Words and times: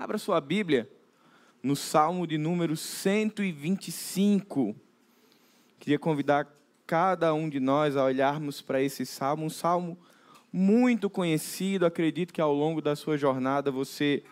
Abra 0.00 0.16
sua 0.16 0.40
Bíblia 0.40 0.90
no 1.62 1.76
Salmo 1.76 2.26
de 2.26 2.38
número 2.38 2.74
125. 2.74 4.74
Queria 5.78 5.98
convidar 5.98 6.48
cada 6.86 7.34
um 7.34 7.50
de 7.50 7.60
nós 7.60 7.98
a 7.98 8.06
olharmos 8.06 8.62
para 8.62 8.80
esse 8.80 9.04
salmo, 9.04 9.44
um 9.44 9.50
salmo 9.50 9.98
muito 10.50 11.10
conhecido. 11.10 11.84
Acredito 11.84 12.32
que 12.32 12.40
ao 12.40 12.54
longo 12.54 12.80
da 12.80 12.96
sua 12.96 13.18
jornada 13.18 13.70
você 13.70 14.22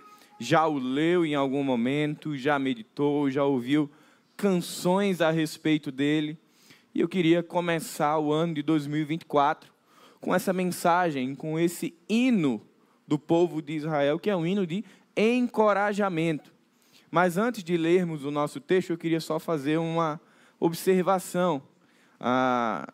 já 0.41 0.67
o 0.67 0.79
leu 0.79 1.27
em 1.27 1.35
algum 1.35 1.63
momento, 1.63 2.35
já 2.35 2.59
meditou, 2.59 3.31
já 3.31 3.45
ouviu 3.45 3.91
canções 4.39 5.21
a 5.21 5.31
respeito 5.31 5.93
dele. 5.93 6.39
E 6.95 7.01
eu 7.01 7.09
queria 7.09 7.43
começar 7.43 8.19
o 8.19 8.33
ano 8.33 8.55
de 8.55 8.63
2024 8.63 9.71
com 10.19 10.35
essa 10.35 10.51
mensagem, 10.51 11.35
com 11.35 11.59
esse 11.59 11.95
hino 12.09 12.67
do 13.09 13.19
povo 13.19 13.63
de 13.63 13.73
Israel, 13.73 14.19
que 14.19 14.29
é 14.29 14.37
um 14.37 14.47
hino 14.47 14.67
de 14.67 14.85
encorajamento. 15.19 16.53
Mas 17.11 17.37
antes 17.37 17.65
de 17.65 17.77
lermos 17.77 18.25
o 18.25 18.31
nosso 18.31 18.61
texto, 18.61 18.91
eu 18.91 18.99
queria 18.99 19.21
só 19.21 19.41
fazer 19.41 19.79
uma 19.79 20.21
observação. 20.61 21.61
Ah, 22.21 22.93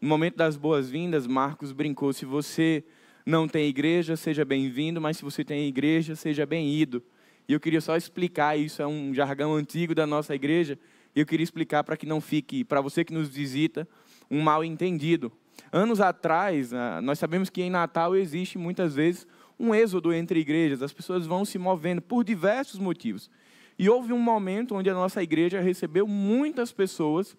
no 0.00 0.08
momento 0.08 0.36
das 0.36 0.56
boas-vindas, 0.56 1.26
Marcos 1.26 1.70
brincou: 1.70 2.12
se 2.12 2.24
você 2.24 2.82
não 3.24 3.46
tem 3.46 3.68
igreja, 3.68 4.16
seja 4.16 4.44
bem-vindo, 4.44 5.00
mas 5.00 5.18
se 5.18 5.22
você 5.22 5.44
tem 5.44 5.68
igreja, 5.68 6.16
seja 6.16 6.44
bem-ido. 6.44 7.02
E 7.48 7.52
eu 7.52 7.60
queria 7.60 7.80
só 7.80 7.96
explicar, 7.96 8.58
isso 8.58 8.82
é 8.82 8.86
um 8.86 9.14
jargão 9.14 9.54
antigo 9.54 9.94
da 9.94 10.06
nossa 10.06 10.34
igreja, 10.34 10.78
e 11.14 11.20
eu 11.20 11.26
queria 11.26 11.44
explicar 11.44 11.84
para 11.84 11.96
que 11.96 12.06
não 12.06 12.20
fique, 12.20 12.64
para 12.64 12.80
você 12.80 13.04
que 13.04 13.12
nos 13.12 13.28
visita, 13.28 13.86
um 14.30 14.40
mal 14.40 14.64
entendido. 14.64 15.30
Anos 15.70 16.00
atrás, 16.00 16.72
ah, 16.72 17.00
nós 17.02 17.18
sabemos 17.18 17.50
que 17.50 17.62
em 17.62 17.70
Natal 17.70 18.16
existe 18.16 18.58
muitas 18.58 18.94
vezes 18.94 19.26
um 19.62 19.72
êxodo 19.72 20.12
entre 20.12 20.40
igrejas, 20.40 20.82
as 20.82 20.92
pessoas 20.92 21.24
vão 21.24 21.44
se 21.44 21.56
movendo 21.56 22.02
por 22.02 22.24
diversos 22.24 22.80
motivos. 22.80 23.30
E 23.78 23.88
houve 23.88 24.12
um 24.12 24.18
momento 24.18 24.74
onde 24.74 24.90
a 24.90 24.94
nossa 24.94 25.22
igreja 25.22 25.60
recebeu 25.60 26.04
muitas 26.06 26.72
pessoas 26.72 27.36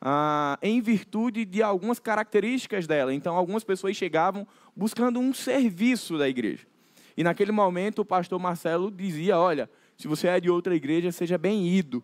ah, 0.00 0.58
em 0.62 0.80
virtude 0.80 1.44
de 1.44 1.62
algumas 1.62 1.98
características 1.98 2.86
dela. 2.86 3.12
Então, 3.12 3.36
algumas 3.36 3.62
pessoas 3.62 3.94
chegavam 3.94 4.48
buscando 4.74 5.20
um 5.20 5.34
serviço 5.34 6.16
da 6.16 6.26
igreja. 6.26 6.66
E 7.14 7.22
naquele 7.22 7.52
momento, 7.52 7.98
o 8.00 8.04
pastor 8.06 8.38
Marcelo 8.40 8.90
dizia: 8.90 9.38
Olha, 9.38 9.68
se 9.98 10.08
você 10.08 10.28
é 10.28 10.40
de 10.40 10.48
outra 10.48 10.74
igreja, 10.74 11.12
seja 11.12 11.36
bem-ido. 11.36 12.02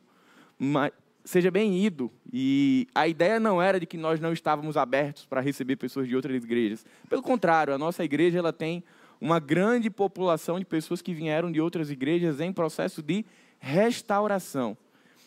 Seja 1.24 1.50
bem-ido. 1.50 2.12
E 2.30 2.86
a 2.94 3.08
ideia 3.08 3.40
não 3.40 3.60
era 3.60 3.80
de 3.80 3.86
que 3.86 3.96
nós 3.96 4.20
não 4.20 4.34
estávamos 4.34 4.76
abertos 4.76 5.24
para 5.24 5.40
receber 5.40 5.76
pessoas 5.76 6.06
de 6.06 6.14
outras 6.14 6.44
igrejas. 6.44 6.84
Pelo 7.08 7.22
contrário, 7.22 7.72
a 7.72 7.78
nossa 7.78 8.04
igreja 8.04 8.38
ela 8.38 8.52
tem 8.52 8.84
uma 9.22 9.38
grande 9.38 9.88
população 9.88 10.58
de 10.58 10.64
pessoas 10.64 11.00
que 11.00 11.14
vieram 11.14 11.52
de 11.52 11.60
outras 11.60 11.92
igrejas 11.92 12.40
em 12.40 12.52
processo 12.52 13.00
de 13.00 13.24
restauração. 13.60 14.76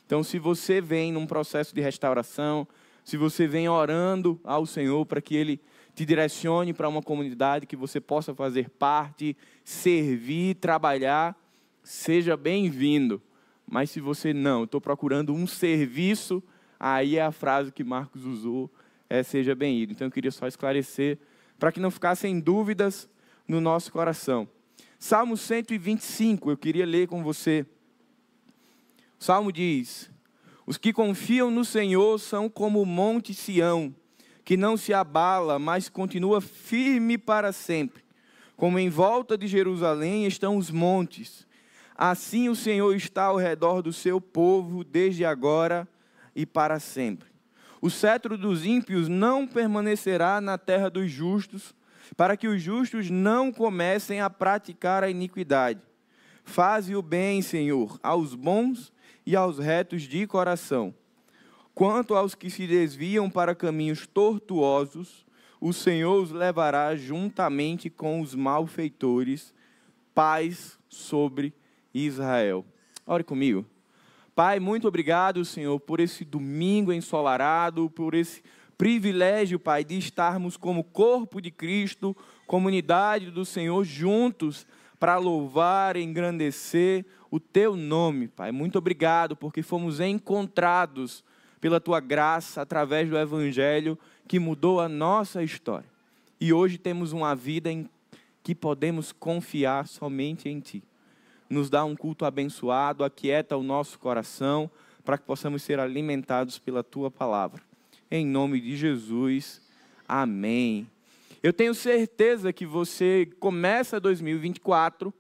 Então, 0.06 0.22
se 0.22 0.38
você 0.38 0.82
vem 0.82 1.14
num 1.14 1.26
processo 1.26 1.74
de 1.74 1.80
restauração, 1.80 2.68
se 3.06 3.16
você 3.16 3.48
vem 3.48 3.70
orando 3.70 4.38
ao 4.44 4.66
Senhor 4.66 5.06
para 5.06 5.22
que 5.22 5.34
Ele 5.34 5.62
te 5.96 6.06
direcione 6.06 6.74
para 6.74 6.90
uma 6.90 7.02
comunidade 7.02 7.66
que 7.66 7.78
você 7.78 8.02
possa 8.02 8.36
fazer 8.36 8.70
parte, 8.70 9.36
servir, 9.64 10.56
trabalhar, 10.56 11.34
seja 11.82 12.36
bem-vindo. 12.36 13.22
Mas 13.66 13.92
se 13.92 14.02
você 14.02 14.34
não, 14.34 14.66
estou 14.66 14.82
procurando 14.82 15.34
um 15.34 15.48
serviço, 15.48 16.44
aí 16.78 17.16
é 17.16 17.22
a 17.22 17.32
frase 17.32 17.72
que 17.72 17.82
Marcos 17.82 18.26
usou, 18.26 18.70
é 19.10 19.24
seja 19.24 19.56
bem-vindo. 19.56 19.94
Então 19.94 20.08
eu 20.08 20.12
queria 20.12 20.32
só 20.32 20.48
esclarecer, 20.48 21.18
para 21.58 21.72
que 21.72 21.80
não 21.80 21.90
ficassem 21.90 22.42
dúvidas 22.42 23.08
no 23.48 23.62
nosso 23.62 23.92
coração. 23.92 24.48
Salmo 24.98 25.38
125, 25.38 26.50
eu 26.50 26.58
queria 26.58 26.86
ler 26.86 27.08
com 27.08 27.24
você. 27.24 27.66
O 29.20 29.24
Salmo 29.24 29.52
diz: 29.52 30.10
Os 30.66 30.78
que 30.78 30.92
confiam 30.92 31.52
no 31.52 31.64
Senhor 31.64 32.20
são 32.20 32.50
como 32.50 32.82
o 32.82 32.86
monte 32.86 33.34
Sião, 33.34 33.94
que 34.44 34.58
não 34.58 34.78
se 34.78 34.94
abala, 34.94 35.60
mas 35.60 35.90
continua 35.90 36.42
firme 36.42 37.18
para 37.18 37.52
sempre. 37.52 38.04
Como 38.56 38.80
em 38.80 38.90
volta 38.90 39.38
de 39.38 39.48
Jerusalém 39.48 40.26
estão 40.26 40.58
os 40.58 40.72
montes, 40.72 41.46
assim 41.96 42.48
o 42.50 42.56
Senhor 42.56 42.96
está 42.96 43.26
ao 43.26 43.38
redor 43.38 43.82
do 43.82 43.92
seu 43.92 44.22
povo, 44.22 44.84
desde 44.84 45.26
agora 45.26 45.88
e 46.36 46.46
para 46.46 46.80
sempre. 46.80 47.28
O 47.82 47.90
cetro 47.90 48.38
dos 48.38 48.66
ímpios 48.66 49.08
não 49.08 49.46
permanecerá 49.46 50.42
na 50.42 50.58
terra 50.58 50.90
dos 50.90 51.12
justos, 51.12 51.76
para 52.16 52.38
que 52.38 52.48
os 52.48 52.62
justos 52.62 53.10
não 53.10 53.52
comecem 53.52 54.22
a 54.22 54.30
praticar 54.30 55.04
a 55.04 55.10
iniquidade. 55.10 55.82
Faze 56.44 56.96
o 56.96 57.02
bem, 57.02 57.42
Senhor, 57.42 58.00
aos 58.04 58.36
bons 58.36 58.94
e 59.26 59.36
aos 59.36 59.58
retos 59.58 60.04
de 60.04 60.28
coração. 60.28 60.94
Quanto 61.74 62.16
aos 62.16 62.36
que 62.36 62.50
se 62.50 62.68
desviam 62.68 63.30
para 63.30 63.56
caminhos 63.56 64.08
tortuosos, 64.08 65.26
o 65.60 65.74
Senhor 65.74 66.22
os 66.22 66.32
levará 66.32 66.96
juntamente 66.96 67.90
com 67.90 68.22
os 68.22 68.36
malfeitores, 68.36 69.54
paz 70.14 70.78
sobre 70.88 71.54
Israel. 71.94 72.66
Ore 73.06 73.24
comigo. 73.24 73.66
Pai, 74.36 74.60
muito 74.60 74.88
obrigado, 74.88 75.44
Senhor, 75.46 75.80
por 75.80 76.00
esse 76.00 76.26
domingo 76.26 76.94
ensolarado, 76.94 77.90
por 77.90 78.14
esse 78.14 78.44
privilégio, 78.78 79.60
Pai, 79.60 79.84
de 79.84 79.98
estarmos 79.98 80.58
como 80.58 80.84
corpo 80.84 81.42
de 81.42 81.52
Cristo, 81.52 82.16
comunidade 82.46 83.32
do 83.32 83.46
Senhor, 83.46 83.84
juntos 83.84 84.68
para 85.00 85.18
louvar, 85.18 85.98
engrandecer 85.98 87.06
o 87.30 87.40
Teu 87.40 87.76
nome, 87.76 88.28
Pai. 88.28 88.52
Muito 88.52 88.78
obrigado, 88.78 89.36
porque 89.36 89.62
fomos 89.62 90.00
encontrados 90.00 91.24
pela 91.60 91.80
Tua 91.80 92.00
graça 92.00 92.62
através 92.62 93.10
do 93.10 93.18
Evangelho 93.18 93.98
que 94.28 94.40
mudou 94.40 94.80
a 94.80 94.90
nossa 94.90 95.44
história. 95.44 95.90
E 96.40 96.52
hoje 96.52 96.78
temos 96.78 97.12
uma 97.12 97.36
vida 97.36 97.72
em 97.72 97.90
que 98.44 98.54
podemos 98.54 99.12
confiar 99.12 99.88
somente 99.88 100.50
em 100.50 100.60
Ti. 100.60 100.84
Nos 101.50 101.70
dá 101.70 101.84
um 101.84 101.96
culto 101.96 102.26
abençoado, 102.26 103.04
aquieta 103.04 103.58
o 103.58 103.64
nosso 103.64 103.98
coração, 104.00 104.70
para 105.04 105.18
que 105.18 105.24
possamos 105.24 105.64
ser 105.64 105.80
alimentados 105.80 106.60
pela 106.60 106.84
Tua 106.84 107.10
palavra 107.10 107.62
em 108.10 108.26
nome 108.26 108.60
de 108.60 108.76
Jesus. 108.76 109.62
Amém. 110.08 110.88
Eu 111.42 111.54
tenho 111.54 111.74
certeza 111.74 112.52
que 112.52 112.66
você 112.66 113.30
começa 113.40 114.00
2024 114.00 115.14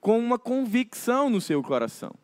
com 0.00 0.18
uma 0.18 0.38
convicção 0.38 1.30
no 1.30 1.40
seu 1.40 1.62
coração 1.62 2.14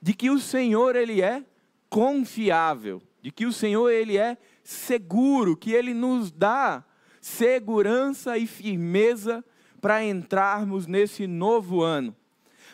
de 0.00 0.14
que 0.14 0.30
o 0.30 0.38
Senhor 0.38 0.96
ele 0.96 1.20
é 1.20 1.44
confiável, 1.88 3.02
de 3.20 3.30
que 3.30 3.44
o 3.44 3.52
Senhor 3.52 3.90
ele 3.90 4.16
é 4.16 4.38
seguro, 4.62 5.56
que 5.56 5.72
ele 5.72 5.92
nos 5.92 6.30
dá 6.30 6.84
segurança 7.20 8.38
e 8.38 8.46
firmeza 8.46 9.44
para 9.80 10.04
entrarmos 10.04 10.86
nesse 10.86 11.26
novo 11.26 11.82
ano. 11.82 12.16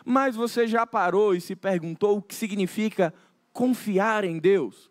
Mas 0.05 0.37
você 0.37 0.69
já 0.69 0.87
parou 0.87 1.35
e 1.35 1.41
se 1.41 1.57
perguntou 1.57 2.19
o 2.19 2.23
que 2.23 2.35
significa 2.35 3.13
confiar 3.53 4.23
em 4.25 4.39
Deus? 4.39 4.91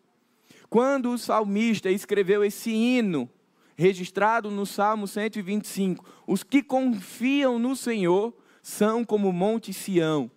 Quando 0.68 1.10
o 1.10 1.18
salmista 1.18 1.90
escreveu 1.90 2.44
esse 2.44 2.70
hino, 2.70 3.28
registrado 3.76 4.50
no 4.50 4.66
Salmo 4.66 5.06
125, 5.06 6.04
os 6.26 6.42
que 6.42 6.62
confiam 6.62 7.58
no 7.58 7.76
Senhor 7.76 8.34
são 8.62 9.04
como 9.04 9.28
o 9.28 9.32
Monte 9.32 9.72
Sião. 9.72 10.30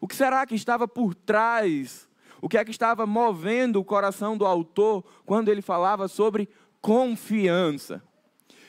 O 0.00 0.06
que 0.06 0.14
será 0.14 0.46
que 0.46 0.54
estava 0.54 0.86
por 0.86 1.14
trás? 1.14 2.08
O 2.40 2.48
que 2.48 2.58
é 2.58 2.64
que 2.64 2.70
estava 2.70 3.06
movendo 3.06 3.80
o 3.80 3.84
coração 3.84 4.36
do 4.36 4.44
autor 4.44 5.04
quando 5.24 5.48
ele 5.48 5.62
falava 5.62 6.06
sobre 6.08 6.48
confiança? 6.80 8.02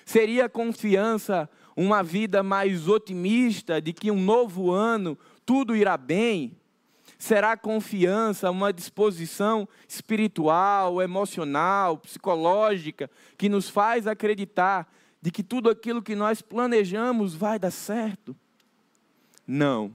Seria 0.05 0.49
confiança 0.49 1.49
uma 1.75 2.03
vida 2.03 2.43
mais 2.43 2.87
otimista 2.87 3.81
de 3.81 3.93
que 3.93 4.11
um 4.11 4.21
novo 4.21 4.71
ano 4.71 5.17
tudo 5.45 5.75
irá 5.75 5.97
bem? 5.97 6.55
Será 7.23 7.55
confiança, 7.55 8.51
uma 8.51 8.73
disposição 8.73 9.65
espiritual, 9.87 11.01
emocional, 11.01 11.97
psicológica, 11.97 13.09
que 13.37 13.47
nos 13.47 13.69
faz 13.69 14.07
acreditar 14.07 14.93
de 15.21 15.31
que 15.31 15.41
tudo 15.41 15.69
aquilo 15.69 16.01
que 16.01 16.15
nós 16.15 16.41
planejamos 16.41 17.33
vai 17.33 17.57
dar 17.57 17.71
certo? 17.71 18.35
Não. 19.47 19.93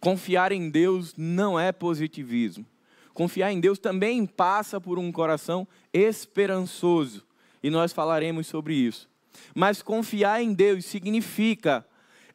Confiar 0.00 0.52
em 0.52 0.70
Deus 0.70 1.12
não 1.18 1.60
é 1.60 1.70
positivismo. 1.70 2.64
Confiar 3.12 3.52
em 3.52 3.60
Deus 3.60 3.78
também 3.78 4.24
passa 4.24 4.80
por 4.80 4.98
um 4.98 5.12
coração 5.12 5.68
esperançoso, 5.92 7.26
e 7.62 7.68
nós 7.68 7.92
falaremos 7.92 8.46
sobre 8.46 8.72
isso. 8.72 9.06
Mas 9.54 9.82
confiar 9.82 10.42
em 10.42 10.54
Deus 10.54 10.86
significa 10.86 11.86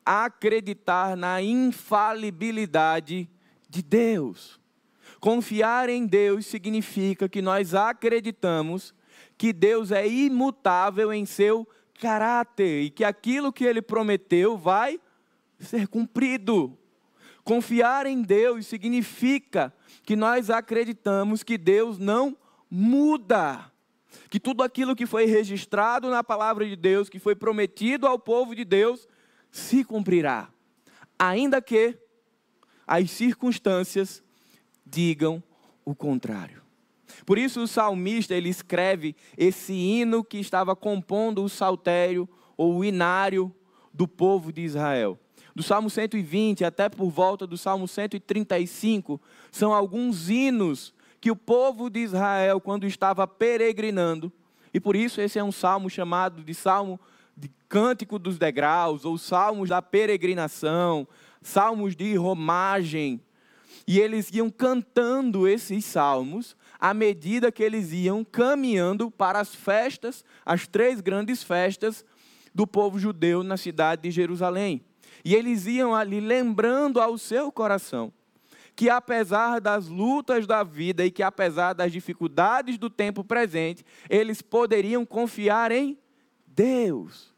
acreditar 0.06 1.18
na 1.18 1.42
infalibilidade 1.42 3.28
de 3.69 3.81
Deus. 3.81 4.60
Confiar 5.19 5.89
em 5.89 6.06
Deus 6.06 6.45
significa 6.45 7.30
que 7.30 7.42
nós 7.42 7.75
acreditamos 7.75 8.94
que 9.38 9.54
Deus 9.54 9.92
é 9.92 10.07
imutável 10.07 11.13
em 11.13 11.25
seu 11.25 11.68
caráter 12.00 12.83
e 12.83 12.89
que 12.89 13.04
aquilo 13.04 13.54
que 13.54 13.63
ele 13.63 13.81
prometeu 13.81 14.57
vai 14.57 15.00
ser 15.60 15.88
cumprido. 15.88 16.77
Confiar 17.44 18.06
em 18.06 18.21
Deus 18.21 18.68
significa 18.68 19.74
que 20.04 20.16
nós 20.16 20.50
acreditamos 20.50 21.44
que 21.44 21.57
Deus 21.57 21.98
não 21.98 22.38
muda. 22.69 23.71
Que 24.30 24.39
tudo 24.39 24.63
aquilo 24.63 24.95
que 24.95 25.06
foi 25.06 25.25
registrado 25.25 26.10
na 26.10 26.24
palavra 26.24 26.66
de 26.66 26.75
Deus, 26.75 27.10
que 27.10 27.19
foi 27.19 27.36
prometido 27.36 28.07
ao 28.07 28.19
povo 28.19 28.56
de 28.56 28.63
Deus, 28.63 29.07
se 29.51 29.83
cumprirá. 29.83 30.50
Ainda 31.18 31.62
que 31.62 31.98
as 32.90 33.12
circunstâncias 33.12 34.24
digam 34.84 35.44
o 35.86 35.94
contrário. 35.94 36.64
Por 37.24 37.38
isso 37.38 37.62
o 37.62 37.68
salmista 37.68 38.34
ele 38.34 38.50
escreve 38.50 39.16
esse 39.38 39.74
hino 39.74 40.24
que 40.24 40.40
estava 40.40 40.76
compondo 40.76 41.44
o 41.44 41.50
saltério 41.50 42.28
ou 42.58 42.78
o 42.78 42.84
inário 42.84 43.54
do 43.94 44.08
povo 44.08 44.52
de 44.52 44.62
Israel. 44.62 45.20
Do 45.56 45.62
Salmo 45.62 45.88
120 45.88 46.66
até 46.66 46.90
por 46.90 47.12
volta 47.12 47.46
do 47.46 47.60
Salmo 47.60 47.88
135 47.88 49.22
são 49.52 49.72
alguns 49.72 50.28
hinos 50.28 50.92
que 51.22 51.30
o 51.30 51.36
povo 51.36 51.92
de 51.92 52.00
Israel 52.00 52.60
quando 52.60 52.88
estava 52.88 53.28
peregrinando, 53.28 54.32
e 54.74 54.80
por 54.80 54.96
isso 54.96 55.22
esse 55.22 55.38
é 55.38 55.44
um 55.44 55.52
salmo 55.52 55.92
chamado 55.92 56.44
de 56.44 56.56
salmo 56.56 57.00
de 57.38 57.52
cântico 57.68 58.18
dos 58.18 58.40
degraus 58.40 59.06
ou 59.06 59.16
salmos 59.18 59.70
da 59.70 59.82
peregrinação, 59.82 61.08
salmos 61.42 61.96
de 61.96 62.16
romagem. 62.16 63.22
E 63.88 64.00
eles 64.00 64.30
iam 64.32 64.50
cantando 64.50 65.48
esses 65.48 65.86
salmos 65.86 66.56
à 66.80 66.94
medida 66.94 67.52
que 67.52 67.64
eles 67.64 67.92
iam 67.92 68.24
caminhando 68.24 69.10
para 69.10 69.40
as 69.40 69.54
festas, 69.54 70.24
as 70.46 70.68
três 70.68 71.02
grandes 71.02 71.44
festas 71.44 72.06
do 72.54 72.66
povo 72.66 73.00
judeu 73.00 73.44
na 73.44 73.58
cidade 73.58 74.04
de 74.04 74.12
Jerusalém. 74.12 74.82
E 75.26 75.36
eles 75.36 75.66
iam 75.66 75.94
ali 75.94 76.20
lembrando 76.20 77.02
ao 77.02 77.18
seu 77.18 77.52
coração 77.52 78.14
que 78.80 78.90
apesar 78.90 79.60
das 79.60 79.90
lutas 79.90 80.48
da 80.48 80.64
vida 80.64 81.06
e 81.06 81.12
que 81.12 81.22
apesar 81.22 81.74
das 81.74 81.92
dificuldades 81.92 82.78
do 82.78 82.90
tempo 82.90 83.26
presente, 83.26 83.86
eles 84.10 84.42
poderiam 84.42 85.06
confiar 85.06 85.70
em 85.70 85.98
Deus. 86.48 87.29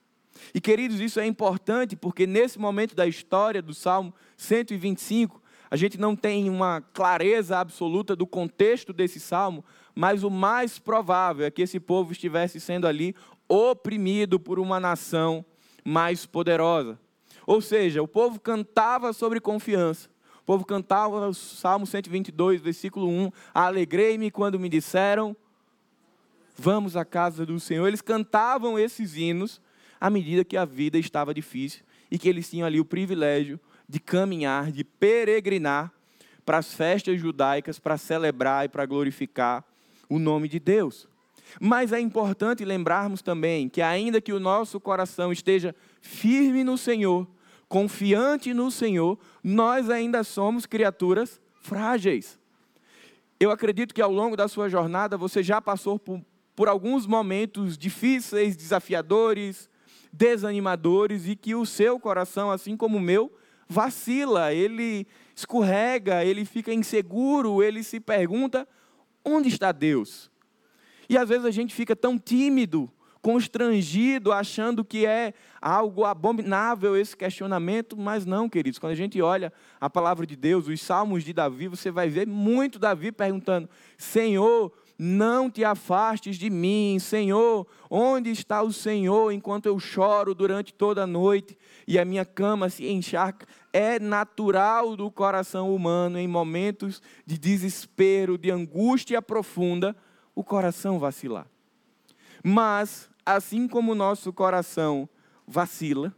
E 0.54 0.62
queridos, 0.62 1.00
isso 1.00 1.20
é 1.20 1.26
importante 1.26 1.96
porque 1.96 2.26
nesse 2.28 2.60
momento 2.60 2.96
da 2.96 3.08
história 3.08 3.62
do 3.62 3.74
Salmo 3.74 4.14
125, 4.38 5.42
a 5.70 5.76
gente 5.76 5.98
não 5.98 6.16
tem 6.16 6.50
uma 6.50 6.82
clareza 6.82 7.58
absoluta 7.58 8.16
do 8.16 8.28
contexto 8.28 8.92
desse 8.92 9.20
salmo, 9.20 9.64
mas 9.96 10.24
o 10.24 10.30
mais 10.30 10.78
provável 10.78 11.46
é 11.46 11.52
que 11.52 11.62
esse 11.62 11.80
povo 11.80 12.12
estivesse 12.12 12.60
sendo 12.60 12.86
ali 12.86 13.16
oprimido 13.48 14.40
por 14.40 14.60
uma 14.60 14.80
nação 14.80 15.46
mais 15.86 16.26
poderosa. 16.26 17.00
Ou 17.48 17.62
seja, 17.62 18.04
o 18.04 18.08
povo 18.08 18.40
cantava 18.40 19.14
sobre 19.14 19.40
confiança. 19.40 20.10
O 20.42 20.46
povo 20.46 20.66
cantava 20.66 21.28
o 21.28 21.34
Salmo 21.34 21.86
122, 21.86 22.62
versículo 22.62 23.08
1: 23.08 23.32
Alegrei-me 23.54 24.30
quando 24.30 24.60
me 24.60 24.68
disseram, 24.68 25.36
vamos 26.58 26.98
à 26.98 27.06
casa 27.06 27.46
do 27.46 27.60
Senhor. 27.60 27.88
Eles 27.88 28.02
cantavam 28.02 28.78
esses 28.78 29.16
hinos 29.16 29.62
à 30.02 30.10
medida 30.10 30.44
que 30.44 30.58
a 30.58 30.66
vida 30.66 30.98
estava 30.98 31.32
difícil 31.32 31.84
e 32.10 32.18
que 32.18 32.28
eles 32.28 32.50
tinham 32.50 32.66
ali 32.66 32.80
o 32.80 32.86
privilégio 32.86 33.60
de 33.88 34.00
caminhar, 34.00 34.72
de 34.72 34.84
peregrinar 34.84 35.94
para 36.44 36.58
as 36.58 36.74
festas 36.74 37.20
judaicas, 37.20 37.78
para 37.78 38.00
celebrar 38.00 38.66
e 38.66 38.70
para 38.70 38.86
glorificar 38.88 39.64
o 40.10 40.18
nome 40.18 40.48
de 40.48 40.60
Deus. 40.60 41.08
Mas 41.60 41.94
é 41.94 42.00
importante 42.00 42.66
lembrarmos 42.66 43.22
também 43.22 43.70
que, 43.70 43.82
ainda 43.82 44.20
que 44.20 44.34
o 44.34 44.40
nosso 44.40 44.80
coração 44.80 45.32
esteja 45.32 45.76
firme 46.02 46.64
no 46.64 46.78
Senhor, 46.78 47.28
confiante 47.68 48.54
no 48.54 48.72
Senhor, 48.72 49.20
nós 49.44 49.90
ainda 49.90 50.24
somos 50.24 50.66
criaturas 50.66 51.40
frágeis. 51.62 52.40
Eu 53.40 53.52
acredito 53.52 53.94
que 53.94 54.02
ao 54.02 54.12
longo 54.12 54.36
da 54.36 54.48
sua 54.48 54.70
jornada 54.70 55.18
você 55.18 55.44
já 55.44 55.62
passou 55.62 56.00
por, 56.00 56.22
por 56.56 56.68
alguns 56.68 57.06
momentos 57.06 57.78
difíceis, 57.78 58.56
desafiadores, 58.56 59.70
desanimadores 60.12 61.28
e 61.28 61.36
que 61.36 61.56
o 61.56 61.66
seu 61.66 62.00
coração, 62.00 62.52
assim 62.52 62.76
como 62.76 62.98
o 62.98 63.02
meu, 63.02 63.32
vacila, 63.68 64.54
ele 64.54 65.08
escorrega, 65.36 66.26
ele 66.26 66.46
fica 66.46 66.74
inseguro, 66.74 67.64
ele 67.64 67.84
se 67.84 68.00
pergunta: 68.00 68.68
onde 69.24 69.48
está 69.48 69.72
Deus? 69.72 70.30
E 71.10 71.18
às 71.18 71.28
vezes 71.28 71.46
a 71.46 71.52
gente 71.52 71.74
fica 71.74 71.96
tão 71.96 72.18
tímido, 72.18 72.92
constrangido, 73.22 74.32
achando 74.32 74.84
que 74.84 75.06
é 75.06 75.34
algo 75.62 76.06
abominável 76.06 76.98
esse 76.98 77.16
questionamento, 77.16 77.96
mas 77.96 78.26
não, 78.26 78.50
queridos. 78.50 78.80
Quando 78.80 78.94
a 78.94 78.96
gente 78.96 79.22
olha 79.22 79.54
a 79.80 79.90
palavra 79.90 80.26
de 80.26 80.36
Deus, 80.36 80.68
os 80.68 80.82
salmos 80.82 81.24
de 81.24 81.34
Davi, 81.34 81.68
você 81.68 81.92
vai 81.92 82.10
ver 82.10 82.28
muito 82.28 82.80
Davi 82.80 83.12
perguntando: 83.12 83.70
Senhor, 83.98 84.72
não 85.04 85.50
te 85.50 85.64
afastes 85.64 86.38
de 86.38 86.48
mim, 86.48 87.00
Senhor. 87.00 87.66
Onde 87.90 88.30
está 88.30 88.62
o 88.62 88.72
Senhor 88.72 89.32
enquanto 89.32 89.66
eu 89.66 89.80
choro 89.80 90.36
durante 90.36 90.72
toda 90.72 91.02
a 91.02 91.08
noite 91.08 91.58
e 91.88 91.98
a 91.98 92.06
minha 92.06 92.24
cama 92.24 92.70
se 92.70 92.88
encharca? 92.88 93.48
É 93.74 94.00
natural 94.00 94.96
do 94.96 95.10
coração 95.10 95.74
humano, 95.74 96.20
em 96.20 96.28
momentos 96.28 97.02
de 97.26 97.36
desespero, 97.40 98.38
de 98.38 98.52
angústia 98.52 99.24
profunda, 99.24 99.96
o 100.36 100.44
coração 100.44 101.00
vacilar. 101.00 101.48
Mas, 102.44 103.10
assim 103.26 103.68
como 103.68 103.94
o 103.94 103.96
nosso 103.96 104.32
coração 104.32 105.10
vacila, 105.48 106.16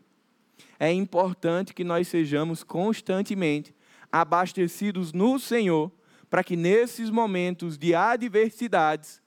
é 0.77 0.91
importante 0.91 1.73
que 1.73 1.85
nós 1.85 2.09
sejamos 2.09 2.65
constantemente 2.65 3.73
abastecidos 4.11 5.13
no 5.13 5.39
Senhor 5.39 5.89
para 6.33 6.43
que 6.43 6.55
nesses 6.55 7.11
momentos 7.11 7.77
de 7.77 7.93
adversidades 7.93 9.21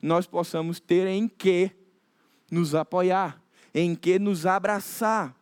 nós 0.00 0.28
possamos 0.28 0.78
ter 0.78 1.08
em 1.08 1.26
que 1.26 1.72
nos 2.48 2.72
apoiar, 2.72 3.42
em 3.74 3.96
que 3.96 4.16
nos 4.16 4.46
abraçar. 4.46 5.34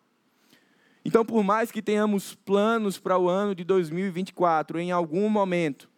Então, 1.05 1.23
por 1.23 1.45
mais 1.45 1.71
que 1.71 1.83
tenhamos 1.83 2.35
planos 2.35 2.99
para 2.99 3.19
o 3.19 3.29
ano 3.29 3.55
de 3.55 3.65
2024, 3.65 4.79
em 4.79 4.93
algum 4.93 5.29
momento, 5.29 5.91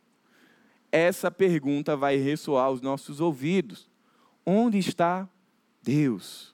essa 0.90 1.30
pergunta 1.30 1.96
vai 1.96 2.16
ressoar 2.16 2.64
aos 2.64 2.80
nossos 2.80 3.20
ouvidos: 3.20 3.88
onde 4.44 4.78
está 4.78 5.28
Deus? 5.80 6.52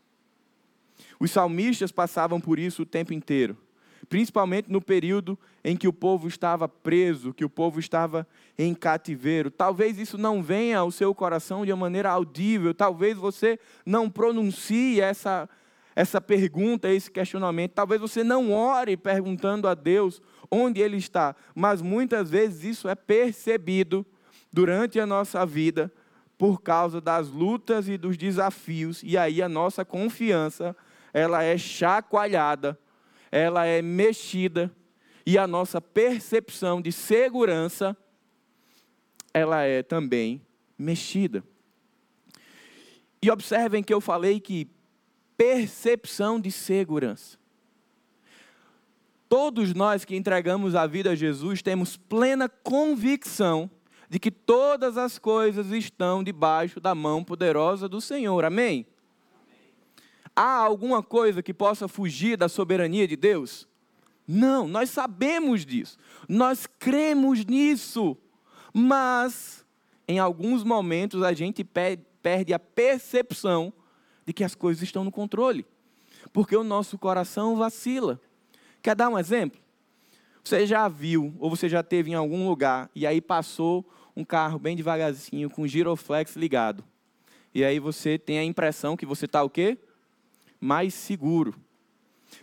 Os 1.19 1.31
salmistas 1.31 1.91
passavam 1.91 2.39
por 2.39 2.59
isso 2.59 2.83
o 2.83 2.87
tempo 2.87 3.15
inteiro 3.15 3.57
principalmente 4.09 4.71
no 4.71 4.81
período 4.81 5.39
em 5.63 5.77
que 5.77 5.87
o 5.87 5.93
povo 5.93 6.27
estava 6.27 6.69
preso, 6.69 7.35
que 7.35 7.45
o 7.45 7.51
povo 7.51 7.79
estava 7.79 8.27
em 8.59 8.75
cativeiro. 8.75 9.51
Talvez 9.51 9.99
isso 9.99 10.17
não 10.17 10.43
venha 10.43 10.79
ao 10.79 10.91
seu 10.91 11.15
coração 11.15 11.65
de 11.65 11.73
uma 11.73 11.81
maneira 11.81 12.11
audível, 12.11 12.75
talvez 12.75 13.19
você 13.19 13.59
não 13.85 14.09
pronuncie 14.09 15.01
essa, 15.01 15.49
essa 15.95 16.21
pergunta, 16.21 16.89
esse 16.89 17.11
questionamento, 17.11 17.73
talvez 17.73 18.01
você 18.01 18.25
não 18.25 18.53
ore 18.53 18.97
perguntando 18.97 19.69
a 19.69 19.75
Deus 19.75 20.23
onde 20.51 20.81
Ele 20.81 20.97
está, 20.97 21.37
mas 21.55 21.83
muitas 21.83 22.31
vezes 22.31 22.65
isso 22.65 22.89
é 22.89 22.95
percebido 22.95 24.07
durante 24.51 24.99
a 24.99 25.07
nossa 25.07 25.45
vida 25.45 25.93
por 26.39 26.63
causa 26.63 27.01
das 27.01 27.29
lutas 27.29 27.89
e 27.89 27.99
dos 27.99 28.17
desafios, 28.17 29.03
e 29.03 29.19
aí 29.19 29.43
a 29.43 29.49
nossa 29.49 29.85
confiança 29.85 30.75
ela 31.13 31.43
é 31.43 31.59
chacoalhada 31.59 32.79
ela 33.31 33.67
é 33.67 33.83
mexida 33.83 34.71
e 35.27 35.37
a 35.37 35.47
nossa 35.47 35.81
percepção 35.81 36.81
de 36.81 36.91
segurança 36.91 37.97
ela 39.33 39.63
é 39.63 39.83
também 39.83 40.41
mexida. 40.79 41.45
E 43.23 43.31
observem 43.31 43.83
que 43.83 43.93
eu 43.93 44.01
falei 44.01 44.41
que 44.41 44.69
percepção 45.37 46.41
de 46.41 46.51
segurança. 46.51 47.39
Todos 49.29 49.75
nós 49.75 50.05
que 50.05 50.17
entregamos 50.17 50.75
a 50.75 50.87
vida 50.87 51.11
a 51.11 51.15
Jesus 51.15 51.61
temos 51.61 51.97
plena 51.97 52.49
convicção 52.49 53.71
de 54.09 54.19
que 54.19 54.31
todas 54.31 54.97
as 54.97 55.19
coisas 55.19 55.71
estão 55.71 56.25
debaixo 56.25 56.81
da 56.81 56.95
mão 56.95 57.23
poderosa 57.23 57.89
do 57.89 58.01
Senhor. 58.01 58.45
Amém? 58.45 58.87
Há 60.41 60.59
alguma 60.59 61.03
coisa 61.03 61.43
que 61.43 61.53
possa 61.53 61.89
fugir 61.89 62.37
da 62.37 62.49
soberania 62.49 63.09
de 63.09 63.17
Deus? 63.17 63.67
Não, 64.25 64.69
nós 64.69 64.89
sabemos 64.89 65.67
disso, 65.67 65.99
nós 66.29 66.65
cremos 66.79 67.45
nisso, 67.45 68.17
mas 68.73 69.67
em 70.07 70.21
alguns 70.21 70.63
momentos 70.63 71.25
a 71.25 71.33
gente 71.33 71.65
perde 71.65 72.55
a 72.55 72.59
percepção 72.61 73.73
de 74.25 74.33
que 74.33 74.45
as 74.45 74.55
coisas 74.55 74.81
estão 74.81 75.03
no 75.03 75.11
controle, 75.11 75.67
porque 76.33 76.57
o 76.57 76.63
nosso 76.63 76.97
coração 76.97 77.57
vacila. 77.57 78.21
Quer 78.81 78.95
dar 78.95 79.09
um 79.09 79.19
exemplo? 79.19 79.61
Você 80.45 80.69
já 80.69 80.87
viu, 80.87 81.35
ou 81.41 81.51
você 81.51 81.69
já 81.69 81.83
teve 81.83 82.13
em 82.13 82.15
algum 82.15 82.47
lugar, 82.47 82.89
e 82.95 83.09
aí 83.09 83.21
passou 83.21 83.85
um 84.15 84.25
carro 84.25 84.61
bem 84.61 84.77
devagarzinho, 84.77 85.51
com 85.51 85.67
giroflex 85.67 86.37
ligado. 86.37 86.85
E 87.53 87.65
aí 87.65 87.81
você 87.81 88.17
tem 88.17 88.39
a 88.39 88.45
impressão 88.45 88.97
que 88.97 89.05
você 89.05 89.25
está 89.25 89.43
o 89.43 89.51
quê? 89.51 89.77
Mais 90.61 90.95
seguro. 90.95 91.55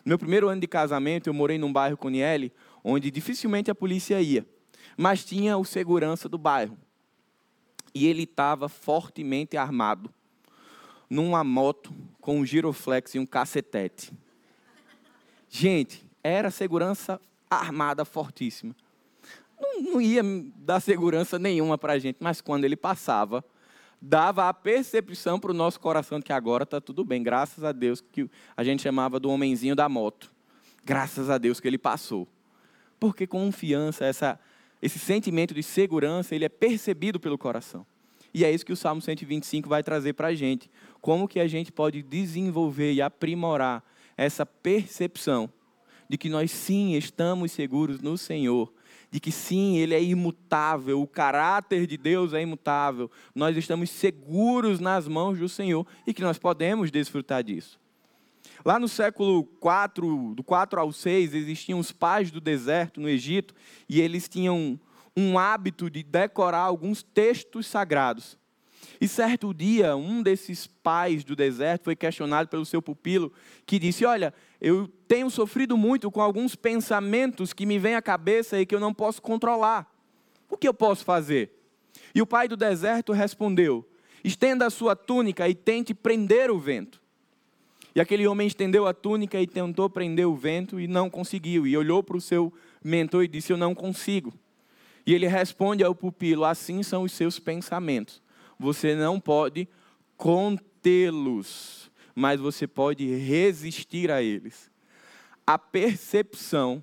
No 0.03 0.09
meu 0.09 0.19
primeiro 0.19 0.47
ano 0.47 0.61
de 0.61 0.67
casamento, 0.67 1.27
eu 1.27 1.33
morei 1.33 1.57
num 1.57 1.71
bairro 1.71 1.97
com 1.97 2.09
Niele, 2.09 2.51
onde 2.83 3.11
dificilmente 3.11 3.69
a 3.69 3.75
polícia 3.75 4.21
ia, 4.21 4.45
mas 4.97 5.23
tinha 5.23 5.57
o 5.57 5.65
segurança 5.65 6.27
do 6.29 6.37
bairro. 6.37 6.77
E 7.93 8.05
ele 8.07 8.23
estava 8.23 8.67
fortemente 8.67 9.57
armado, 9.57 10.13
numa 11.09 11.43
moto 11.43 11.93
com 12.19 12.39
um 12.39 12.45
giroflex 12.45 13.15
e 13.15 13.19
um 13.19 13.25
cacetete. 13.25 14.11
Gente, 15.49 16.05
era 16.23 16.51
segurança 16.51 17.21
armada 17.49 18.03
fortíssima. 18.03 18.75
Não, 19.59 19.81
não 19.81 20.01
ia 20.01 20.21
dar 20.57 20.79
segurança 20.79 21.39
nenhuma 21.39 21.77
para 21.77 21.93
a 21.93 21.99
gente, 21.99 22.17
mas 22.19 22.41
quando 22.41 22.65
ele 22.65 22.75
passava, 22.75 23.43
dava 24.07 24.47
a 24.47 24.53
percepção 24.53 25.39
para 25.39 25.49
o 25.49 25.53
nosso 25.53 25.79
coração 25.79 26.19
de 26.19 26.25
que 26.25 26.33
agora 26.33 26.63
está 26.63 26.79
tudo 26.79 27.03
bem, 27.03 27.23
graças 27.23 27.63
a 27.63 27.71
Deus, 27.71 28.01
que 28.01 28.29
a 28.55 28.63
gente 28.63 28.83
chamava 28.83 29.19
do 29.19 29.31
homenzinho 29.31 29.75
da 29.75 29.89
moto. 29.89 30.31
Graças 30.83 31.27
a 31.27 31.39
Deus 31.39 31.59
que 31.59 31.67
ele 31.67 31.79
passou. 31.79 32.27
Porque 32.99 33.25
confiança, 33.25 34.05
essa, 34.05 34.39
esse 34.79 34.99
sentimento 34.99 35.55
de 35.55 35.63
segurança, 35.63 36.35
ele 36.35 36.45
é 36.45 36.49
percebido 36.49 37.19
pelo 37.19 37.35
coração. 37.35 37.83
E 38.31 38.45
é 38.45 38.51
isso 38.51 38.65
que 38.65 38.73
o 38.73 38.77
Salmo 38.77 39.01
125 39.01 39.67
vai 39.67 39.81
trazer 39.81 40.13
para 40.13 40.27
a 40.27 40.35
gente. 40.35 40.69
Como 41.01 41.27
que 41.27 41.39
a 41.39 41.47
gente 41.47 41.71
pode 41.71 42.03
desenvolver 42.03 42.93
e 42.93 43.01
aprimorar 43.01 43.83
essa 44.15 44.45
percepção 44.45 45.49
de 46.07 46.15
que 46.15 46.29
nós 46.29 46.51
sim 46.51 46.93
estamos 46.93 47.51
seguros 47.51 47.99
no 48.01 48.19
Senhor 48.19 48.71
de 49.15 49.19
que 49.21 49.31
sim, 49.31 49.77
Ele 49.77 49.95
é 49.95 50.03
imutável, 50.03 51.01
o 51.01 51.07
caráter 51.07 51.87
de 51.87 51.95
Deus 51.95 52.33
é 52.33 52.41
imutável, 52.41 53.09
nós 53.33 53.55
estamos 53.55 53.89
seguros 53.89 54.81
nas 54.81 55.07
mãos 55.07 55.39
do 55.39 55.47
Senhor 55.47 55.87
e 56.05 56.13
que 56.13 56.21
nós 56.21 56.37
podemos 56.37 56.91
desfrutar 56.91 57.41
disso. 57.41 57.79
Lá 58.65 58.77
no 58.77 58.89
século 58.89 59.45
4, 59.45 60.33
do 60.35 60.43
4 60.43 60.81
ao 60.81 60.91
6, 60.91 61.33
existiam 61.33 61.79
os 61.79 61.93
pais 61.93 62.29
do 62.29 62.41
deserto 62.41 62.99
no 62.99 63.07
Egito 63.07 63.55
e 63.87 64.01
eles 64.01 64.27
tinham 64.27 64.77
um 65.15 65.39
hábito 65.39 65.89
de 65.89 66.03
decorar 66.03 66.59
alguns 66.59 67.01
textos 67.01 67.67
sagrados. 67.67 68.37
E 68.99 69.07
certo 69.07 69.53
dia, 69.53 69.95
um 69.95 70.21
desses 70.21 70.67
pais 70.67 71.23
do 71.23 71.37
deserto 71.37 71.85
foi 71.85 71.95
questionado 71.95 72.49
pelo 72.49 72.65
seu 72.65 72.81
pupilo, 72.81 73.31
que 73.65 73.79
disse: 73.79 74.05
Olha, 74.05 74.33
eu 74.59 74.87
tenho 75.07 75.29
sofrido 75.29 75.77
muito 75.77 76.09
com 76.09 76.21
alguns 76.21 76.55
pensamentos 76.55 77.53
que 77.53 77.65
me 77.65 77.77
vêm 77.77 77.95
à 77.95 78.01
cabeça 78.01 78.59
e 78.59 78.65
que 78.65 78.73
eu 78.73 78.79
não 78.79 78.93
posso 78.93 79.21
controlar. 79.21 79.91
O 80.49 80.57
que 80.57 80.67
eu 80.67 80.73
posso 80.73 81.03
fazer? 81.03 81.51
E 82.13 82.21
o 82.21 82.27
pai 82.27 82.47
do 82.47 82.57
deserto 82.57 83.11
respondeu: 83.11 83.87
Estenda 84.23 84.65
a 84.65 84.69
sua 84.69 84.95
túnica 84.95 85.47
e 85.47 85.55
tente 85.55 85.93
prender 85.93 86.49
o 86.49 86.59
vento. 86.59 87.01
E 87.93 88.01
aquele 88.01 88.27
homem 88.27 88.47
estendeu 88.47 88.85
a 88.85 88.93
túnica 88.93 89.39
e 89.39 89.47
tentou 89.47 89.89
prender 89.89 90.27
o 90.27 90.35
vento 90.35 90.79
e 90.79 90.87
não 90.87 91.09
conseguiu. 91.09 91.65
E 91.65 91.77
olhou 91.77 92.03
para 92.03 92.17
o 92.17 92.21
seu 92.21 92.53
mentor 92.83 93.23
e 93.23 93.27
disse: 93.27 93.53
Eu 93.53 93.57
não 93.57 93.73
consigo. 93.73 94.33
E 95.05 95.13
ele 95.13 95.27
responde 95.27 95.83
ao 95.83 95.95
pupilo: 95.95 96.45
Assim 96.45 96.83
são 96.83 97.03
os 97.03 97.11
seus 97.11 97.39
pensamentos 97.39 98.25
você 98.59 98.95
não 98.95 99.19
pode 99.19 99.67
contê-los, 100.17 101.84
mas 102.15 102.39
você 102.39 102.65
pode 102.65 103.05
resistir 103.15 104.09
a 104.09 104.23
eles. 104.23 104.71
A 105.45 105.59
percepção 105.59 106.81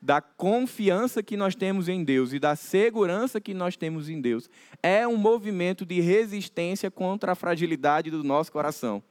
da 0.00 0.20
confiança 0.20 1.22
que 1.22 1.36
nós 1.36 1.56
temos 1.56 1.88
em 1.88 2.04
Deus 2.04 2.32
e 2.32 2.38
da 2.38 2.54
segurança 2.54 3.40
que 3.40 3.52
nós 3.52 3.76
temos 3.76 4.08
em 4.08 4.20
Deus 4.20 4.48
é 4.80 5.06
um 5.06 5.16
movimento 5.16 5.84
de 5.84 6.00
resistência 6.00 6.90
contra 6.90 7.32
a 7.32 7.34
fragilidade 7.34 8.10
do 8.10 8.22
nosso 8.22 8.52
coração. 8.52 9.02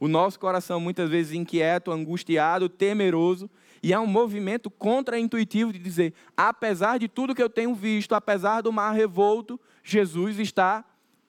O 0.00 0.08
nosso 0.08 0.40
coração 0.40 0.80
muitas 0.80 1.08
vezes 1.08 1.32
inquieto, 1.32 1.92
angustiado, 1.92 2.68
temeroso, 2.68 3.48
e 3.80 3.92
é 3.92 3.98
um 3.98 4.06
movimento 4.06 4.68
contra-intuitivo 4.68 5.72
de 5.72 5.78
dizer: 5.78 6.12
apesar 6.36 6.98
de 6.98 7.06
tudo 7.06 7.34
que 7.34 7.42
eu 7.42 7.48
tenho 7.48 7.72
visto, 7.72 8.12
apesar 8.12 8.62
do 8.62 8.72
mar 8.72 8.92
revolto, 8.92 9.60
Jesus 9.84 10.40
está 10.40 10.84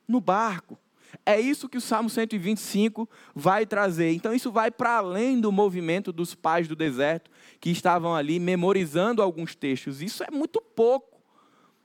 no 0.07 0.19
barco. 0.19 0.77
É 1.25 1.39
isso 1.39 1.69
que 1.69 1.77
o 1.77 1.81
Salmo 1.81 2.09
125 2.09 3.07
vai 3.35 3.65
trazer. 3.65 4.11
Então, 4.13 4.33
isso 4.33 4.51
vai 4.51 4.71
para 4.71 4.97
além 4.97 5.39
do 5.39 5.51
movimento 5.51 6.11
dos 6.11 6.33
pais 6.33 6.67
do 6.67 6.75
deserto 6.75 7.29
que 7.59 7.69
estavam 7.69 8.15
ali 8.15 8.39
memorizando 8.39 9.21
alguns 9.21 9.55
textos. 9.55 10.01
Isso 10.01 10.23
é 10.23 10.31
muito 10.31 10.61
pouco 10.61 11.13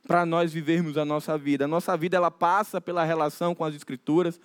para 0.06 0.24
nós 0.24 0.52
vivermos 0.52 0.96
a 0.96 1.04
nossa 1.04 1.36
vida. 1.36 1.66
A 1.66 1.68
nossa 1.68 1.94
vida 1.96 2.16
ela 2.16 2.30
passa 2.30 2.80
pela 2.80 3.04
relação 3.04 3.54
com 3.54 3.62
as 3.62 3.74
Escrituras, 3.74 4.40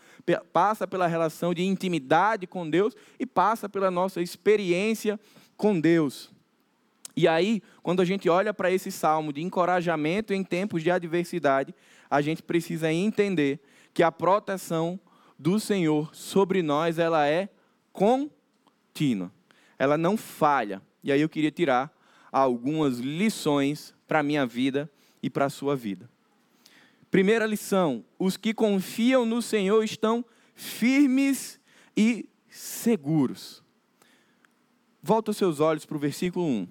passa 0.51 0.85
pela 0.85 1.07
relação 1.07 1.53
de 1.53 1.63
intimidade 1.63 2.45
com 2.45 2.69
Deus 2.69 2.93
e 3.17 3.25
passa 3.25 3.69
pela 3.69 3.89
nossa 3.89 4.21
experiência 4.21 5.17
com 5.55 5.79
Deus. 5.79 6.29
E 7.15 7.27
aí, 7.27 7.61
quando 7.81 8.01
a 8.01 8.05
gente 8.05 8.27
olha 8.27 8.53
para 8.53 8.71
esse 8.71 8.91
salmo 8.91 9.31
de 9.31 9.41
encorajamento 9.41 10.33
em 10.33 10.43
tempos 10.43 10.83
de 10.83 10.91
adversidade, 10.91 11.73
a 12.09 12.21
gente 12.21 12.43
precisa 12.43 12.91
entender 12.91 13.61
que 13.93 14.03
a 14.03 14.11
proteção 14.11 14.99
do 15.37 15.59
Senhor 15.59 16.13
sobre 16.15 16.61
nós 16.61 16.97
ela 16.97 17.27
é 17.27 17.49
contínua. 17.91 19.31
Ela 19.77 19.97
não 19.97 20.17
falha. 20.17 20.81
E 21.03 21.11
aí 21.11 21.21
eu 21.21 21.29
queria 21.29 21.51
tirar 21.51 21.93
algumas 22.31 22.97
lições 22.99 23.93
para 24.07 24.19
a 24.19 24.23
minha 24.23 24.45
vida 24.45 24.89
e 25.21 25.29
para 25.29 25.45
a 25.45 25.49
sua 25.49 25.75
vida. 25.75 26.09
Primeira 27.11 27.45
lição: 27.45 28.03
os 28.17 28.37
que 28.37 28.53
confiam 28.53 29.25
no 29.25 29.41
Senhor 29.41 29.83
estão 29.83 30.25
firmes 30.55 31.59
e 31.95 32.27
seguros. 32.49 33.63
Volta 35.01 35.31
os 35.31 35.37
seus 35.37 35.59
olhos 35.59 35.85
para 35.85 35.97
o 35.97 35.99
versículo 35.99 36.45
1. 36.45 36.67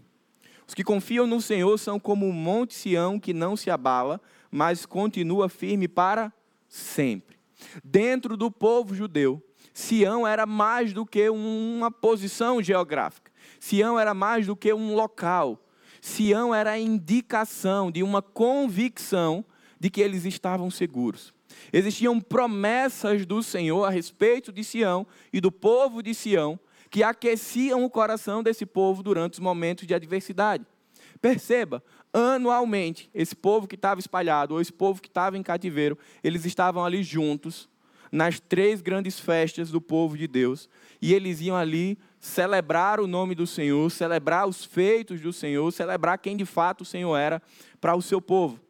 Os 0.67 0.75
que 0.75 0.83
confiam 0.83 1.27
no 1.27 1.41
Senhor 1.41 1.77
são 1.79 2.01
como 2.01 2.27
o 2.27 2.33
monte 2.33 2.75
Sião 2.75 3.21
que 3.21 3.35
não 3.35 3.57
se 3.57 3.71
abala, 3.71 4.21
mas 4.51 4.87
continua 4.87 5.49
firme 5.49 5.87
para 5.87 6.33
sempre. 6.73 7.37
Dentro 7.85 8.35
do 8.35 8.51
povo 8.51 8.95
judeu, 8.95 9.43
Sião 9.75 10.27
era 10.27 10.47
mais 10.47 10.95
do 10.95 11.05
que 11.05 11.29
uma 11.29 11.91
posição 11.91 12.63
geográfica. 12.63 13.31
Sião 13.61 14.01
era 14.01 14.15
mais 14.15 14.47
do 14.47 14.57
que 14.57 14.73
um 14.73 14.95
local. 14.95 15.63
Sião 16.01 16.55
era 16.55 16.73
a 16.73 16.79
indicação 16.79 17.91
de 17.91 18.03
uma 18.03 18.23
convicção 18.23 19.45
de 19.79 19.91
que 19.91 20.01
eles 20.01 20.25
estavam 20.25 20.71
seguros. 20.71 21.35
Existiam 21.73 22.19
promessas 22.19 23.27
do 23.27 23.43
Senhor 23.43 23.85
a 23.85 23.91
respeito 23.91 24.51
de 24.51 24.65
Sião 24.65 25.07
e 25.31 25.41
do 25.41 25.53
povo 25.53 26.03
de 26.03 26.15
Sião 26.15 26.59
que 26.91 27.03
aqueciam 27.03 27.85
o 27.85 27.91
coração 27.91 28.43
desse 28.43 28.65
povo 28.65 29.03
durante 29.03 29.35
os 29.35 29.41
momentos 29.41 29.87
de 29.87 29.95
adversidade. 29.95 30.65
Perceba, 31.21 31.83
anualmente, 32.13 33.09
esse 33.15 33.35
povo 33.35 33.67
que 33.67 33.75
estava 33.75 34.01
espalhado, 34.01 34.55
ou 34.55 34.61
esse 34.61 34.73
povo 34.73 35.01
que 35.01 35.09
estava 35.09 35.39
em 35.39 35.43
cativeiro, 35.43 35.99
eles 36.23 36.45
estavam 36.45 36.85
ali 36.85 37.03
juntos, 37.03 37.69
nas 38.11 38.39
três 38.39 38.83
grandes 38.83 39.19
festas 39.19 39.71
do 39.71 39.81
povo 39.81 40.19
de 40.19 40.27
Deus, 40.27 40.69
e 41.01 41.15
eles 41.15 41.41
iam 41.41 41.57
ali 41.57 41.99
celebrar 42.21 43.01
o 43.01 43.07
nome 43.07 43.35
do 43.35 43.47
Senhor, 43.47 43.91
celebrar 43.91 44.47
os 44.47 44.65
feitos 44.65 45.21
do 45.21 45.33
Senhor, 45.33 45.73
celebrar 45.73 46.19
quem 46.19 46.37
de 46.37 46.45
fato 46.45 46.83
o 46.83 46.85
Senhor 46.85 47.17
era 47.17 47.43
para 47.81 47.97
o 47.97 48.03
seu 48.03 48.21
povo. 48.21 48.61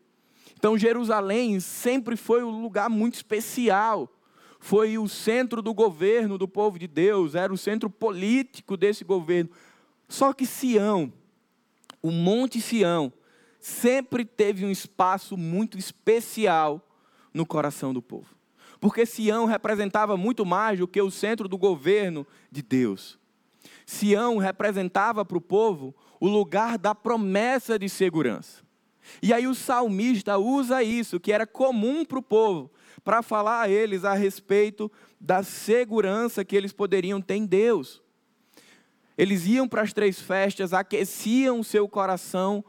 Então, 0.56 0.78
Jerusalém 0.78 1.58
sempre 1.58 2.16
foi 2.16 2.44
um 2.44 2.62
lugar 2.62 2.88
muito 2.88 3.14
especial. 3.14 4.08
Foi 4.60 4.96
o 4.96 5.08
centro 5.08 5.60
do 5.60 5.74
governo 5.74 6.38
do 6.38 6.46
povo 6.46 6.78
de 6.78 6.86
Deus, 6.86 7.34
era 7.34 7.52
o 7.52 7.58
centro 7.58 7.90
político 7.90 8.76
desse 8.76 9.02
governo. 9.02 9.50
Só 10.08 10.32
que 10.32 10.46
Sião, 10.46 11.12
o 12.00 12.12
Monte 12.12 12.60
Sião, 12.60 13.12
sempre 13.62 14.24
teve 14.24 14.66
um 14.66 14.70
espaço 14.70 15.36
muito 15.36 15.78
especial 15.78 16.84
no 17.32 17.46
coração 17.46 17.94
do 17.94 18.02
povo. 18.02 18.26
Porque 18.80 19.06
Sião 19.06 19.44
representava 19.44 20.16
muito 20.16 20.44
mais 20.44 20.80
do 20.80 20.88
que 20.88 21.00
o 21.00 21.12
centro 21.12 21.46
do 21.46 21.56
governo 21.56 22.26
de 22.50 22.60
Deus. 22.60 23.16
Sião 23.86 24.36
representava 24.38 25.24
para 25.24 25.38
o 25.38 25.40
povo 25.40 25.94
o 26.18 26.26
lugar 26.26 26.76
da 26.76 26.92
promessa 26.92 27.78
de 27.78 27.88
segurança. 27.88 28.62
E 29.22 29.32
aí 29.32 29.46
o 29.46 29.54
salmista 29.54 30.36
usa 30.38 30.82
isso, 30.82 31.20
que 31.20 31.32
era 31.32 31.46
comum 31.46 32.04
para 32.04 32.18
o 32.18 32.22
povo, 32.22 32.68
para 33.04 33.22
falar 33.22 33.62
a 33.62 33.68
eles 33.68 34.04
a 34.04 34.14
respeito 34.14 34.90
da 35.20 35.44
segurança 35.44 36.44
que 36.44 36.56
eles 36.56 36.72
poderiam 36.72 37.20
ter 37.20 37.36
em 37.36 37.46
Deus. 37.46 38.02
Eles 39.16 39.46
iam 39.46 39.68
para 39.68 39.82
as 39.82 39.92
três 39.92 40.20
festas, 40.20 40.72
aqueciam 40.72 41.62
seu 41.62 41.88
coração 41.88 42.64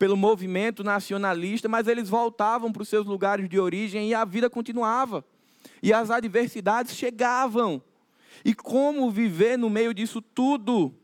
pelo 0.00 0.16
movimento 0.16 0.82
nacionalista, 0.82 1.68
mas 1.68 1.86
eles 1.86 2.08
voltavam 2.08 2.72
para 2.72 2.80
os 2.80 2.88
seus 2.88 3.04
lugares 3.04 3.46
de 3.46 3.60
origem 3.60 4.08
e 4.08 4.14
a 4.14 4.24
vida 4.24 4.48
continuava. 4.48 5.22
E 5.82 5.92
as 5.92 6.10
adversidades 6.10 6.96
chegavam. 6.96 7.82
E 8.42 8.54
como 8.54 9.10
viver 9.10 9.58
no 9.58 9.68
meio 9.68 9.92
disso 9.92 10.22
tudo? 10.22 10.94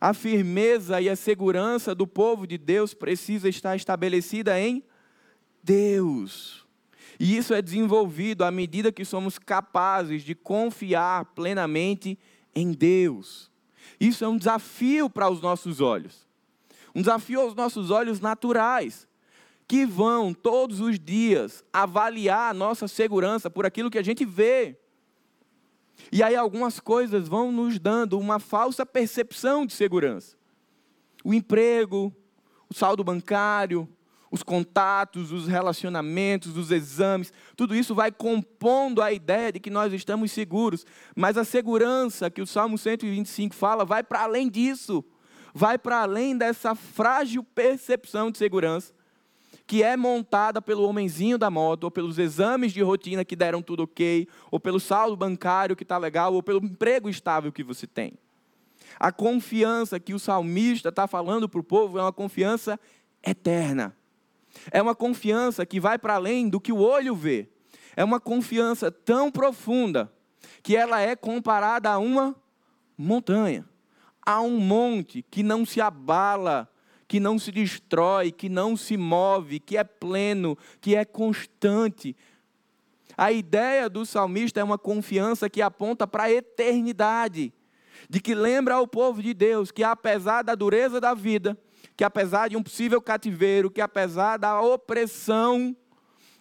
A 0.00 0.14
firmeza 0.14 1.02
e 1.02 1.08
a 1.10 1.14
segurança 1.14 1.94
do 1.94 2.06
povo 2.06 2.46
de 2.46 2.56
Deus 2.56 2.94
precisa 2.94 3.46
estar 3.46 3.76
estabelecida 3.76 4.58
em 4.58 4.82
Deus. 5.62 6.66
E 7.20 7.36
isso 7.36 7.52
é 7.52 7.60
desenvolvido 7.60 8.42
à 8.42 8.50
medida 8.50 8.90
que 8.90 9.04
somos 9.04 9.38
capazes 9.38 10.22
de 10.22 10.34
confiar 10.34 11.26
plenamente 11.34 12.18
em 12.54 12.72
Deus. 12.72 13.50
Isso 14.00 14.24
é 14.24 14.28
um 14.28 14.38
desafio 14.38 15.10
para 15.10 15.28
os 15.28 15.42
nossos 15.42 15.82
olhos. 15.82 16.23
Um 16.94 17.00
desafio 17.00 17.40
aos 17.40 17.54
nossos 17.54 17.90
olhos 17.90 18.20
naturais, 18.20 19.08
que 19.66 19.84
vão 19.84 20.32
todos 20.32 20.80
os 20.80 20.98
dias 20.98 21.64
avaliar 21.72 22.50
a 22.50 22.54
nossa 22.54 22.86
segurança 22.86 23.50
por 23.50 23.66
aquilo 23.66 23.90
que 23.90 23.98
a 23.98 24.02
gente 24.02 24.24
vê. 24.24 24.78
E 26.12 26.22
aí 26.22 26.36
algumas 26.36 26.78
coisas 26.78 27.28
vão 27.28 27.50
nos 27.50 27.78
dando 27.78 28.18
uma 28.18 28.38
falsa 28.38 28.84
percepção 28.84 29.64
de 29.64 29.72
segurança. 29.72 30.36
O 31.24 31.32
emprego, 31.32 32.14
o 32.68 32.74
saldo 32.74 33.02
bancário, 33.02 33.88
os 34.30 34.42
contatos, 34.42 35.30
os 35.30 35.46
relacionamentos, 35.46 36.56
os 36.56 36.70
exames, 36.70 37.32
tudo 37.56 37.74
isso 37.74 37.94
vai 37.94 38.10
compondo 38.10 39.00
a 39.00 39.12
ideia 39.12 39.52
de 39.52 39.60
que 39.60 39.70
nós 39.70 39.92
estamos 39.92 40.32
seguros. 40.32 40.84
Mas 41.14 41.38
a 41.38 41.44
segurança 41.44 42.28
que 42.28 42.42
o 42.42 42.46
Salmo 42.46 42.76
125 42.76 43.54
fala 43.54 43.84
vai 43.84 44.02
para 44.02 44.22
além 44.22 44.50
disso. 44.50 45.04
Vai 45.54 45.78
para 45.78 46.02
além 46.02 46.36
dessa 46.36 46.74
frágil 46.74 47.42
percepção 47.42 48.30
de 48.30 48.36
segurança 48.36 48.92
que 49.66 49.82
é 49.82 49.96
montada 49.96 50.60
pelo 50.60 50.86
homenzinho 50.86 51.38
da 51.38 51.50
moto, 51.50 51.84
ou 51.84 51.90
pelos 51.90 52.18
exames 52.18 52.72
de 52.72 52.82
rotina 52.82 53.24
que 53.24 53.34
deram 53.34 53.62
tudo 53.62 53.84
ok, 53.84 54.28
ou 54.50 54.60
pelo 54.60 54.78
saldo 54.78 55.16
bancário 55.16 55.74
que 55.74 55.82
está 55.82 55.96
legal, 55.96 56.34
ou 56.34 56.42
pelo 56.42 56.62
emprego 56.62 57.08
estável 57.08 57.50
que 57.50 57.62
você 57.62 57.86
tem. 57.86 58.12
A 59.00 59.10
confiança 59.10 59.98
que 59.98 60.14
o 60.14 60.18
salmista 60.18 60.90
está 60.90 61.06
falando 61.06 61.48
para 61.48 61.60
o 61.60 61.64
povo 61.64 61.98
é 61.98 62.02
uma 62.02 62.12
confiança 62.12 62.78
eterna. 63.22 63.96
É 64.70 64.80
uma 64.80 64.94
confiança 64.94 65.64
que 65.66 65.80
vai 65.80 65.98
para 65.98 66.14
além 66.14 66.48
do 66.48 66.60
que 66.60 66.72
o 66.72 66.78
olho 66.78 67.14
vê. 67.14 67.48
É 67.96 68.04
uma 68.04 68.20
confiança 68.20 68.90
tão 68.90 69.30
profunda 69.30 70.12
que 70.62 70.76
ela 70.76 71.00
é 71.00 71.16
comparada 71.16 71.90
a 71.90 71.98
uma 71.98 72.36
montanha, 72.96 73.64
a 74.24 74.40
um 74.40 74.58
monte 74.58 75.22
que 75.30 75.42
não 75.42 75.66
se 75.66 75.80
abala, 75.80 76.68
que 77.06 77.20
não 77.20 77.38
se 77.38 77.52
destrói, 77.52 78.32
que 78.32 78.48
não 78.48 78.76
se 78.76 78.96
move, 78.96 79.60
que 79.60 79.76
é 79.76 79.84
pleno, 79.84 80.56
que 80.80 80.96
é 80.96 81.04
constante. 81.04 82.16
A 83.16 83.30
ideia 83.30 83.88
do 83.88 84.04
salmista 84.04 84.60
é 84.60 84.64
uma 84.64 84.78
confiança 84.78 85.48
que 85.48 85.62
aponta 85.62 86.06
para 86.06 86.24
a 86.24 86.32
eternidade, 86.32 87.52
de 88.08 88.20
que 88.20 88.34
lembra 88.34 88.74
ao 88.74 88.86
povo 88.86 89.22
de 89.22 89.32
Deus 89.32 89.70
que 89.70 89.84
apesar 89.84 90.42
da 90.42 90.54
dureza 90.54 91.00
da 91.00 91.14
vida, 91.14 91.56
que 91.96 92.04
apesar 92.04 92.48
de 92.48 92.56
um 92.56 92.62
possível 92.62 93.00
cativeiro, 93.00 93.70
que 93.70 93.80
apesar 93.80 94.36
da 94.36 94.60
opressão 94.60 95.76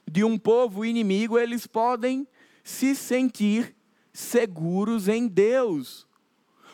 de 0.09 0.23
um 0.23 0.37
povo 0.37 0.83
inimigo, 0.83 1.37
eles 1.37 1.67
podem 1.67 2.27
se 2.63 2.95
sentir 2.95 3.75
seguros 4.11 5.07
em 5.07 5.27
Deus. 5.27 6.07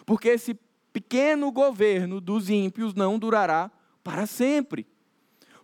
Porque 0.06 0.30
esse 0.30 0.58
pequeno 0.92 1.52
governo 1.52 2.20
dos 2.20 2.50
ímpios 2.50 2.94
não 2.94 3.20
durará 3.20 3.72
para 4.04 4.26
sempre. 4.26 4.88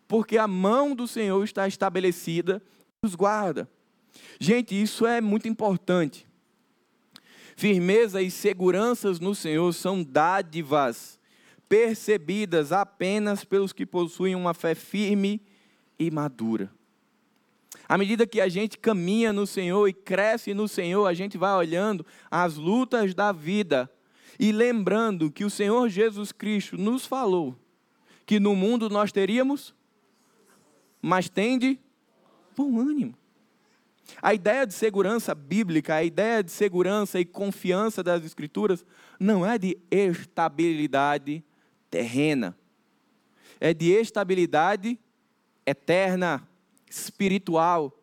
Porque 0.07 0.37
a 0.37 0.47
mão 0.47 0.95
do 0.95 1.07
Senhor 1.07 1.43
está 1.43 1.67
estabelecida 1.67 2.61
e 3.01 3.07
os 3.07 3.15
guarda. 3.15 3.69
Gente, 4.39 4.79
isso 4.79 5.05
é 5.05 5.19
muito 5.19 5.47
importante. 5.47 6.27
Firmeza 7.55 8.21
e 8.21 8.29
seguranças 8.29 9.19
no 9.19 9.33
Senhor 9.33 9.73
são 9.73 10.03
dádivas 10.03 11.19
percebidas 11.67 12.71
apenas 12.71 13.43
pelos 13.43 13.73
que 13.73 13.85
possuem 13.85 14.35
uma 14.35 14.53
fé 14.53 14.75
firme 14.75 15.41
e 15.97 16.11
madura. 16.11 16.71
À 17.87 17.97
medida 17.97 18.27
que 18.27 18.41
a 18.41 18.49
gente 18.49 18.77
caminha 18.77 19.31
no 19.31 19.45
Senhor 19.45 19.87
e 19.87 19.93
cresce 19.93 20.53
no 20.53 20.67
Senhor, 20.67 21.05
a 21.05 21.13
gente 21.13 21.37
vai 21.37 21.53
olhando 21.53 22.05
as 22.29 22.55
lutas 22.55 23.13
da 23.13 23.31
vida 23.31 23.89
e 24.39 24.51
lembrando 24.51 25.31
que 25.31 25.45
o 25.45 25.49
Senhor 25.49 25.89
Jesus 25.89 26.31
Cristo 26.31 26.77
nos 26.77 27.05
falou 27.05 27.55
que 28.25 28.39
no 28.39 28.55
mundo 28.55 28.89
nós 28.89 29.11
teríamos, 29.11 29.73
mas 31.01 31.29
tende 31.29 31.79
bom 32.57 32.79
ânimo. 32.79 33.13
A 34.21 34.33
ideia 34.33 34.65
de 34.65 34.73
segurança 34.73 35.35
bíblica, 35.35 35.95
a 35.95 36.03
ideia 36.03 36.43
de 36.43 36.51
segurança 36.51 37.19
e 37.19 37.25
confiança 37.25 38.03
das 38.03 38.23
Escrituras, 38.23 38.85
não 39.19 39.45
é 39.45 39.57
de 39.57 39.77
estabilidade 39.91 41.43
terrena, 41.89 42.57
é 43.59 43.73
de 43.73 43.91
estabilidade 43.91 44.99
eterna, 45.65 46.47
espiritual. 46.89 47.94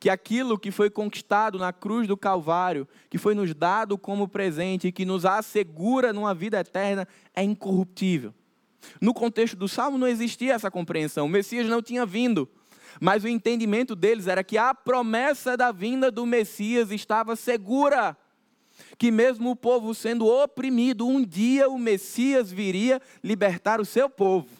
Que 0.00 0.10
aquilo 0.10 0.58
que 0.58 0.72
foi 0.72 0.90
conquistado 0.90 1.58
na 1.58 1.72
cruz 1.72 2.08
do 2.08 2.16
Calvário, 2.16 2.88
que 3.08 3.18
foi 3.18 3.34
nos 3.34 3.54
dado 3.54 3.96
como 3.96 4.26
presente 4.26 4.88
e 4.88 4.92
que 4.92 5.04
nos 5.04 5.24
assegura 5.24 6.12
numa 6.12 6.34
vida 6.34 6.58
eterna, 6.58 7.06
é 7.36 7.42
incorruptível. 7.44 8.34
No 9.00 9.12
contexto 9.12 9.56
do 9.56 9.68
salmo 9.68 9.98
não 9.98 10.08
existia 10.08 10.54
essa 10.54 10.70
compreensão, 10.70 11.26
o 11.26 11.28
Messias 11.28 11.68
não 11.68 11.82
tinha 11.82 12.06
vindo. 12.06 12.48
Mas 12.98 13.22
o 13.22 13.28
entendimento 13.28 13.94
deles 13.94 14.26
era 14.26 14.42
que 14.42 14.58
a 14.58 14.74
promessa 14.74 15.56
da 15.56 15.70
vinda 15.70 16.10
do 16.10 16.26
Messias 16.26 16.90
estava 16.90 17.36
segura. 17.36 18.16
Que 18.98 19.10
mesmo 19.10 19.50
o 19.50 19.56
povo 19.56 19.94
sendo 19.94 20.26
oprimido, 20.26 21.06
um 21.06 21.22
dia 21.22 21.68
o 21.68 21.78
Messias 21.78 22.50
viria 22.50 23.00
libertar 23.22 23.80
o 23.80 23.84
seu 23.84 24.08
povo. 24.08 24.59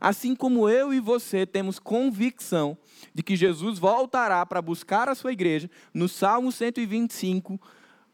Assim 0.00 0.34
como 0.34 0.68
eu 0.68 0.94
e 0.94 1.00
você 1.00 1.44
temos 1.44 1.78
convicção 1.78 2.76
de 3.14 3.22
que 3.22 3.36
Jesus 3.36 3.78
voltará 3.78 4.44
para 4.46 4.62
buscar 4.62 5.08
a 5.08 5.14
sua 5.14 5.32
igreja, 5.32 5.70
no 5.92 6.08
Salmo 6.08 6.50
125, 6.50 7.60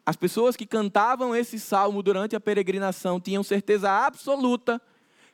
as 0.05 0.17
pessoas 0.17 0.57
que 0.57 0.67
cantavam 0.67 1.35
esse 1.35 1.59
salmo 1.59 2.03
durante 2.03 2.35
a 2.35 2.41
peregrinação 2.41 3.21
tinham 3.21 3.43
certeza 3.43 3.91
absoluta 3.91 4.81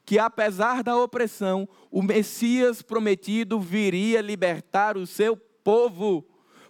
que 0.05 0.19
apesar 0.19 0.83
da 0.83 0.97
opressão, 0.97 1.69
o 1.91 2.03
Messias 2.03 2.83
prometido 2.83 3.61
viria 3.61 4.21
libertar 4.21 4.97
o 4.97 5.07
seu 5.07 5.37
povo. 5.37 6.27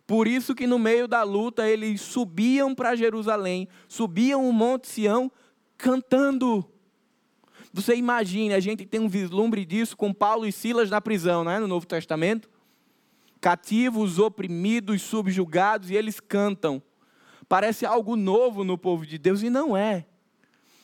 Por 0.07 0.29
isso 0.29 0.55
que 0.55 0.67
no 0.67 0.79
meio 0.79 1.09
da 1.09 1.23
luta 1.23 1.67
eles 1.69 2.01
subiam 2.01 2.75
para 2.75 2.95
Jerusalém, 2.95 3.69
subiam 3.89 4.49
o 4.49 4.53
Monte 4.53 4.89
Sião 4.89 5.31
cantando. 5.79 6.69
Você 7.73 7.97
imagine, 7.97 8.53
a 8.53 8.61
gente 8.61 8.85
tem 8.85 9.01
um 9.01 9.09
vislumbre 9.09 9.65
disso 9.65 9.97
com 9.97 10.13
Paulo 10.13 10.47
e 10.47 10.53
Silas 10.53 10.91
na 10.91 11.01
prisão, 11.01 11.43
não 11.43 11.51
é? 11.51 11.59
no 11.59 11.67
Novo 11.67 11.87
Testamento. 11.87 12.51
Cativos, 13.41 14.19
oprimidos, 14.19 15.01
subjugados, 15.03 15.91
e 15.91 15.97
eles 15.97 16.21
cantam. 16.21 16.83
Parece 17.49 17.87
algo 17.87 18.15
novo 18.15 18.63
no 18.63 18.77
povo 18.77 19.07
de 19.07 19.19
Deus, 19.19 19.43
e 19.43 19.49
não 19.49 19.77
é. 19.77 20.05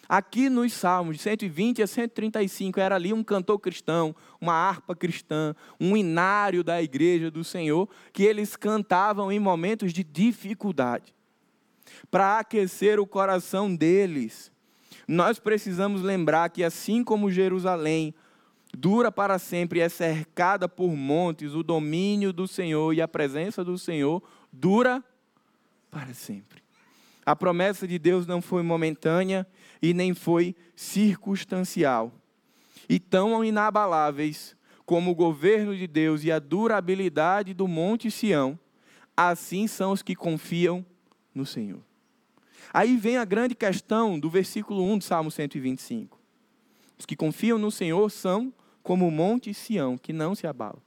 Aqui 0.08 0.48
nos 0.48 0.72
Salmos, 0.72 1.18
de 1.18 1.22
120 1.22 1.82
a 1.82 1.86
135, 1.86 2.80
era 2.80 2.94
ali 2.94 3.12
um 3.12 3.22
cantor 3.22 3.58
cristão, 3.58 4.16
uma 4.40 4.54
harpa 4.54 4.96
cristã, 4.96 5.54
um 5.78 5.94
inário 5.94 6.64
da 6.64 6.82
igreja 6.82 7.30
do 7.30 7.44
Senhor, 7.44 7.86
que 8.10 8.22
eles 8.22 8.56
cantavam 8.56 9.30
em 9.30 9.38
momentos 9.38 9.92
de 9.92 10.02
dificuldade. 10.02 11.14
Para 12.10 12.38
aquecer 12.38 12.98
o 12.98 13.06
coração 13.06 13.74
deles, 13.74 14.50
nós 15.08 15.38
precisamos 15.38 16.02
lembrar 16.02 16.50
que, 16.50 16.62
assim 16.62 17.02
como 17.02 17.30
Jerusalém 17.30 18.14
dura 18.76 19.10
para 19.10 19.38
sempre 19.38 19.78
e 19.78 19.82
é 19.82 19.88
cercada 19.88 20.68
por 20.68 20.94
montes, 20.94 21.54
o 21.54 21.62
domínio 21.62 22.30
do 22.30 22.46
Senhor 22.46 22.92
e 22.92 23.00
a 23.00 23.08
presença 23.08 23.64
do 23.64 23.78
Senhor 23.78 24.22
dura 24.52 25.02
para 25.90 26.12
sempre. 26.12 26.62
A 27.24 27.34
promessa 27.34 27.88
de 27.88 27.98
Deus 27.98 28.26
não 28.26 28.42
foi 28.42 28.62
momentânea 28.62 29.46
e 29.80 29.94
nem 29.94 30.12
foi 30.12 30.54
circunstancial. 30.76 32.12
E 32.86 33.00
tão 33.00 33.42
inabaláveis 33.42 34.54
como 34.84 35.10
o 35.10 35.14
governo 35.14 35.74
de 35.74 35.86
Deus 35.86 36.22
e 36.22 36.30
a 36.30 36.38
durabilidade 36.38 37.54
do 37.54 37.66
Monte 37.66 38.10
Sião, 38.10 38.58
assim 39.16 39.66
são 39.66 39.92
os 39.92 40.02
que 40.02 40.14
confiam 40.14 40.84
no 41.34 41.46
Senhor. 41.46 41.87
Aí 42.72 42.96
vem 42.96 43.16
a 43.16 43.24
grande 43.24 43.54
questão 43.54 44.18
do 44.18 44.28
versículo 44.28 44.84
1 44.84 44.98
do 44.98 45.04
Salmo 45.04 45.30
125. 45.30 46.18
Os 46.98 47.06
que 47.06 47.16
confiam 47.16 47.58
no 47.58 47.70
Senhor 47.70 48.10
são 48.10 48.52
como 48.82 49.06
o 49.06 49.10
Monte 49.10 49.52
Sião, 49.54 49.96
que 49.96 50.12
não 50.12 50.34
se 50.34 50.46
abala. 50.46 50.82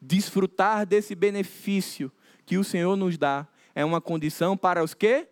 Desfrutar 0.00 0.86
desse 0.86 1.14
benefício 1.14 2.10
que 2.44 2.58
o 2.58 2.64
Senhor 2.64 2.96
nos 2.96 3.16
dá 3.16 3.46
é 3.74 3.84
uma 3.84 4.00
condição 4.00 4.56
para 4.56 4.82
os 4.82 4.94
que 4.94 5.26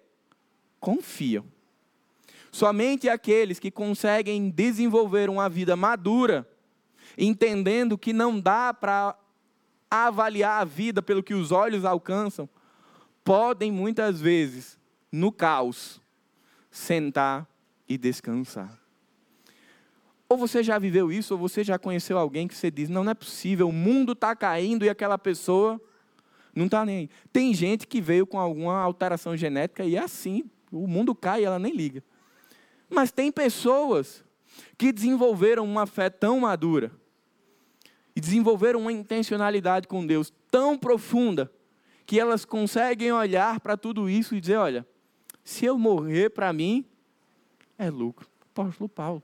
confiam. 0.81 1.45
Somente 2.53 3.09
aqueles 3.09 3.59
que 3.59 3.71
conseguem 3.71 4.49
desenvolver 4.49 5.29
uma 5.29 5.49
vida 5.49 5.75
madura, 5.75 6.49
entendendo 7.19 7.99
que 7.99 8.13
não 8.13 8.39
dá 8.39 8.73
para 8.73 9.17
avaliar 9.91 10.61
a 10.61 10.65
vida 10.65 11.03
pelo 11.03 11.23
que 11.23 11.35
os 11.35 11.51
olhos 11.51 11.85
alcançam, 11.85 12.49
podem 13.25 13.73
muitas 13.73 14.21
vezes, 14.21 14.79
no 15.15 15.31
caos, 15.31 16.01
sentar 16.71 17.49
e 17.89 17.97
descansar. 17.97 18.81
Ou 20.29 20.37
você 20.37 20.61
já 20.61 20.77
viveu 20.77 21.13
isso, 21.13 21.35
ou 21.35 21.39
você 21.39 21.63
já 21.63 21.79
conheceu 21.79 22.19
alguém 22.19 22.49
que 22.49 22.55
você 22.55 22.69
diz: 22.69 22.89
não, 22.89 23.05
não 23.05 23.13
é 23.13 23.15
possível, 23.15 23.69
o 23.69 23.73
mundo 23.73 24.13
está 24.13 24.35
caindo 24.35 24.85
e 24.85 24.89
aquela 24.89 25.17
pessoa 25.17 25.81
não 26.53 26.67
está 26.67 26.85
nem 26.85 26.97
aí. 26.97 27.11
Tem 27.33 27.55
gente 27.55 27.87
que 27.87 28.01
veio 28.01 28.27
com 28.27 28.41
alguma 28.41 28.81
alteração 28.81 29.37
genética 29.37 29.85
e 29.85 29.95
é 29.95 30.01
assim, 30.01 30.51
o 30.73 30.89
mundo 30.89 31.15
cai 31.15 31.43
e 31.43 31.45
ela 31.45 31.61
nem 31.61 31.73
liga. 31.73 32.03
Mas 32.91 33.13
tem 33.13 33.31
pessoas 33.31 34.25
que 34.77 34.93
desenvolveram 34.93 35.65
uma 35.65 35.87
fé 35.87 36.11
tão 36.11 36.41
madura 36.41 36.91
e 38.17 38.21
desenvolveram 38.21 38.81
uma 38.81 38.93
intencionalidade 38.93 39.87
com 39.87 40.05
Deus 40.05 40.33
tão 40.51 40.77
profunda 40.77 41.53
que 42.05 42.19
elas 42.19 42.45
conseguem 42.45 43.13
olhar 43.13 43.61
para 43.61 43.77
tudo 43.77 44.11
isso 44.11 44.35
e 44.35 44.41
dizer: 44.41 44.57
olha, 44.57 44.85
se 45.45 45.67
eu 45.67 45.79
morrer 45.79 46.31
para 46.31 46.53
mim, 46.53 46.85
é 47.79 47.91
lucro. 47.91 48.27
Apóstolo 48.41 48.89
Paulo 48.89 49.23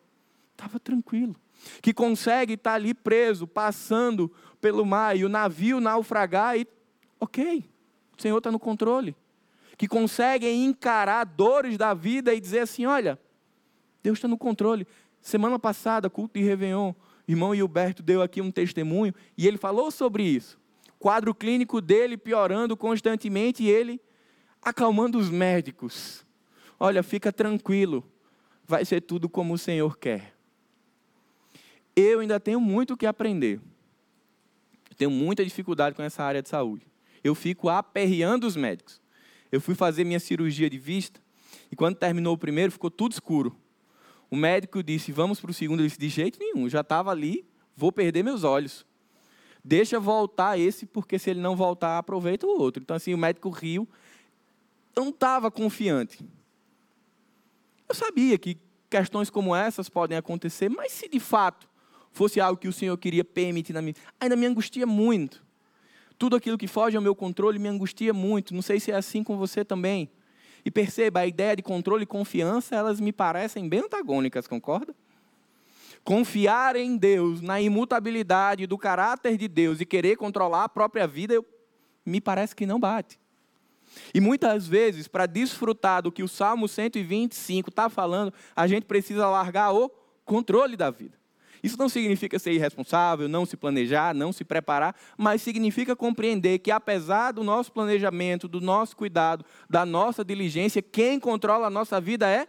estava 0.53 0.79
tranquilo. 0.79 1.35
Que 1.81 1.95
consegue 1.95 2.55
estar 2.55 2.71
tá 2.71 2.77
ali 2.77 2.93
preso, 2.93 3.47
passando 3.47 4.31
pelo 4.61 4.85
mar 4.85 5.17
e 5.17 5.25
o 5.25 5.29
navio 5.29 5.81
naufragar 5.81 6.59
e, 6.59 6.67
ok, 7.19 7.65
o 8.17 8.21
Senhor 8.21 8.39
está 8.39 8.53
no 8.53 8.59
controle. 8.59 9.17
Que 9.79 9.89
conseguem 9.89 10.67
encarar 10.67 11.25
dores 11.25 11.79
da 11.79 11.95
vida 11.95 12.35
e 12.35 12.41
dizer 12.41 12.61
assim: 12.61 12.85
olha, 12.85 13.19
Deus 14.03 14.19
está 14.19 14.29
no 14.29 14.37
controle. 14.37 14.87
Semana 15.23 15.59
passada, 15.59 16.11
culto 16.11 16.39
de 16.39 16.45
Réveillon, 16.45 16.93
irmão 17.27 17.55
Gilberto 17.55 18.03
deu 18.03 18.23
aqui 18.23 18.41
um 18.41 18.51
testemunho 18.51 19.15
e 19.37 19.47
ele 19.47 19.57
falou 19.57 19.91
sobre 19.91 20.23
isso. 20.23 20.59
Quadro 20.99 21.35
clínico 21.35 21.81
dele 21.81 22.17
piorando 22.17 22.77
constantemente 22.77 23.63
e 23.63 23.71
ele 23.71 24.01
acalmando 24.63 25.19
os 25.19 25.31
médicos. 25.31 26.25
Olha, 26.79 27.03
fica 27.03 27.33
tranquilo, 27.33 28.05
vai 28.67 28.85
ser 28.85 29.01
tudo 29.01 29.29
como 29.29 29.55
o 29.55 29.59
Senhor 29.59 29.99
quer. 29.99 30.35
Eu 31.95 32.21
ainda 32.21 32.39
tenho 32.39 32.61
muito 32.61 32.95
o 32.95 32.97
que 32.97 33.07
aprender. 33.07 33.61
Eu 34.89 34.97
tenho 34.97 35.11
muita 35.11 35.45
dificuldade 35.45 35.95
com 35.95 36.03
essa 36.03 36.23
área 36.23 36.43
de 36.43 36.49
saúde. 36.49 36.87
Eu 37.23 37.35
fico 37.35 37.69
aperreando 37.69 38.47
os 38.47 38.57
médicos. 38.57 39.01
Eu 39.53 39.61
fui 39.61 39.75
fazer 39.75 40.05
minha 40.05 40.21
cirurgia 40.21 40.71
de 40.71 40.79
vista 40.79 41.21
e 41.71 41.77
quando 41.77 41.97
terminou 41.97 42.35
o 42.35 42.39
primeiro 42.39 42.73
ficou 42.73 42.91
tudo 42.91 43.13
escuro. 43.13 43.57
O 44.31 44.37
médico 44.37 44.83
disse: 44.83 45.13
Vamos 45.13 45.41
para 45.41 45.51
o 45.51 45.55
segundo. 45.55 45.81
Eu 45.81 45.87
disse: 45.87 45.99
De 45.99 46.09
jeito 46.09 46.39
nenhum, 46.39 46.69
já 46.69 46.81
estava 46.81 47.11
ali, 47.11 47.45
vou 47.77 47.91
perder 47.91 48.23
meus 48.23 48.45
olhos. 48.45 48.87
Deixa 49.63 50.01
voltar 50.01 50.59
esse, 50.59 50.87
porque 50.87 51.19
se 51.19 51.31
ele 51.31 51.41
não 51.41 51.55
voltar, 51.55 51.99
aproveita 51.99 52.47
o 52.47 52.61
outro. 52.61 52.83
Então, 52.83 52.97
assim, 52.97 53.13
o 53.13 53.19
médico 53.19 53.51
riu. 53.51 53.89
Eu 54.95 55.05
não 55.05 55.11
estava 55.11 55.51
confiante. 55.51 56.25
Eu 57.89 57.95
sabia 57.95 58.39
que 58.39 58.59
questões 58.89 59.31
como 59.31 59.55
essas 59.55 59.89
podem 59.89 60.17
acontecer, 60.17 60.69
mas 60.69 60.93
se 60.93 61.09
de 61.09 61.21
fato 61.21 61.69
fosse 62.13 62.41
algo 62.41 62.61
que 62.61 62.69
o 62.69 62.73
Senhor 62.73 62.97
queria 62.97 63.25
permitir 63.25 63.73
na 63.73 63.81
minha 63.81 63.95
ainda 64.19 64.37
me 64.37 64.47
angustia 64.47 64.87
muito. 64.87 65.45
Tudo 66.19 66.37
aquilo 66.37 66.59
que 66.59 66.67
foge 66.67 66.97
ao 66.97 67.03
meu 67.03 67.15
controle 67.15 67.59
me 67.59 67.69
angustia 67.69 68.13
muito. 68.13 68.55
Não 68.55 68.63
sei 68.63 68.79
se 68.79 68.91
é 68.91 68.95
assim 68.95 69.23
com 69.23 69.39
você 69.39 69.65
também. 69.65 70.11
E 70.65 70.71
perceba, 70.71 71.21
a 71.21 71.27
ideia 71.27 71.57
de 71.57 71.63
controle 71.63 72.03
e 72.03 72.07
confiança, 72.07 72.75
elas 72.77 73.01
me 73.01 73.13
parecem 73.13 73.69
bem 73.69 73.81
antagônicas, 73.81 74.47
concorda? 74.47 74.95
Confiar 76.05 76.77
em 76.77 76.97
Deus, 76.97 77.41
na 77.41 77.61
imutabilidade 77.61 78.67
do 78.67 78.77
caráter 78.77 79.37
de 79.37 79.49
Deus 79.49 79.81
e 79.81 79.87
querer 79.87 80.17
controlar 80.17 80.65
a 80.65 80.69
própria 80.69 81.07
vida, 81.07 81.35
eu, 81.35 81.47
me 82.05 82.21
parece 82.21 82.55
que 82.55 82.67
não 82.67 82.81
bate. 82.81 83.20
E 84.15 84.21
muitas 84.21 84.67
vezes, 84.67 85.09
para 85.09 85.27
desfrutar 85.27 86.03
do 86.03 86.13
que 86.13 86.23
o 86.23 86.29
Salmo 86.29 86.69
125 86.69 87.71
está 87.71 87.89
falando, 87.89 88.33
a 88.55 88.67
gente 88.67 88.87
precisa 88.87 89.29
largar 89.29 89.73
o 89.73 89.91
controle 90.25 90.77
da 90.77 90.91
vida. 90.91 91.19
Isso 91.63 91.77
não 91.79 91.89
significa 91.89 92.39
ser 92.39 92.53
irresponsável, 92.53 93.29
não 93.29 93.45
se 93.45 93.57
planejar, 93.57 94.15
não 94.15 94.33
se 94.33 94.45
preparar, 94.45 94.97
mas 95.17 95.43
significa 95.43 95.95
compreender 95.95 96.59
que, 96.59 96.71
apesar 96.71 97.33
do 97.33 97.45
nosso 97.45 97.71
planejamento, 97.71 98.49
do 98.49 98.61
nosso 98.61 98.97
cuidado, 98.97 99.45
da 99.69 99.85
nossa 99.85 100.25
diligência, 100.25 100.81
quem 100.81 101.21
controla 101.21 101.67
a 101.67 101.71
nossa 101.71 102.01
vida 102.01 102.29
é 102.29 102.47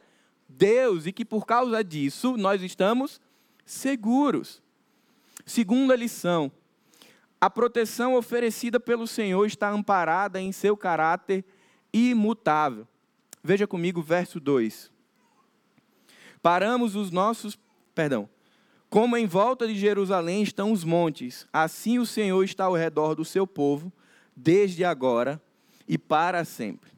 Deus 0.47 1.05
e 1.05 1.11
que, 1.11 1.25
por 1.25 1.45
causa 1.45 1.83
disso, 1.83 2.37
nós 2.37 2.61
estamos 2.61 3.19
seguros. 3.65 4.61
Segunda 5.45 5.95
lição: 5.95 6.51
a 7.41 7.49
proteção 7.49 8.13
oferecida 8.13 8.79
pelo 8.79 9.07
Senhor 9.07 9.43
está 9.47 9.71
amparada 9.71 10.39
em 10.39 10.51
seu 10.51 10.77
caráter 10.77 11.43
imutável. 11.91 12.87
Veja 13.43 13.65
comigo 13.65 13.99
verso 13.99 14.39
2. 14.39 14.91
Paramos 16.39 16.95
os 16.95 17.09
nossos, 17.09 17.57
perdão, 17.95 18.29
como 18.91 19.17
em 19.17 19.25
volta 19.25 19.67
de 19.67 19.75
Jerusalém 19.75 20.43
estão 20.43 20.71
os 20.71 20.83
montes, 20.83 21.47
assim 21.51 21.97
o 21.97 22.05
Senhor 22.05 22.43
está 22.43 22.65
ao 22.65 22.75
redor 22.75 23.15
do 23.15 23.25
seu 23.25 23.47
povo, 23.47 23.91
desde 24.35 24.83
agora 24.85 25.41
e 25.87 25.97
para 25.97 26.45
sempre. 26.45 26.91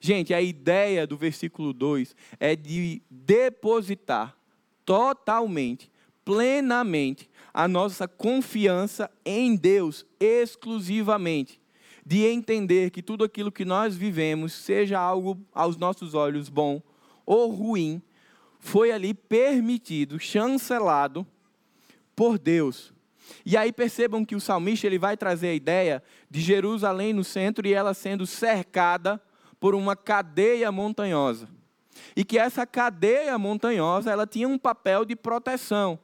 Gente, 0.00 0.32
a 0.32 0.40
ideia 0.40 1.06
do 1.06 1.16
versículo 1.16 1.72
2 1.72 2.16
é 2.40 2.56
de 2.56 3.02
depositar 3.10 4.36
totalmente, 4.84 5.90
plenamente, 6.24 7.30
a 7.52 7.68
nossa 7.68 8.08
confiança 8.08 9.10
em 9.24 9.54
Deus 9.56 10.06
exclusivamente. 10.18 11.60
De 12.04 12.24
entender 12.24 12.90
que 12.90 13.02
tudo 13.02 13.22
aquilo 13.22 13.52
que 13.52 13.64
nós 13.64 13.94
vivemos, 13.94 14.52
seja 14.52 14.98
algo 14.98 15.38
aos 15.54 15.76
nossos 15.76 16.14
olhos 16.14 16.48
bom 16.48 16.82
ou 17.24 17.50
ruim, 17.50 18.02
foi 18.58 18.90
ali 18.90 19.14
permitido, 19.14 20.18
chancelado 20.18 21.26
por 22.16 22.38
Deus. 22.38 22.92
E 23.46 23.56
aí 23.56 23.72
percebam 23.72 24.24
que 24.24 24.34
o 24.34 24.40
salmista 24.40 24.86
ele 24.86 24.98
vai 24.98 25.16
trazer 25.16 25.48
a 25.48 25.54
ideia 25.54 26.02
de 26.30 26.40
Jerusalém 26.40 27.12
no 27.12 27.24
centro 27.24 27.66
e 27.66 27.72
ela 27.72 27.94
sendo 27.94 28.26
cercada 28.26 29.20
por 29.60 29.74
uma 29.74 29.94
cadeia 29.94 30.72
montanhosa. 30.72 31.48
E 32.16 32.24
que 32.24 32.38
essa 32.38 32.66
cadeia 32.66 33.38
montanhosa, 33.38 34.10
ela 34.10 34.26
tinha 34.26 34.48
um 34.48 34.58
papel 34.58 35.04
de 35.04 35.14
proteção. 35.14 35.98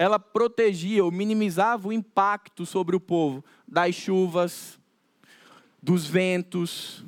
Ela 0.00 0.18
protegia 0.18 1.04
ou 1.04 1.12
minimizava 1.12 1.86
o 1.86 1.92
impacto 1.92 2.64
sobre 2.64 2.96
o 2.96 3.00
povo 3.00 3.44
das 3.68 3.94
chuvas, 3.94 4.80
dos 5.82 6.06
ventos. 6.06 7.04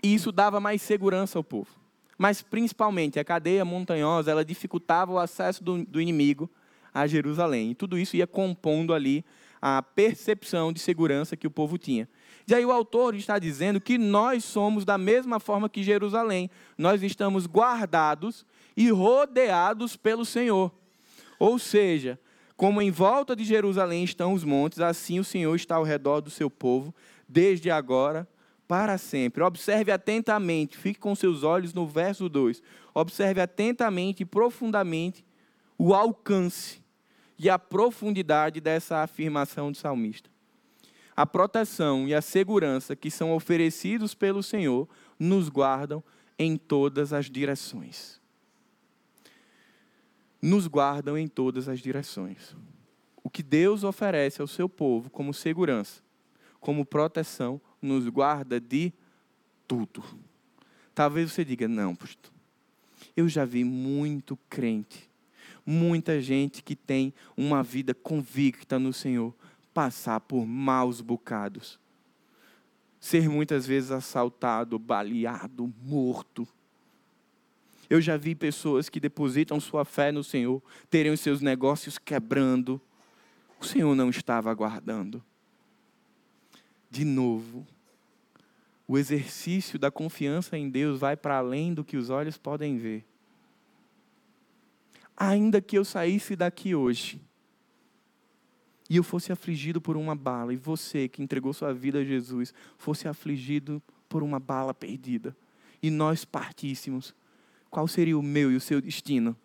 E 0.00 0.14
isso 0.14 0.30
dava 0.30 0.60
mais 0.60 0.80
segurança 0.80 1.36
ao 1.36 1.42
povo. 1.42 1.70
Mas 2.16 2.40
principalmente 2.40 3.18
a 3.18 3.24
cadeia 3.24 3.64
montanhosa, 3.64 4.30
ela 4.30 4.44
dificultava 4.44 5.10
o 5.10 5.18
acesso 5.18 5.64
do, 5.64 5.84
do 5.84 6.00
inimigo 6.00 6.48
a 6.94 7.04
Jerusalém. 7.04 7.72
E 7.72 7.74
tudo 7.74 7.98
isso 7.98 8.16
ia 8.16 8.28
compondo 8.28 8.94
ali 8.94 9.24
a 9.60 9.82
percepção 9.82 10.72
de 10.72 10.78
segurança 10.78 11.36
que 11.36 11.48
o 11.48 11.50
povo 11.50 11.76
tinha. 11.76 12.08
E 12.46 12.54
aí 12.54 12.64
o 12.64 12.70
autor 12.70 13.12
está 13.16 13.40
dizendo 13.40 13.80
que 13.80 13.98
nós 13.98 14.44
somos 14.44 14.84
da 14.84 14.96
mesma 14.96 15.40
forma 15.40 15.68
que 15.68 15.82
Jerusalém. 15.82 16.48
Nós 16.78 17.02
estamos 17.02 17.44
guardados 17.44 18.46
e 18.76 18.88
rodeados 18.92 19.96
pelo 19.96 20.24
Senhor. 20.24 20.70
Ou 21.38 21.58
seja, 21.58 22.18
como 22.56 22.80
em 22.80 22.90
volta 22.90 23.34
de 23.34 23.44
Jerusalém 23.44 24.04
estão 24.04 24.32
os 24.32 24.44
montes, 24.44 24.80
assim 24.80 25.18
o 25.18 25.24
Senhor 25.24 25.54
está 25.54 25.76
ao 25.76 25.82
redor 25.82 26.20
do 26.20 26.30
seu 26.30 26.48
povo, 26.48 26.94
desde 27.28 27.70
agora 27.70 28.28
para 28.68 28.96
sempre. 28.96 29.42
Observe 29.42 29.90
atentamente, 29.90 30.76
fique 30.76 30.98
com 30.98 31.14
seus 31.14 31.42
olhos 31.42 31.74
no 31.74 31.86
verso 31.86 32.28
2. 32.28 32.62
Observe 32.94 33.40
atentamente 33.40 34.22
e 34.22 34.26
profundamente 34.26 35.24
o 35.76 35.92
alcance 35.92 36.82
e 37.38 37.50
a 37.50 37.58
profundidade 37.58 38.60
dessa 38.60 38.98
afirmação 38.98 39.72
do 39.72 39.76
salmista. 39.76 40.30
A 41.16 41.26
proteção 41.26 42.08
e 42.08 42.14
a 42.14 42.22
segurança 42.22 42.96
que 42.96 43.10
são 43.10 43.32
oferecidos 43.32 44.14
pelo 44.14 44.42
Senhor 44.42 44.88
nos 45.18 45.48
guardam 45.48 46.02
em 46.38 46.56
todas 46.56 47.12
as 47.12 47.30
direções. 47.30 48.20
Nos 50.44 50.66
guardam 50.66 51.16
em 51.16 51.26
todas 51.26 51.68
as 51.68 51.80
direções. 51.80 52.54
O 53.22 53.30
que 53.30 53.42
Deus 53.42 53.84
oferece 53.84 54.42
ao 54.42 54.46
seu 54.46 54.68
povo 54.68 55.08
como 55.08 55.32
segurança, 55.32 56.02
como 56.60 56.84
proteção, 56.84 57.60
nos 57.80 58.08
guarda 58.08 58.60
de 58.60 58.92
tudo. 59.66 60.04
Talvez 60.94 61.32
você 61.32 61.44
diga: 61.44 61.66
não, 61.66 61.94
pastor, 61.96 62.30
eu 63.16 63.26
já 63.28 63.46
vi 63.46 63.64
muito 63.64 64.36
crente 64.50 65.08
muita 65.64 66.20
gente 66.20 66.62
que 66.62 66.76
tem 66.76 67.14
uma 67.36 67.62
vida 67.62 67.94
convicta 67.94 68.78
no 68.78 68.92
Senhor 68.92 69.34
passar 69.72 70.20
por 70.20 70.46
maus 70.46 71.00
bocados. 71.00 71.78
Ser 73.00 73.28
muitas 73.28 73.66
vezes 73.66 73.90
assaltado, 73.90 74.78
baleado, 74.78 75.72
morto. 75.82 76.46
Eu 77.88 78.00
já 78.00 78.16
vi 78.16 78.34
pessoas 78.34 78.88
que 78.88 79.00
depositam 79.00 79.60
sua 79.60 79.84
fé 79.84 80.10
no 80.10 80.24
Senhor, 80.24 80.62
terem 80.88 81.12
os 81.12 81.20
seus 81.20 81.40
negócios 81.40 81.98
quebrando. 81.98 82.80
O 83.60 83.64
Senhor 83.64 83.94
não 83.94 84.10
estava 84.10 84.50
aguardando. 84.50 85.22
De 86.90 87.04
novo, 87.04 87.66
o 88.86 88.96
exercício 88.96 89.78
da 89.78 89.90
confiança 89.90 90.56
em 90.56 90.68
Deus 90.68 91.00
vai 91.00 91.16
para 91.16 91.38
além 91.38 91.74
do 91.74 91.84
que 91.84 91.96
os 91.96 92.10
olhos 92.10 92.38
podem 92.38 92.76
ver 92.78 93.04
ainda 95.16 95.60
que 95.60 95.78
eu 95.78 95.84
saísse 95.84 96.34
daqui 96.34 96.74
hoje 96.74 97.20
e 98.88 98.96
eu 98.96 99.02
fosse 99.02 99.32
afligido 99.32 99.80
por 99.80 99.96
uma 99.96 100.14
bala, 100.14 100.52
e 100.52 100.56
você 100.56 101.08
que 101.08 101.22
entregou 101.22 101.54
sua 101.54 101.72
vida 101.72 102.00
a 102.00 102.04
Jesus 102.04 102.52
fosse 102.76 103.08
afligido 103.08 103.82
por 104.10 104.22
uma 104.22 104.38
bala 104.38 104.74
perdida, 104.74 105.34
e 105.82 105.90
nós 105.90 106.24
partíssemos, 106.24 107.14
qual 107.74 107.88
seria 107.88 108.18
o 108.18 108.22
meu 108.22 108.50
e 108.50 108.56
o 108.56 108.60
seu 108.60 108.80
destino? 108.80 109.36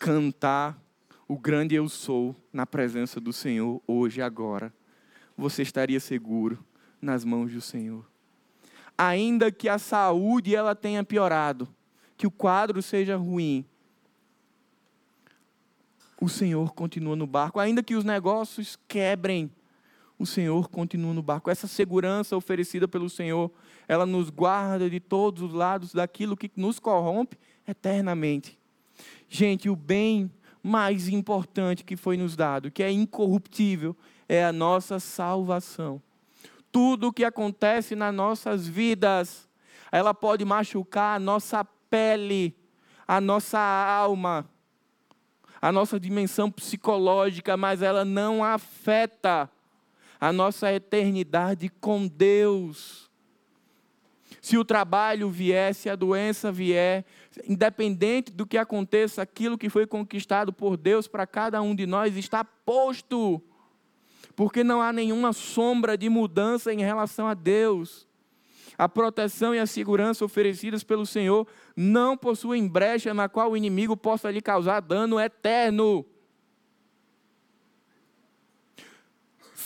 cantar 0.00 0.82
o 1.28 1.38
grande 1.38 1.74
eu 1.74 1.86
sou 1.86 2.34
na 2.50 2.66
presença 2.66 3.20
do 3.20 3.34
Senhor 3.34 3.82
hoje 3.86 4.22
agora, 4.22 4.72
você 5.36 5.62
estaria 5.62 6.00
seguro 6.00 6.64
nas 7.00 7.22
mãos 7.22 7.52
do 7.52 7.60
Senhor. 7.60 8.10
Ainda 8.96 9.52
que 9.52 9.68
a 9.68 9.78
saúde 9.78 10.56
ela 10.56 10.74
tenha 10.74 11.04
piorado, 11.04 11.68
que 12.16 12.26
o 12.26 12.30
quadro 12.30 12.82
seja 12.82 13.16
ruim, 13.16 13.64
o 16.18 16.28
Senhor 16.28 16.72
continua 16.72 17.14
no 17.14 17.26
barco, 17.26 17.60
ainda 17.60 17.82
que 17.82 17.94
os 17.94 18.04
negócios 18.04 18.78
quebrem, 18.88 19.50
o 20.20 20.26
Senhor 20.26 20.68
continua 20.68 21.14
no 21.14 21.22
barco. 21.22 21.50
Essa 21.50 21.66
segurança 21.66 22.36
oferecida 22.36 22.86
pelo 22.86 23.08
Senhor, 23.08 23.50
ela 23.88 24.04
nos 24.04 24.28
guarda 24.28 24.90
de 24.90 25.00
todos 25.00 25.42
os 25.42 25.54
lados 25.54 25.94
daquilo 25.94 26.36
que 26.36 26.50
nos 26.54 26.78
corrompe 26.78 27.38
eternamente. 27.66 28.58
Gente, 29.30 29.70
o 29.70 29.74
bem 29.74 30.30
mais 30.62 31.08
importante 31.08 31.82
que 31.82 31.96
foi 31.96 32.18
nos 32.18 32.36
dado, 32.36 32.70
que 32.70 32.82
é 32.82 32.92
incorruptível, 32.92 33.96
é 34.28 34.44
a 34.44 34.52
nossa 34.52 35.00
salvação. 35.00 36.02
Tudo 36.70 37.08
o 37.08 37.12
que 37.14 37.24
acontece 37.24 37.96
nas 37.96 38.14
nossas 38.14 38.68
vidas, 38.68 39.48
ela 39.90 40.12
pode 40.12 40.44
machucar 40.44 41.16
a 41.16 41.18
nossa 41.18 41.64
pele, 41.64 42.54
a 43.08 43.22
nossa 43.22 43.58
alma, 43.58 44.46
a 45.62 45.72
nossa 45.72 45.98
dimensão 45.98 46.50
psicológica, 46.50 47.56
mas 47.56 47.80
ela 47.80 48.04
não 48.04 48.44
afeta 48.44 49.50
a 50.20 50.32
nossa 50.32 50.72
eternidade 50.72 51.68
com 51.80 52.06
Deus. 52.06 53.08
Se 54.40 54.58
o 54.58 54.64
trabalho 54.64 55.30
vier, 55.30 55.74
se 55.74 55.88
a 55.88 55.96
doença 55.96 56.52
vier, 56.52 57.04
independente 57.48 58.32
do 58.32 58.46
que 58.46 58.58
aconteça, 58.58 59.22
aquilo 59.22 59.58
que 59.58 59.68
foi 59.68 59.86
conquistado 59.86 60.52
por 60.52 60.76
Deus 60.76 61.06
para 61.06 61.26
cada 61.26 61.60
um 61.62 61.74
de 61.74 61.86
nós 61.86 62.16
está 62.16 62.44
posto, 62.44 63.40
porque 64.36 64.62
não 64.62 64.80
há 64.80 64.92
nenhuma 64.92 65.32
sombra 65.32 65.96
de 65.96 66.08
mudança 66.08 66.72
em 66.72 66.80
relação 66.80 67.26
a 67.26 67.34
Deus. 67.34 68.08
A 68.78 68.88
proteção 68.88 69.54
e 69.54 69.58
a 69.58 69.66
segurança 69.66 70.24
oferecidas 70.24 70.82
pelo 70.82 71.04
Senhor 71.04 71.46
não 71.76 72.16
possuem 72.16 72.66
brecha 72.66 73.12
na 73.12 73.28
qual 73.28 73.50
o 73.50 73.56
inimigo 73.56 73.94
possa 73.94 74.30
lhe 74.30 74.40
causar 74.40 74.80
dano 74.80 75.20
eterno. 75.20 76.06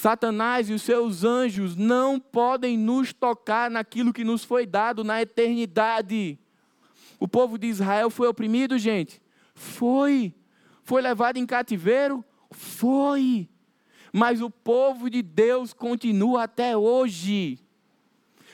Satanás 0.05 0.69
e 0.69 0.75
os 0.75 0.83
seus 0.83 1.25
anjos 1.25 1.77
não 1.77 2.21
podem 2.21 2.77
nos 2.77 3.15
tocar 3.15 3.71
naquilo 3.71 4.13
que 4.13 4.23
nos 4.23 4.45
foi 4.45 4.67
dado 4.67 5.03
na 5.03 5.23
eternidade. 5.23 6.39
O 7.19 7.27
povo 7.27 7.57
de 7.57 7.69
Israel 7.69 8.11
foi 8.11 8.29
oprimido, 8.29 8.77
gente? 8.79 9.19
Foi. 9.55 10.35
Foi 10.83 11.01
levado 11.01 11.39
em 11.39 11.47
cativeiro? 11.47 12.23
Foi. 12.51 13.49
Mas 14.13 14.43
o 14.43 14.51
povo 14.51 15.09
de 15.09 15.23
Deus 15.23 15.73
continua 15.73 16.43
até 16.43 16.77
hoje. 16.77 17.59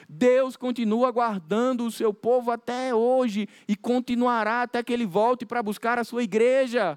Deus 0.08 0.56
continua 0.56 1.10
guardando 1.10 1.84
o 1.84 1.90
seu 1.90 2.14
povo 2.14 2.52
até 2.52 2.94
hoje 2.94 3.48
e 3.66 3.74
continuará 3.74 4.62
até 4.62 4.84
que 4.84 4.92
ele 4.92 5.04
volte 5.04 5.44
para 5.44 5.64
buscar 5.64 5.98
a 5.98 6.04
sua 6.04 6.22
igreja. 6.22 6.96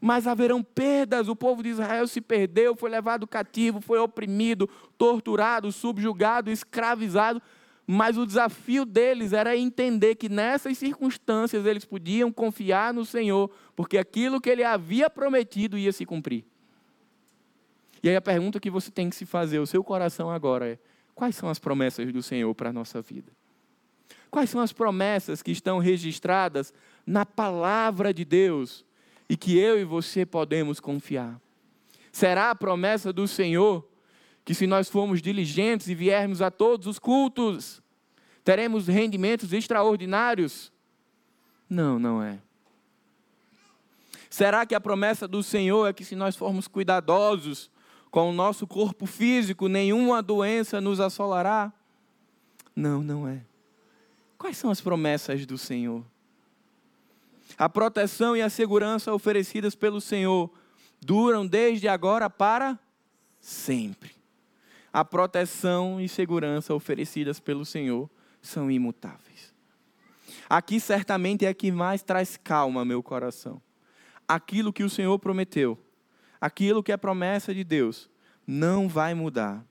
Mas 0.00 0.26
haverão 0.26 0.62
perdas, 0.62 1.28
o 1.28 1.36
povo 1.36 1.62
de 1.62 1.70
Israel 1.70 2.06
se 2.06 2.20
perdeu, 2.20 2.74
foi 2.74 2.90
levado 2.90 3.26
cativo, 3.26 3.80
foi 3.80 3.98
oprimido, 3.98 4.68
torturado, 4.96 5.70
subjugado, 5.70 6.50
escravizado. 6.50 7.40
Mas 7.86 8.16
o 8.16 8.26
desafio 8.26 8.84
deles 8.84 9.32
era 9.32 9.56
entender 9.56 10.14
que 10.14 10.28
nessas 10.28 10.78
circunstâncias 10.78 11.66
eles 11.66 11.84
podiam 11.84 12.32
confiar 12.32 12.94
no 12.94 13.04
Senhor, 13.04 13.50
porque 13.76 13.98
aquilo 13.98 14.40
que 14.40 14.48
ele 14.48 14.64
havia 14.64 15.10
prometido 15.10 15.76
ia 15.76 15.92
se 15.92 16.06
cumprir. 16.06 16.44
E 18.02 18.08
aí 18.08 18.16
a 18.16 18.22
pergunta 18.22 18.60
que 18.60 18.70
você 18.70 18.90
tem 18.90 19.10
que 19.10 19.16
se 19.16 19.26
fazer, 19.26 19.58
o 19.58 19.66
seu 19.66 19.84
coração 19.84 20.30
agora 20.30 20.68
é: 20.68 20.78
Quais 21.14 21.36
são 21.36 21.48
as 21.48 21.58
promessas 21.58 22.12
do 22.12 22.22
Senhor 22.22 22.54
para 22.54 22.70
a 22.70 22.72
nossa 22.72 23.00
vida? 23.00 23.32
Quais 24.30 24.50
são 24.50 24.60
as 24.60 24.72
promessas 24.72 25.42
que 25.42 25.52
estão 25.52 25.78
registradas 25.78 26.72
na 27.06 27.24
palavra 27.24 28.12
de 28.12 28.24
Deus 28.24 28.84
e 29.28 29.36
que 29.36 29.58
eu 29.58 29.78
e 29.80 29.84
você 29.84 30.26
podemos 30.26 30.80
confiar? 30.80 31.40
Será 32.12 32.50
a 32.50 32.54
promessa 32.54 33.12
do 33.12 33.26
Senhor 33.26 33.86
que, 34.44 34.54
se 34.54 34.66
nós 34.66 34.88
formos 34.88 35.20
diligentes 35.20 35.88
e 35.88 35.94
viermos 35.94 36.42
a 36.42 36.50
todos 36.50 36.86
os 36.86 36.98
cultos, 36.98 37.82
teremos 38.44 38.86
rendimentos 38.86 39.52
extraordinários? 39.52 40.72
Não, 41.68 41.98
não 41.98 42.22
é. 42.22 42.38
Será 44.28 44.66
que 44.66 44.74
a 44.74 44.80
promessa 44.80 45.26
do 45.26 45.42
Senhor 45.42 45.86
é 45.86 45.92
que, 45.92 46.04
se 46.04 46.14
nós 46.14 46.36
formos 46.36 46.68
cuidadosos, 46.68 47.70
com 48.10 48.30
o 48.30 48.32
nosso 48.32 48.66
corpo 48.66 49.06
físico, 49.06 49.66
nenhuma 49.66 50.22
doença 50.22 50.80
nos 50.80 51.00
assolará? 51.00 51.72
Não, 52.76 53.02
não 53.02 53.26
é. 53.26 53.44
Quais 54.38 54.56
são 54.56 54.70
as 54.70 54.80
promessas 54.80 55.44
do 55.46 55.56
Senhor? 55.56 56.04
A 57.56 57.68
proteção 57.68 58.36
e 58.36 58.42
a 58.42 58.50
segurança 58.50 59.12
oferecidas 59.12 59.74
pelo 59.74 60.00
Senhor 60.00 60.52
duram 61.00 61.46
desde 61.46 61.88
agora 61.88 62.28
para 62.28 62.78
sempre. 63.40 64.12
A 64.92 65.04
proteção 65.04 66.00
e 66.00 66.08
segurança 66.08 66.74
oferecidas 66.74 67.40
pelo 67.40 67.64
Senhor 67.64 68.10
são 68.40 68.70
imutáveis. 68.70 69.52
Aqui 70.48 70.78
certamente 70.78 71.46
é 71.46 71.54
que 71.54 71.70
mais 71.72 72.02
traz 72.02 72.36
calma 72.36 72.84
meu 72.84 73.02
coração. 73.02 73.60
Aquilo 74.26 74.72
que 74.72 74.84
o 74.84 74.90
Senhor 74.90 75.18
prometeu 75.18 75.78
aquilo 76.44 76.82
que 76.82 76.92
é 76.92 76.96
promessa 76.98 77.54
de 77.54 77.64
Deus 77.64 78.10
não 78.46 78.86
vai 78.86 79.14
mudar. 79.14 79.64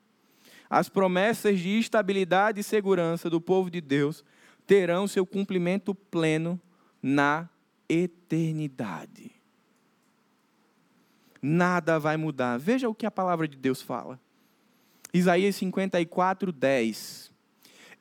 As 0.67 0.89
promessas 0.89 1.59
de 1.59 1.77
estabilidade 1.77 2.59
e 2.59 2.63
segurança 2.63 3.29
do 3.29 3.39
povo 3.39 3.69
de 3.69 3.79
Deus 3.79 4.25
terão 4.65 5.07
seu 5.07 5.23
cumprimento 5.23 5.93
pleno 5.93 6.59
na 6.99 7.47
eternidade. 7.87 9.31
Nada 11.41 11.99
vai 11.99 12.15
mudar. 12.15 12.57
Veja 12.57 12.87
o 12.87 12.95
que 12.95 13.05
a 13.05 13.11
palavra 13.11 13.47
de 13.47 13.57
Deus 13.57 13.81
fala. 13.81 14.19
Isaías 15.13 15.55
54, 15.57 16.51
10. 16.51 17.31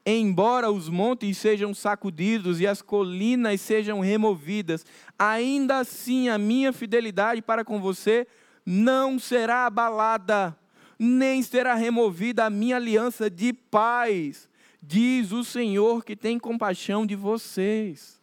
Embora 0.06 0.70
os 0.70 0.88
montes 0.88 1.38
sejam 1.38 1.74
sacudidos 1.74 2.60
e 2.60 2.66
as 2.66 2.80
colinas 2.80 3.60
sejam 3.60 4.00
removidas, 4.00 4.86
ainda 5.18 5.78
assim 5.78 6.28
a 6.28 6.38
minha 6.38 6.72
fidelidade 6.72 7.42
para 7.42 7.64
com 7.64 7.80
você 7.80 8.26
não 8.64 9.18
será 9.18 9.66
abalada, 9.66 10.56
nem 10.98 11.42
será 11.42 11.74
removida 11.74 12.44
a 12.44 12.50
minha 12.50 12.76
aliança 12.76 13.28
de 13.28 13.52
paz, 13.52 14.48
diz 14.80 15.32
o 15.32 15.42
Senhor 15.44 16.04
que 16.04 16.16
tem 16.16 16.38
compaixão 16.38 17.04
de 17.04 17.16
vocês. 17.16 18.21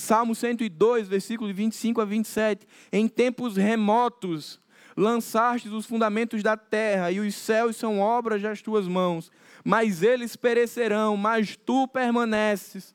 Salmo 0.00 0.34
102, 0.34 1.08
versículos 1.08 1.54
25 1.54 2.00
a 2.00 2.04
27. 2.04 2.66
Em 2.92 3.08
tempos 3.08 3.56
remotos, 3.56 4.60
lançastes 4.96 5.72
os 5.72 5.86
fundamentos 5.86 6.42
da 6.42 6.56
terra, 6.56 7.10
e 7.10 7.18
os 7.18 7.34
céus 7.34 7.76
são 7.76 7.98
obras 7.98 8.40
das 8.40 8.62
tuas 8.62 8.86
mãos. 8.86 9.30
Mas 9.64 10.02
eles 10.02 10.36
perecerão, 10.36 11.16
mas 11.16 11.56
tu 11.56 11.88
permaneces. 11.88 12.94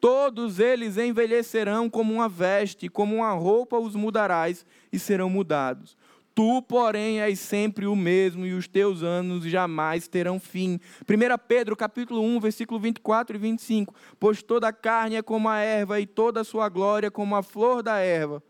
Todos 0.00 0.60
eles 0.60 0.96
envelhecerão 0.96 1.90
como 1.90 2.14
uma 2.14 2.28
veste, 2.28 2.88
como 2.88 3.16
uma 3.16 3.32
roupa 3.32 3.78
os 3.78 3.96
mudarás 3.96 4.64
e 4.92 4.98
serão 4.98 5.28
mudados. 5.28 5.96
Tu, 6.34 6.62
porém, 6.62 7.20
és 7.20 7.38
sempre 7.38 7.86
o 7.86 7.94
mesmo 7.94 8.44
e 8.44 8.54
os 8.54 8.66
teus 8.66 9.04
anos 9.04 9.44
jamais 9.44 10.08
terão 10.08 10.40
fim. 10.40 10.80
1 11.02 11.38
Pedro, 11.46 11.76
capítulo 11.76 12.20
1, 12.22 12.40
versículo 12.40 12.80
24 12.80 13.36
e 13.36 13.38
25. 13.38 13.94
Pois 14.18 14.42
toda 14.42 14.66
a 14.66 14.72
carne 14.72 15.14
é 15.14 15.22
como 15.22 15.48
a 15.48 15.58
erva 15.58 16.00
e 16.00 16.06
toda 16.06 16.40
a 16.40 16.44
sua 16.44 16.68
glória 16.68 17.08
como 17.08 17.36
a 17.36 17.42
flor 17.42 17.84
da 17.84 17.98
erva. 17.98 18.42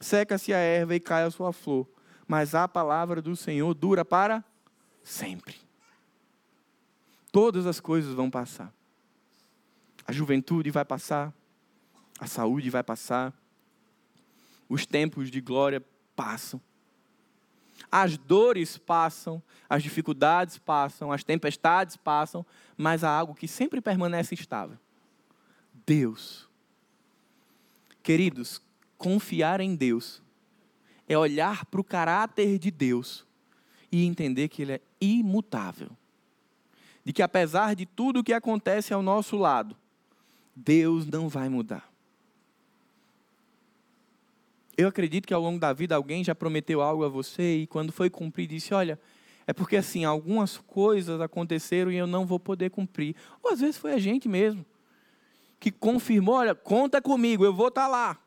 Seca-se 0.00 0.52
a 0.52 0.58
erva 0.58 0.96
e 0.96 1.00
cai 1.00 1.22
a 1.22 1.30
sua 1.30 1.52
flor. 1.52 1.88
Mas 2.26 2.56
a 2.56 2.66
palavra 2.66 3.22
do 3.22 3.36
Senhor 3.36 3.72
dura 3.72 4.04
para 4.04 4.44
sempre. 5.04 5.54
Todas 7.30 7.66
as 7.66 7.78
coisas 7.78 8.14
vão 8.14 8.28
passar. 8.28 8.72
A 10.04 10.12
juventude 10.12 10.70
vai 10.70 10.84
passar, 10.84 11.32
a 12.18 12.26
saúde 12.26 12.68
vai 12.68 12.82
passar, 12.82 13.32
os 14.68 14.86
tempos 14.86 15.30
de 15.30 15.40
glória 15.40 15.84
passam, 16.16 16.60
as 17.90 18.16
dores 18.16 18.76
passam, 18.76 19.42
as 19.68 19.82
dificuldades 19.82 20.58
passam, 20.58 21.12
as 21.12 21.22
tempestades 21.22 21.96
passam, 21.96 22.44
mas 22.76 23.04
há 23.04 23.10
algo 23.10 23.34
que 23.34 23.48
sempre 23.48 23.80
permanece 23.80 24.34
estável: 24.34 24.78
Deus. 25.86 26.48
Queridos, 28.02 28.62
confiar 28.96 29.60
em 29.60 29.74
Deus 29.76 30.22
é 31.06 31.16
olhar 31.16 31.64
para 31.66 31.80
o 31.80 31.84
caráter 31.84 32.58
de 32.58 32.70
Deus 32.70 33.26
e 33.90 34.04
entender 34.04 34.48
que 34.48 34.62
Ele 34.62 34.72
é 34.72 34.80
imutável. 35.00 35.90
De 37.04 37.12
que 37.12 37.22
apesar 37.22 37.74
de 37.74 37.86
tudo 37.86 38.20
o 38.20 38.24
que 38.24 38.32
acontece 38.32 38.92
ao 38.92 39.02
nosso 39.02 39.36
lado, 39.36 39.76
Deus 40.54 41.06
não 41.06 41.28
vai 41.28 41.48
mudar. 41.48 41.90
Eu 44.78 44.86
acredito 44.86 45.26
que 45.26 45.34
ao 45.34 45.42
longo 45.42 45.58
da 45.58 45.72
vida 45.72 45.96
alguém 45.96 46.22
já 46.22 46.36
prometeu 46.36 46.80
algo 46.80 47.04
a 47.04 47.08
você 47.08 47.56
e 47.56 47.66
quando 47.66 47.92
foi 47.92 48.08
cumprir 48.08 48.46
disse: 48.46 48.72
Olha, 48.72 48.96
é 49.44 49.52
porque 49.52 49.76
assim, 49.76 50.04
algumas 50.04 50.56
coisas 50.56 51.20
aconteceram 51.20 51.90
e 51.90 51.96
eu 51.96 52.06
não 52.06 52.24
vou 52.24 52.38
poder 52.38 52.70
cumprir. 52.70 53.16
Ou 53.42 53.50
às 53.50 53.58
vezes 53.58 53.76
foi 53.76 53.92
a 53.92 53.98
gente 53.98 54.28
mesmo 54.28 54.64
que 55.58 55.72
confirmou: 55.72 56.36
Olha, 56.36 56.54
conta 56.54 57.02
comigo, 57.02 57.44
eu 57.44 57.52
vou 57.52 57.66
estar 57.66 57.86
tá 57.86 57.88
lá. 57.88 58.18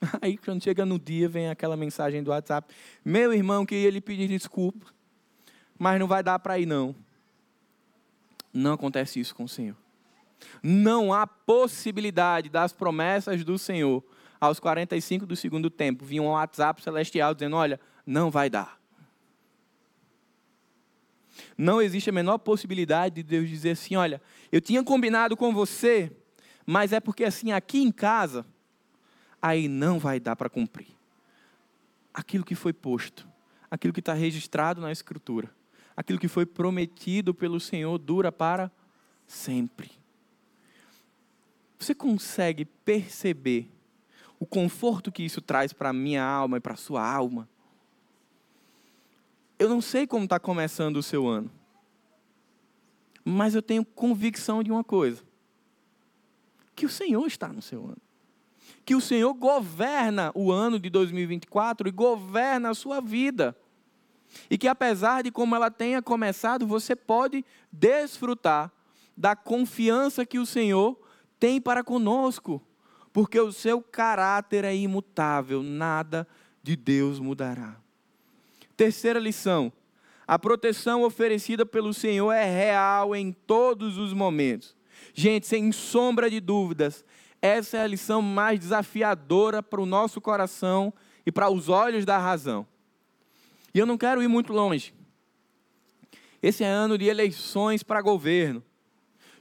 Aí 0.20 0.36
quando 0.36 0.60
chega 0.60 0.84
no 0.84 0.98
dia, 0.98 1.28
vem 1.28 1.50
aquela 1.50 1.76
mensagem 1.76 2.20
do 2.20 2.32
WhatsApp: 2.32 2.74
Meu 3.04 3.32
irmão, 3.32 3.64
queria 3.64 3.88
lhe 3.88 4.00
pedir 4.00 4.26
desculpa, 4.26 4.86
mas 5.78 6.00
não 6.00 6.08
vai 6.08 6.20
dar 6.20 6.40
para 6.40 6.58
ir 6.58 6.66
não. 6.66 6.96
Não 8.52 8.72
acontece 8.72 9.20
isso 9.20 9.36
com 9.36 9.44
o 9.44 9.48
Senhor. 9.48 9.76
Não 10.60 11.12
há 11.12 11.28
possibilidade 11.28 12.48
das 12.48 12.72
promessas 12.72 13.44
do 13.44 13.56
Senhor. 13.56 14.02
Aos 14.46 14.60
45 14.60 15.26
do 15.26 15.34
segundo 15.34 15.68
tempo, 15.68 16.04
vinha 16.04 16.22
um 16.22 16.28
WhatsApp 16.28 16.82
celestial 16.82 17.34
dizendo: 17.34 17.56
Olha, 17.56 17.80
não 18.06 18.30
vai 18.30 18.48
dar. 18.48 18.80
Não 21.58 21.82
existe 21.82 22.10
a 22.10 22.12
menor 22.12 22.38
possibilidade 22.38 23.16
de 23.16 23.22
Deus 23.22 23.48
dizer 23.48 23.70
assim: 23.70 23.96
Olha, 23.96 24.22
eu 24.52 24.60
tinha 24.60 24.82
combinado 24.84 25.36
com 25.36 25.52
você, 25.52 26.10
mas 26.64 26.92
é 26.92 27.00
porque 27.00 27.24
assim, 27.24 27.52
aqui 27.52 27.82
em 27.82 27.90
casa, 27.90 28.46
aí 29.40 29.68
não 29.68 29.98
vai 29.98 30.20
dar 30.20 30.36
para 30.36 30.48
cumprir. 30.48 30.88
Aquilo 32.14 32.44
que 32.44 32.54
foi 32.54 32.72
posto, 32.72 33.28
aquilo 33.70 33.92
que 33.92 34.00
está 34.00 34.14
registrado 34.14 34.80
na 34.80 34.92
Escritura, 34.92 35.50
aquilo 35.96 36.18
que 36.18 36.28
foi 36.28 36.46
prometido 36.46 37.34
pelo 37.34 37.58
Senhor 37.58 37.98
dura 37.98 38.30
para 38.30 38.70
sempre. 39.26 39.90
Você 41.78 41.94
consegue 41.94 42.64
perceber 42.64 43.68
o 44.38 44.46
conforto 44.46 45.10
que 45.10 45.22
isso 45.22 45.40
traz 45.40 45.72
para 45.72 45.90
a 45.90 45.92
minha 45.92 46.24
alma 46.24 46.58
e 46.58 46.60
para 46.60 46.74
a 46.74 46.76
sua 46.76 47.06
alma? 47.06 47.48
Eu 49.58 49.68
não 49.68 49.80
sei 49.80 50.06
como 50.06 50.24
está 50.24 50.38
começando 50.38 50.98
o 50.98 51.02
seu 51.02 51.26
ano, 51.26 51.50
mas 53.24 53.54
eu 53.54 53.62
tenho 53.62 53.84
convicção 53.84 54.62
de 54.62 54.70
uma 54.70 54.84
coisa: 54.84 55.22
que 56.74 56.84
o 56.84 56.90
Senhor 56.90 57.26
está 57.26 57.48
no 57.48 57.62
seu 57.62 57.84
ano. 57.84 57.96
Que 58.84 58.94
o 58.94 59.00
Senhor 59.00 59.32
governa 59.34 60.30
o 60.34 60.52
ano 60.52 60.78
de 60.78 60.90
2024 60.90 61.88
e 61.88 61.92
governa 61.92 62.70
a 62.70 62.74
sua 62.74 63.00
vida. 63.00 63.56
E 64.50 64.58
que 64.58 64.68
apesar 64.68 65.22
de 65.22 65.30
como 65.30 65.56
ela 65.56 65.70
tenha 65.70 66.02
começado, 66.02 66.66
você 66.66 66.94
pode 66.94 67.44
desfrutar 67.72 68.70
da 69.16 69.34
confiança 69.34 70.26
que 70.26 70.38
o 70.38 70.46
Senhor 70.46 71.00
tem 71.38 71.60
para 71.60 71.82
conosco, 71.82 72.62
porque 73.16 73.40
o 73.40 73.50
seu 73.50 73.80
caráter 73.80 74.62
é 74.62 74.76
imutável, 74.76 75.62
nada 75.62 76.28
de 76.62 76.76
Deus 76.76 77.18
mudará. 77.18 77.80
Terceira 78.76 79.18
lição: 79.18 79.72
a 80.26 80.38
proteção 80.38 81.02
oferecida 81.02 81.64
pelo 81.64 81.94
Senhor 81.94 82.30
é 82.30 82.44
real 82.44 83.16
em 83.16 83.32
todos 83.32 83.96
os 83.96 84.12
momentos. 84.12 84.76
Gente, 85.14 85.46
sem 85.46 85.72
sombra 85.72 86.28
de 86.28 86.40
dúvidas, 86.40 87.06
essa 87.40 87.78
é 87.78 87.80
a 87.80 87.86
lição 87.86 88.20
mais 88.20 88.60
desafiadora 88.60 89.62
para 89.62 89.80
o 89.80 89.86
nosso 89.86 90.20
coração 90.20 90.92
e 91.24 91.32
para 91.32 91.48
os 91.48 91.70
olhos 91.70 92.04
da 92.04 92.18
razão. 92.18 92.66
E 93.72 93.78
eu 93.78 93.86
não 93.86 93.96
quero 93.96 94.22
ir 94.22 94.28
muito 94.28 94.52
longe. 94.52 94.92
Esse 96.42 96.62
é 96.62 96.68
ano 96.68 96.98
de 96.98 97.06
eleições 97.06 97.82
para 97.82 98.02
governo 98.02 98.62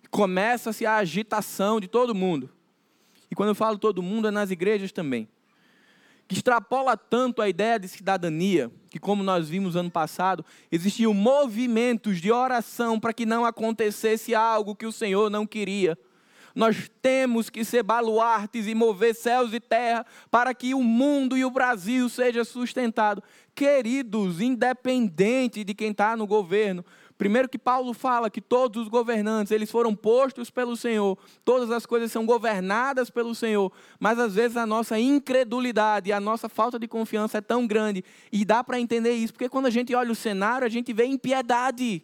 começa-se 0.09 0.85
a 0.85 0.95
agitação 0.95 1.81
de 1.81 1.89
todo 1.89 2.15
mundo. 2.15 2.54
E 3.29 3.35
quando 3.35 3.49
eu 3.49 3.55
falo 3.55 3.77
todo 3.77 4.03
mundo, 4.03 4.27
é 4.27 4.31
nas 4.31 4.51
igrejas 4.51 4.91
também. 4.91 5.27
Que 6.27 6.35
extrapola 6.35 6.97
tanto 6.97 7.41
a 7.41 7.47
ideia 7.47 7.79
de 7.79 7.87
cidadania, 7.87 8.71
que 8.89 8.99
como 8.99 9.23
nós 9.23 9.47
vimos 9.47 9.75
ano 9.75 9.91
passado, 9.91 10.43
existiam 10.71 11.13
movimentos 11.13 12.19
de 12.19 12.31
oração 12.31 12.99
para 12.99 13.13
que 13.13 13.25
não 13.25 13.45
acontecesse 13.45 14.33
algo 14.33 14.75
que 14.75 14.85
o 14.85 14.91
Senhor 14.91 15.29
não 15.29 15.45
queria. 15.45 15.97
Nós 16.55 16.89
temos 17.01 17.49
que 17.49 17.65
ser 17.65 17.83
baluartes 17.83 18.65
e 18.65 18.73
mover 18.73 19.13
céus 19.13 19.53
e 19.53 19.59
terra 19.59 20.05
para 20.31 20.53
que 20.53 20.73
o 20.73 20.81
mundo 20.81 21.37
e 21.37 21.43
o 21.43 21.51
Brasil 21.51 22.07
seja 22.07 22.45
sustentado. 22.45 23.21
Queridos, 23.53 24.39
independente 24.39 25.65
de 25.65 25.73
quem 25.73 25.91
está 25.91 26.15
no 26.15 26.25
governo, 26.25 26.83
Primeiro 27.17 27.47
que 27.47 27.57
Paulo 27.57 27.93
fala 27.93 28.29
que 28.29 28.41
todos 28.41 28.83
os 28.83 28.89
governantes, 28.89 29.51
eles 29.51 29.71
foram 29.71 29.95
postos 29.95 30.49
pelo 30.49 30.75
Senhor, 30.75 31.17
todas 31.45 31.71
as 31.71 31.85
coisas 31.85 32.11
são 32.11 32.25
governadas 32.25 33.09
pelo 33.09 33.33
Senhor, 33.33 33.71
mas 33.97 34.19
às 34.19 34.35
vezes 34.35 34.57
a 34.57 34.65
nossa 34.65 34.99
incredulidade, 34.99 36.11
a 36.11 36.19
nossa 36.19 36.49
falta 36.49 36.77
de 36.77 36.89
confiança 36.89 37.37
é 37.37 37.41
tão 37.41 37.65
grande, 37.65 38.03
e 38.33 38.43
dá 38.43 38.61
para 38.61 38.81
entender 38.81 39.13
isso, 39.13 39.31
porque 39.31 39.47
quando 39.47 39.67
a 39.67 39.69
gente 39.69 39.95
olha 39.95 40.11
o 40.11 40.15
cenário, 40.15 40.67
a 40.67 40.69
gente 40.69 40.91
vê 40.91 41.05
impiedade, 41.05 42.03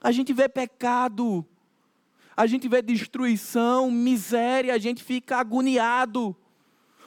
a 0.00 0.10
gente 0.10 0.32
vê 0.32 0.48
pecado, 0.48 1.46
a 2.36 2.44
gente 2.46 2.68
vê 2.68 2.82
destruição, 2.82 3.88
miséria, 3.88 4.74
a 4.74 4.78
gente 4.78 5.02
fica 5.02 5.38
agoniado. 5.38 6.36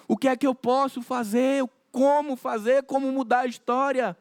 O 0.08 0.18
que 0.18 0.28
é 0.28 0.36
que 0.36 0.46
eu 0.46 0.54
posso 0.54 1.02
fazer? 1.02 1.64
Como 1.90 2.36
fazer? 2.36 2.84
Como 2.84 3.10
mudar 3.12 3.42
a 3.42 3.46
história? 3.46 4.18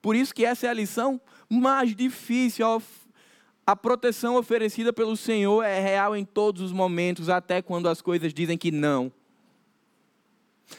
Por 0.00 0.16
isso 0.16 0.34
que 0.34 0.44
essa 0.44 0.66
é 0.66 0.70
a 0.70 0.74
lição 0.74 1.20
mais 1.48 1.94
difícil. 1.94 2.66
A 3.66 3.76
proteção 3.76 4.36
oferecida 4.36 4.92
pelo 4.92 5.16
Senhor 5.16 5.62
é 5.62 5.78
real 5.78 6.16
em 6.16 6.24
todos 6.24 6.62
os 6.62 6.72
momentos, 6.72 7.28
até 7.28 7.60
quando 7.60 7.88
as 7.88 8.00
coisas 8.00 8.32
dizem 8.32 8.56
que 8.56 8.70
não. 8.70 9.12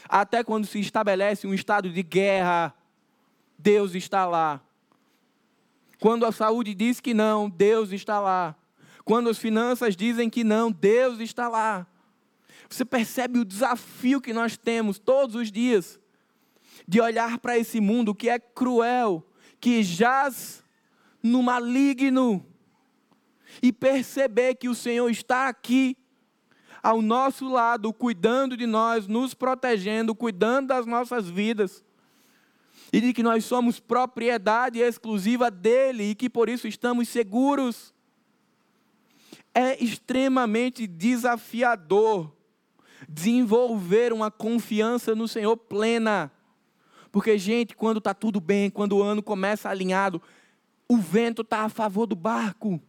Até 0.08 0.42
quando 0.42 0.66
se 0.66 0.80
estabelece 0.80 1.46
um 1.46 1.54
estado 1.54 1.90
de 1.90 2.02
guerra, 2.02 2.74
Deus 3.58 3.94
está 3.94 4.26
lá. 4.26 4.60
Quando 5.98 6.24
a 6.24 6.32
saúde 6.32 6.74
diz 6.74 7.00
que 7.00 7.12
não, 7.12 7.48
Deus 7.48 7.92
está 7.92 8.18
lá. 8.18 8.56
Quando 9.04 9.28
as 9.28 9.38
finanças 9.38 9.94
dizem 9.94 10.30
que 10.30 10.42
não, 10.42 10.72
Deus 10.72 11.20
está 11.20 11.48
lá. 11.48 11.86
Você 12.68 12.84
percebe 12.84 13.38
o 13.38 13.44
desafio 13.44 14.20
que 14.20 14.32
nós 14.32 14.56
temos 14.56 14.98
todos 14.98 15.34
os 15.34 15.50
dias 15.50 16.00
de 16.86 17.00
olhar 17.00 17.38
para 17.38 17.58
esse 17.58 17.80
mundo 17.80 18.14
que 18.14 18.28
é 18.28 18.38
cruel, 18.38 19.26
que 19.60 19.82
jaz 19.82 20.59
no 21.22 21.42
maligno 21.42 22.44
e 23.62 23.72
perceber 23.72 24.54
que 24.54 24.68
o 24.68 24.74
Senhor 24.74 25.08
está 25.10 25.48
aqui 25.48 25.96
ao 26.82 27.02
nosso 27.02 27.48
lado, 27.48 27.92
cuidando 27.92 28.56
de 28.56 28.66
nós, 28.66 29.06
nos 29.06 29.34
protegendo, 29.34 30.14
cuidando 30.14 30.68
das 30.68 30.86
nossas 30.86 31.28
vidas. 31.28 31.84
E 32.92 33.00
de 33.00 33.12
que 33.12 33.22
nós 33.22 33.44
somos 33.44 33.78
propriedade 33.78 34.80
exclusiva 34.80 35.50
dele 35.50 36.10
e 36.10 36.14
que 36.14 36.28
por 36.28 36.48
isso 36.48 36.66
estamos 36.66 37.08
seguros. 37.08 37.94
É 39.54 39.82
extremamente 39.82 40.86
desafiador 40.86 42.32
desenvolver 43.08 44.12
uma 44.12 44.30
confiança 44.30 45.14
no 45.14 45.26
Senhor 45.26 45.56
plena. 45.56 46.30
Porque, 47.10 47.36
gente, 47.36 47.74
quando 47.74 47.98
está 47.98 48.14
tudo 48.14 48.40
bem, 48.40 48.70
quando 48.70 48.96
o 48.96 49.02
ano 49.02 49.22
começa 49.22 49.68
alinhado, 49.68 50.22
o 50.90 50.96
vento 50.96 51.42
está 51.42 51.60
a 51.60 51.68
favor 51.68 52.04
do 52.04 52.16
barco. 52.16 52.82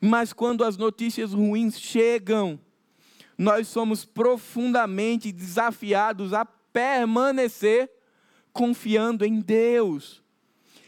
Mas 0.00 0.32
quando 0.32 0.64
as 0.64 0.76
notícias 0.76 1.32
ruins 1.32 1.78
chegam, 1.78 2.58
nós 3.38 3.68
somos 3.68 4.04
profundamente 4.04 5.30
desafiados 5.30 6.32
a 6.32 6.44
permanecer 6.44 7.88
confiando 8.52 9.24
em 9.24 9.38
Deus. 9.38 10.20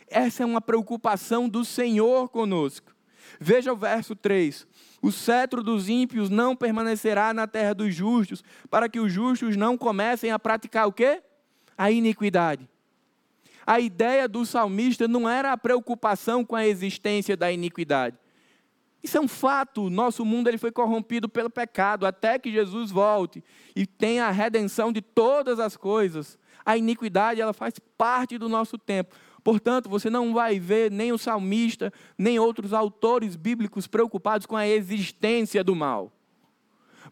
Essa 0.08 0.42
é 0.42 0.46
uma 0.46 0.60
preocupação 0.60 1.48
do 1.48 1.64
Senhor 1.64 2.28
conosco. 2.28 2.92
Veja 3.38 3.72
o 3.72 3.76
verso 3.76 4.16
3. 4.16 4.66
O 5.00 5.12
cetro 5.12 5.62
dos 5.62 5.88
ímpios 5.88 6.28
não 6.28 6.56
permanecerá 6.56 7.32
na 7.32 7.46
terra 7.46 7.72
dos 7.72 7.94
justos, 7.94 8.42
para 8.68 8.88
que 8.88 8.98
os 8.98 9.12
justos 9.12 9.56
não 9.56 9.78
comecem 9.78 10.32
a 10.32 10.40
praticar 10.40 10.88
o 10.88 10.92
quê? 10.92 11.22
A 11.78 11.88
iniquidade. 11.88 12.68
A 13.66 13.80
ideia 13.80 14.28
do 14.28 14.46
salmista 14.46 15.08
não 15.08 15.28
era 15.28 15.52
a 15.52 15.56
preocupação 15.56 16.44
com 16.44 16.54
a 16.54 16.66
existência 16.66 17.36
da 17.36 17.50
iniquidade. 17.50 18.16
Isso 19.02 19.18
é 19.18 19.20
um 19.20 19.28
fato. 19.28 19.90
Nosso 19.90 20.24
mundo 20.24 20.48
ele 20.48 20.58
foi 20.58 20.70
corrompido 20.70 21.28
pelo 21.28 21.50
pecado 21.50 22.06
até 22.06 22.38
que 22.38 22.52
Jesus 22.52 22.90
volte 22.90 23.42
e 23.74 23.86
tenha 23.86 24.26
a 24.26 24.30
redenção 24.30 24.92
de 24.92 25.02
todas 25.02 25.58
as 25.58 25.76
coisas. 25.76 26.38
A 26.64 26.76
iniquidade 26.76 27.40
ela 27.40 27.52
faz 27.52 27.74
parte 27.98 28.38
do 28.38 28.48
nosso 28.48 28.78
tempo. 28.78 29.14
Portanto, 29.44 29.88
você 29.88 30.10
não 30.10 30.34
vai 30.34 30.58
ver 30.58 30.90
nem 30.90 31.12
o 31.12 31.18
salmista, 31.18 31.92
nem 32.18 32.36
outros 32.36 32.72
autores 32.72 33.36
bíblicos 33.36 33.86
preocupados 33.86 34.44
com 34.44 34.56
a 34.56 34.66
existência 34.66 35.62
do 35.62 35.76
mal, 35.76 36.12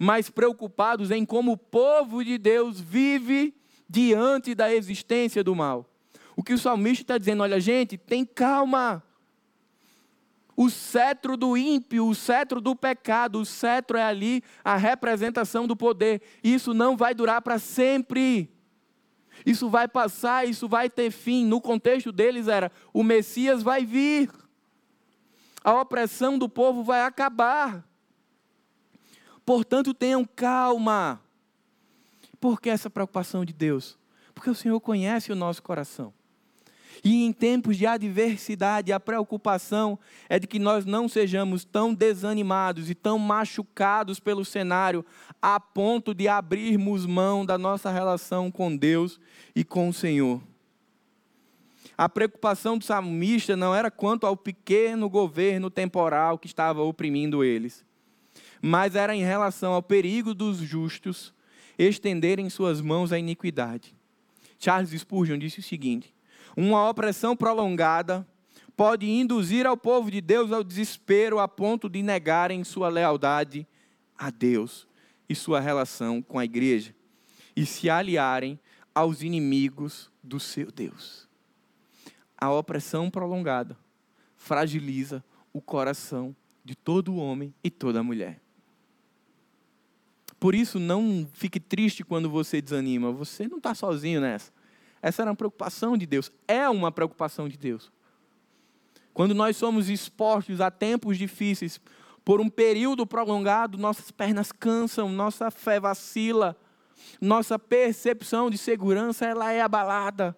mas 0.01 0.29
preocupados 0.29 1.13
em 1.13 1.25
como 1.25 1.53
o 1.53 1.57
povo 1.57 2.25
de 2.25 2.37
Deus 2.37 2.81
vive 2.81 3.55
diante 3.89 4.53
da 4.53 4.75
existência 4.75 5.45
do 5.45 5.55
mal. 5.55 5.89
O 6.37 6.43
que 6.43 6.53
o 6.53 6.59
salmista 6.59 7.03
está 7.03 7.19
dizendo, 7.19 7.43
olha, 7.43 7.61
gente, 7.61 7.97
tem 7.97 8.25
calma. 8.25 9.03
O 10.57 10.71
cetro 10.71 11.37
do 11.37 11.57
ímpio, 11.57 12.07
o 12.07 12.15
cetro 12.15 12.61
do 12.61 12.77
pecado, 12.77 13.41
o 13.41 13.45
cetro 13.45 13.97
é 13.99 14.05
ali 14.05 14.43
a 14.65 14.77
representação 14.77 15.67
do 15.67 15.77
poder. 15.77 16.23
Isso 16.43 16.73
não 16.73 16.97
vai 16.97 17.15
durar 17.15 17.43
para 17.43 17.59
sempre. 17.59 18.49
Isso 19.45 19.69
vai 19.69 19.89
passar, 19.89 20.47
isso 20.47 20.69
vai 20.69 20.89
ter 20.89 21.11
fim. 21.11 21.45
No 21.45 21.61
contexto 21.61 22.13
deles 22.13 22.47
era: 22.47 22.71
o 22.93 23.03
Messias 23.03 23.63
vai 23.63 23.85
vir. 23.85 24.31
A 25.63 25.81
opressão 25.81 26.39
do 26.39 26.49
povo 26.49 26.85
vai 26.85 27.03
acabar. 27.03 27.85
Portanto, 29.45 29.93
tenham 29.93 30.25
calma. 30.25 31.21
Por 32.41 32.61
que 32.61 32.71
essa 32.71 32.89
preocupação 32.89 33.45
de 33.45 33.53
Deus? 33.53 33.99
Porque 34.35 34.51
o 34.51 34.55
Senhor 34.55 34.79
conhece 34.81 35.33
o 35.33 35.37
nosso 35.37 35.63
coração. 35.63 36.13
E 37.03 37.25
em 37.25 37.33
tempos 37.33 37.77
de 37.77 37.87
adversidade, 37.87 38.93
a 38.93 39.01
preocupação 39.01 39.99
é 40.29 40.39
de 40.39 40.47
que 40.47 40.59
nós 40.59 40.85
não 40.85 41.09
sejamos 41.09 41.65
tão 41.65 41.95
desanimados 41.95 42.91
e 42.91 42.95
tão 42.95 43.19
machucados 43.19 44.21
pelo 44.21 44.45
cenário 44.45 45.05
a 45.41 45.59
ponto 45.59 46.15
de 46.15 46.29
abrirmos 46.29 47.07
mão 47.07 47.45
da 47.45 47.59
nossa 47.59 47.91
relação 47.91 48.51
com 48.51 48.77
Deus 48.77 49.19
e 49.55 49.65
com 49.65 49.89
o 49.89 49.93
Senhor. 49.93 50.41
A 51.97 52.09
preocupação 52.09 52.77
do 52.77 52.85
salmista 52.85 53.57
não 53.57 53.75
era 53.75 53.91
quanto 53.91 54.27
ao 54.27 54.37
pequeno 54.37 55.09
governo 55.09 55.71
temporal 55.71 56.39
que 56.39 56.47
estava 56.47 56.83
oprimindo 56.83 57.45
eles, 57.45 57.85
mas 58.61 58.97
era 58.97 59.15
em 59.15 59.23
relação 59.23 59.73
ao 59.73 59.83
perigo 59.83 60.35
dos 60.35 60.59
justos 60.59 61.33
estenderem 61.79 62.49
suas 62.51 62.81
mãos 62.81 63.13
à 63.13 63.19
iniquidade. 63.19 63.95
Charles 64.59 64.91
Spurgeon 64.99 65.39
disse 65.39 65.61
o 65.61 65.63
seguinte: 65.63 66.14
uma 66.57 66.89
opressão 66.89 67.37
prolongada 67.37 68.27
pode 68.77 69.09
induzir 69.09 69.67
ao 69.67 69.77
povo 69.77 70.11
de 70.11 70.21
Deus 70.21 70.53
ao 70.53 70.65
desespero 70.65 71.39
a 71.39 71.49
ponto 71.49 71.89
de 71.89 72.03
negarem 72.03 72.65
sua 72.65 72.89
lealdade 72.89 73.67
a 74.17 74.31
Deus 74.31 74.87
e 75.29 75.35
sua 75.35 75.61
relação 75.61 76.21
com 76.21 76.39
a 76.39 76.45
igreja 76.45 76.95
e 77.57 77.65
se 77.65 77.89
aliarem 77.89 78.59
aos 78.95 79.23
inimigos 79.23 80.11
do 80.23 80.39
seu 80.39 80.71
Deus. 80.71 81.29
A 82.37 82.53
opressão 82.53 83.11
prolongada 83.11 83.77
fragiliza 84.37 85.25
o 85.53 85.61
coração 85.61 86.35
de 86.65 86.75
todo 86.75 87.17
homem 87.17 87.55
e 87.63 87.71
toda 87.71 88.03
mulher. 88.03 88.41
Por 90.39 90.55
isso, 90.55 90.79
não 90.79 91.27
fique 91.33 91.59
triste 91.59 92.05
quando 92.05 92.29
você 92.29 92.61
desanima. 92.61 93.11
Você 93.13 93.49
não 93.49 93.59
está 93.59 93.75
sozinho 93.75 94.21
nessa. 94.21 94.53
Essa 95.05 95.21
era 95.21 95.31
uma 95.31 95.37
preocupação 95.37 95.99
de 95.99 96.07
Deus. 96.07 96.33
É 96.49 96.67
uma 96.67 96.91
preocupação 96.91 97.47
de 97.47 97.59
Deus. 97.59 97.93
Quando 99.13 99.35
nós 99.35 99.55
somos 99.55 99.91
expostos 99.91 100.63
a 100.63 100.71
tempos 100.71 101.19
difíceis, 101.19 101.79
por 102.25 102.41
um 102.41 102.49
período 102.49 103.07
prolongado, 103.07 103.77
nossas 103.77 104.11
pernas 104.11 104.51
cansam, 104.51 105.11
nossa 105.11 105.51
fé 105.51 105.79
vacila, 105.79 106.57
nossa 107.21 107.59
percepção 107.59 108.49
de 108.49 108.57
segurança 108.57 109.27
ela 109.27 109.53
é 109.53 109.61
abalada. 109.61 110.35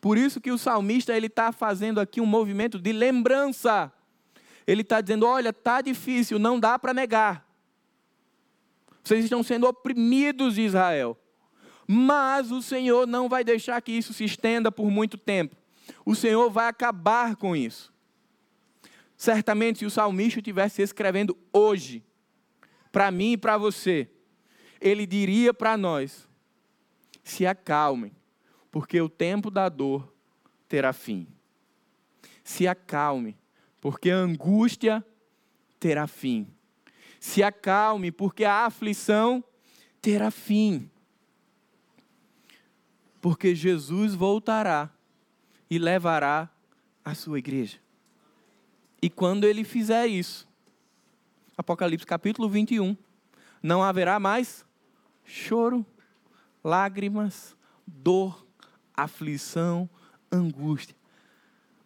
Por 0.00 0.16
isso 0.16 0.40
que 0.40 0.52
o 0.52 0.58
salmista 0.58 1.12
ele 1.12 1.26
está 1.26 1.50
fazendo 1.50 1.98
aqui 1.98 2.20
um 2.20 2.26
movimento 2.26 2.78
de 2.78 2.92
lembrança. 2.92 3.92
Ele 4.68 4.82
está 4.82 5.00
dizendo: 5.00 5.26
olha, 5.26 5.52
tá 5.52 5.80
difícil, 5.80 6.38
não 6.38 6.60
dá 6.60 6.78
para 6.78 6.94
negar. 6.94 7.44
Vocês 9.02 9.24
estão 9.24 9.42
sendo 9.42 9.66
oprimidos, 9.66 10.58
Israel. 10.58 11.18
Mas 11.86 12.50
o 12.50 12.62
Senhor 12.62 13.06
não 13.06 13.28
vai 13.28 13.44
deixar 13.44 13.80
que 13.80 13.92
isso 13.92 14.12
se 14.12 14.24
estenda 14.24 14.72
por 14.72 14.90
muito 14.90 15.18
tempo. 15.18 15.56
O 16.04 16.14
Senhor 16.14 16.50
vai 16.50 16.68
acabar 16.68 17.36
com 17.36 17.54
isso. 17.54 17.92
Certamente, 19.16 19.80
se 19.80 19.86
o 19.86 19.90
salmista 19.90 20.40
estivesse 20.40 20.82
escrevendo 20.82 21.36
hoje, 21.52 22.02
para 22.90 23.10
mim 23.10 23.32
e 23.32 23.36
para 23.36 23.58
você, 23.58 24.08
ele 24.80 25.06
diria 25.06 25.52
para 25.52 25.76
nós: 25.76 26.28
se 27.22 27.46
acalmem, 27.46 28.12
porque 28.70 29.00
o 29.00 29.08
tempo 29.08 29.50
da 29.50 29.68
dor 29.68 30.12
terá 30.68 30.92
fim. 30.92 31.26
Se 32.42 32.66
acalme, 32.66 33.36
porque 33.80 34.10
a 34.10 34.16
angústia 34.16 35.04
terá 35.78 36.06
fim. 36.06 36.46
Se 37.20 37.42
acalme, 37.42 38.10
porque 38.10 38.44
a 38.44 38.66
aflição 38.66 39.42
terá 40.02 40.30
fim 40.30 40.90
porque 43.24 43.54
Jesus 43.54 44.14
voltará 44.14 44.90
e 45.70 45.78
levará 45.78 46.46
a 47.02 47.14
sua 47.14 47.38
igreja. 47.38 47.78
E 49.00 49.08
quando 49.08 49.44
ele 49.44 49.64
fizer 49.64 50.06
isso, 50.06 50.46
Apocalipse 51.56 52.04
capítulo 52.04 52.50
21, 52.50 52.94
não 53.62 53.82
haverá 53.82 54.20
mais 54.20 54.62
choro, 55.24 55.86
lágrimas, 56.62 57.56
dor, 57.86 58.46
aflição, 58.94 59.88
angústia. 60.30 60.94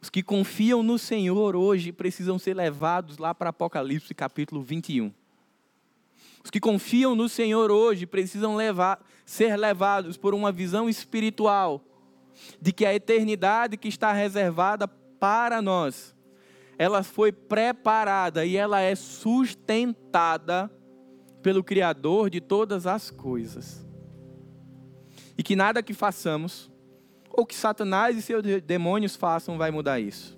Os 0.03 0.11
que 0.11 0.25
confiam 0.25 0.83
no 0.83 0.99
Senhor 0.99 1.55
hoje 1.55 1.93
precisam 1.93 2.37
ser 2.37 2.55
levados 2.55 3.17
lá 3.17 3.33
para 3.33 3.51
Apocalipse 3.51 4.13
capítulo 4.13 4.61
21. 4.61 5.15
Os 6.45 6.51
que 6.51 6.61
confiam 6.61 7.15
no 7.15 7.29
Senhor 7.29 7.71
hoje 7.71 8.07
precisam 8.07 8.57
levar, 8.57 9.05
ser 9.25 9.57
levados 9.57 10.17
por 10.17 10.35
uma 10.35 10.53
visão 10.53 10.89
espiritual 10.89 11.85
de 12.61 12.73
que 12.73 12.87
a 12.87 12.95
eternidade 12.95 13.77
que 13.77 13.89
está 13.89 14.13
reservada 14.13 14.87
para 14.87 15.61
nós, 15.61 16.15
ela 16.79 17.03
foi 17.03 17.33
preparada 17.33 18.47
e 18.47 18.57
ela 18.57 18.81
é 18.81 18.95
sustentada 18.95 20.71
pelo 21.43 21.65
Criador 21.65 22.31
de 22.31 22.41
todas 22.41 22.87
as 22.87 23.11
coisas. 23.11 23.85
E 25.37 25.43
que 25.43 25.57
nada 25.57 25.83
que 25.83 25.93
façamos, 25.93 26.71
ou 27.31 27.45
que 27.45 27.55
Satanás 27.55 28.17
e 28.17 28.23
seus 28.23 28.43
demônios 28.63 29.17
façam, 29.17 29.59
vai 29.59 29.71
mudar 29.71 30.01
isso. 30.01 30.38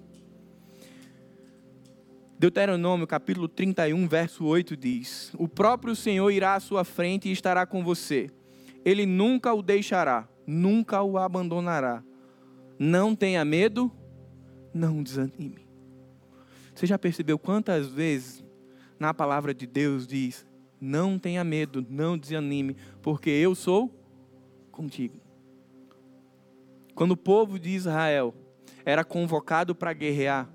Deuteronômio 2.40 3.06
capítulo 3.06 3.46
31, 3.46 4.08
verso 4.08 4.46
8 4.46 4.74
diz: 4.74 5.30
O 5.36 5.46
próprio 5.46 5.94
Senhor 5.94 6.30
irá 6.30 6.54
à 6.54 6.60
sua 6.60 6.84
frente 6.84 7.28
e 7.28 7.32
estará 7.32 7.66
com 7.66 7.84
você. 7.84 8.30
Ele 8.82 9.04
nunca 9.04 9.52
o 9.52 9.60
deixará, 9.60 10.26
nunca 10.46 11.02
o 11.02 11.18
abandonará. 11.18 12.02
Não 12.78 13.14
tenha 13.14 13.44
medo, 13.44 13.92
não 14.72 15.02
desanime. 15.02 15.68
Você 16.74 16.86
já 16.86 16.98
percebeu 16.98 17.38
quantas 17.38 17.88
vezes 17.88 18.42
na 18.98 19.12
palavra 19.12 19.52
de 19.52 19.66
Deus 19.66 20.06
diz: 20.06 20.46
Não 20.80 21.18
tenha 21.18 21.44
medo, 21.44 21.86
não 21.90 22.16
desanime, 22.16 22.74
porque 23.02 23.28
eu 23.28 23.54
sou 23.54 23.94
contigo. 24.72 25.20
Quando 26.94 27.10
o 27.10 27.18
povo 27.18 27.58
de 27.58 27.68
Israel 27.68 28.34
era 28.82 29.04
convocado 29.04 29.74
para 29.74 29.92
guerrear, 29.92 30.48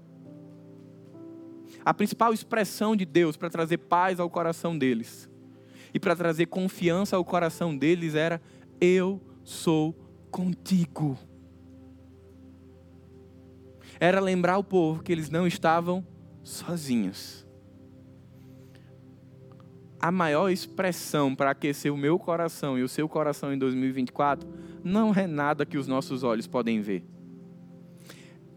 a 1.85 1.93
principal 1.93 2.33
expressão 2.33 2.95
de 2.95 3.05
Deus 3.05 3.37
para 3.37 3.49
trazer 3.49 3.77
paz 3.77 4.19
ao 4.19 4.27
coração 4.27 4.75
deles 4.75 5.29
e 5.93 5.99
para 5.99 6.15
trazer 6.15 6.47
confiança 6.47 7.15
ao 7.15 7.23
coração 7.23 7.77
deles 7.77 8.15
era: 8.15 8.41
Eu 8.81 9.21
sou 9.43 9.93
contigo. 10.31 11.17
Era 13.99 14.19
lembrar 14.19 14.57
o 14.57 14.63
povo 14.63 15.03
que 15.03 15.11
eles 15.11 15.29
não 15.29 15.45
estavam 15.45 16.05
sozinhos. 16.43 17.45
A 19.99 20.11
maior 20.11 20.49
expressão 20.49 21.33
para 21.33 21.51
aquecer 21.51 21.93
o 21.93 21.97
meu 21.97 22.19
coração 22.19 22.77
e 22.77 22.83
o 22.83 22.89
seu 22.89 23.07
coração 23.07 23.53
em 23.53 23.57
2024 23.57 24.47
não 24.83 25.13
é 25.13 25.25
nada 25.25 25.65
que 25.65 25.77
os 25.77 25.87
nossos 25.87 26.23
olhos 26.23 26.45
podem 26.45 26.81
ver. 26.81 27.03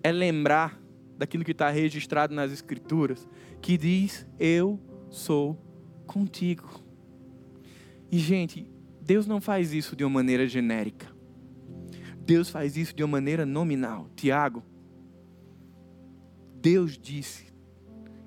É 0.03 0.11
lembrar 0.11 0.79
daquilo 1.19 1.45
que 1.45 1.51
está 1.51 1.69
registrado 1.69 2.33
nas 2.33 2.53
Escrituras, 2.53 3.27
que 3.61 3.77
diz: 3.77 4.25
Eu 4.39 4.81
sou 5.11 5.61
contigo. 6.07 6.81
E, 8.11 8.19
gente, 8.19 8.71
Deus 9.03 9.27
não 9.27 9.41
faz 9.41 9.75
isso 9.75 9.97
de 9.97 10.05
uma 10.05 10.11
maneira 10.11 10.47
genérica. 10.47 11.07
Deus 12.21 12.49
faz 12.49 12.77
isso 12.77 12.95
de 12.95 13.03
uma 13.03 13.13
maneira 13.13 13.45
nominal. 13.45 14.09
Tiago, 14.15 14.63
Deus 16.55 16.97
disse: 16.97 17.47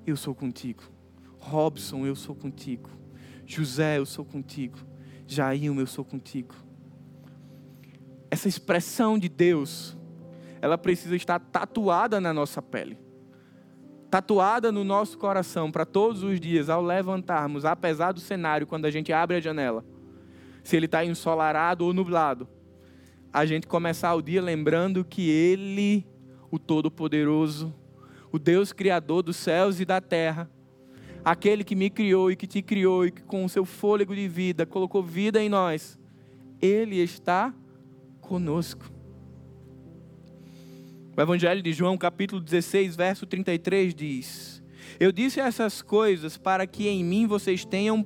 Eu 0.06 0.16
sou 0.16 0.34
contigo. 0.34 0.82
Robson, 1.38 2.06
eu 2.06 2.14
sou 2.14 2.34
contigo. 2.34 2.90
José, 3.46 3.98
eu 3.98 4.06
sou 4.06 4.24
contigo. 4.24 4.78
Jair, 5.26 5.64
eu 5.64 5.86
sou 5.86 6.04
contigo. 6.04 6.54
Essa 8.30 8.48
expressão 8.48 9.18
de 9.18 9.28
Deus 9.28 9.96
ela 10.62 10.78
precisa 10.78 11.16
estar 11.16 11.40
tatuada 11.40 12.20
na 12.20 12.32
nossa 12.32 12.62
pele. 12.62 12.96
Tatuada 14.08 14.70
no 14.70 14.84
nosso 14.84 15.18
coração 15.18 15.72
para 15.72 15.84
todos 15.84 16.22
os 16.22 16.38
dias, 16.38 16.70
ao 16.70 16.80
levantarmos, 16.80 17.64
apesar 17.64 18.12
do 18.12 18.20
cenário, 18.20 18.66
quando 18.66 18.84
a 18.84 18.90
gente 18.90 19.12
abre 19.12 19.36
a 19.36 19.40
janela, 19.40 19.84
se 20.62 20.76
ele 20.76 20.86
está 20.86 21.04
ensolarado 21.04 21.84
ou 21.84 21.92
nublado, 21.92 22.48
a 23.32 23.44
gente 23.44 23.66
começar 23.66 24.14
o 24.14 24.22
dia 24.22 24.40
lembrando 24.40 25.04
que 25.04 25.28
Ele, 25.28 26.06
o 26.50 26.58
Todo-Poderoso, 26.58 27.74
o 28.30 28.38
Deus 28.38 28.72
criador 28.72 29.22
dos 29.22 29.36
céus 29.36 29.80
e 29.80 29.86
da 29.86 30.00
terra, 30.00 30.50
aquele 31.24 31.64
que 31.64 31.74
me 31.74 31.88
criou 31.88 32.30
e 32.30 32.36
que 32.36 32.46
te 32.46 32.60
criou 32.60 33.06
e 33.06 33.10
que 33.10 33.22
com 33.22 33.44
o 33.44 33.48
seu 33.48 33.64
fôlego 33.64 34.14
de 34.14 34.28
vida 34.28 34.66
colocou 34.66 35.02
vida 35.02 35.42
em 35.42 35.48
nós, 35.48 35.98
ele 36.60 37.02
está 37.02 37.54
conosco. 38.20 38.91
O 41.14 41.20
Evangelho 41.20 41.60
de 41.60 41.74
João, 41.74 41.98
capítulo 41.98 42.40
16, 42.40 42.96
verso 42.96 43.26
33 43.26 43.94
diz: 43.94 44.62
Eu 44.98 45.12
disse 45.12 45.40
essas 45.40 45.82
coisas 45.82 46.38
para 46.38 46.66
que 46.66 46.88
em 46.88 47.04
mim 47.04 47.26
vocês 47.26 47.66
tenham 47.66 48.02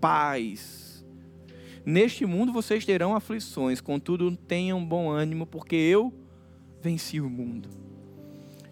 paz. 0.00 1.06
Neste 1.86 2.26
mundo 2.26 2.52
vocês 2.52 2.84
terão 2.84 3.14
aflições, 3.14 3.80
contudo 3.80 4.36
tenham 4.36 4.84
bom 4.84 5.08
ânimo, 5.08 5.46
porque 5.46 5.76
eu 5.76 6.12
venci 6.82 7.20
o 7.20 7.30
mundo. 7.30 7.68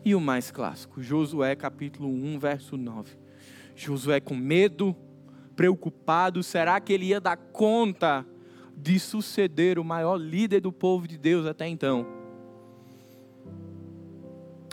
E 0.05 0.17
o 0.17 0.21
mais 0.21 0.51
clássico, 0.51 1.01
Josué 1.01 1.55
capítulo 1.55 2.09
1, 2.09 2.41
verso 2.41 2.77
9. 2.77 3.17
Josué 3.77 4.19
com 4.19 4.35
medo, 4.35 4.97
preocupado, 5.55 6.43
será 6.43 6.81
que 6.81 6.93
ele 6.93 7.07
ia 7.07 7.21
dar 7.21 7.37
conta 7.37 8.27
de 8.77 8.99
suceder 8.99 9.79
o 9.79 9.85
maior 9.85 10.17
líder 10.17 10.61
do 10.61 10.73
povo 10.73 11.07
de 11.07 11.17
Deus 11.17 11.47
até 11.47 11.69
então? 11.69 12.16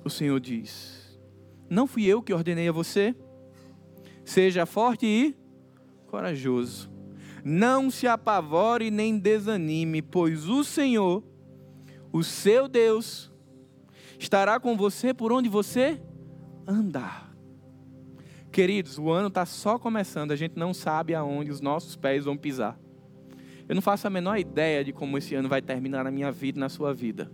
O 0.04 0.10
Senhor 0.10 0.40
diz: 0.40 1.18
Não 1.70 1.88
fui 1.88 2.06
eu 2.06 2.22
que 2.22 2.34
ordenei 2.34 2.68
a 2.68 2.72
você? 2.72 3.16
Seja 4.26 4.66
forte 4.66 5.06
e 5.06 5.36
corajoso. 6.08 6.92
Não 7.44 7.90
se 7.90 8.08
apavore 8.08 8.90
nem 8.90 9.18
desanime, 9.18 10.02
pois 10.02 10.48
o 10.48 10.64
Senhor, 10.64 11.24
o 12.12 12.24
seu 12.24 12.68
Deus, 12.68 13.32
estará 14.18 14.60
com 14.60 14.78
você 14.78 15.14
por 15.14 15.32
onde 15.32 15.50
você 15.50 16.02
andar. 16.66 17.34
Queridos, 18.52 18.98
o 19.00 19.10
ano 19.10 19.30
está 19.30 19.46
só 19.46 19.80
começando, 19.80 20.32
a 20.32 20.36
gente 20.36 20.58
não 20.58 20.74
sabe 20.74 21.16
aonde 21.16 21.52
os 21.52 21.60
nossos 21.60 21.96
pés 21.96 22.26
vão 22.26 22.38
pisar. 22.38 22.80
Eu 23.68 23.76
não 23.76 23.82
faço 23.82 24.06
a 24.06 24.10
menor 24.10 24.38
ideia 24.38 24.84
de 24.84 24.94
como 24.94 25.18
esse 25.18 25.34
ano 25.36 25.50
vai 25.50 25.62
terminar 25.62 26.04
na 26.04 26.12
minha 26.12 26.32
vida 26.32 26.60
e 26.60 26.62
na 26.62 26.70
sua 26.70 26.94
vida. 26.94 27.32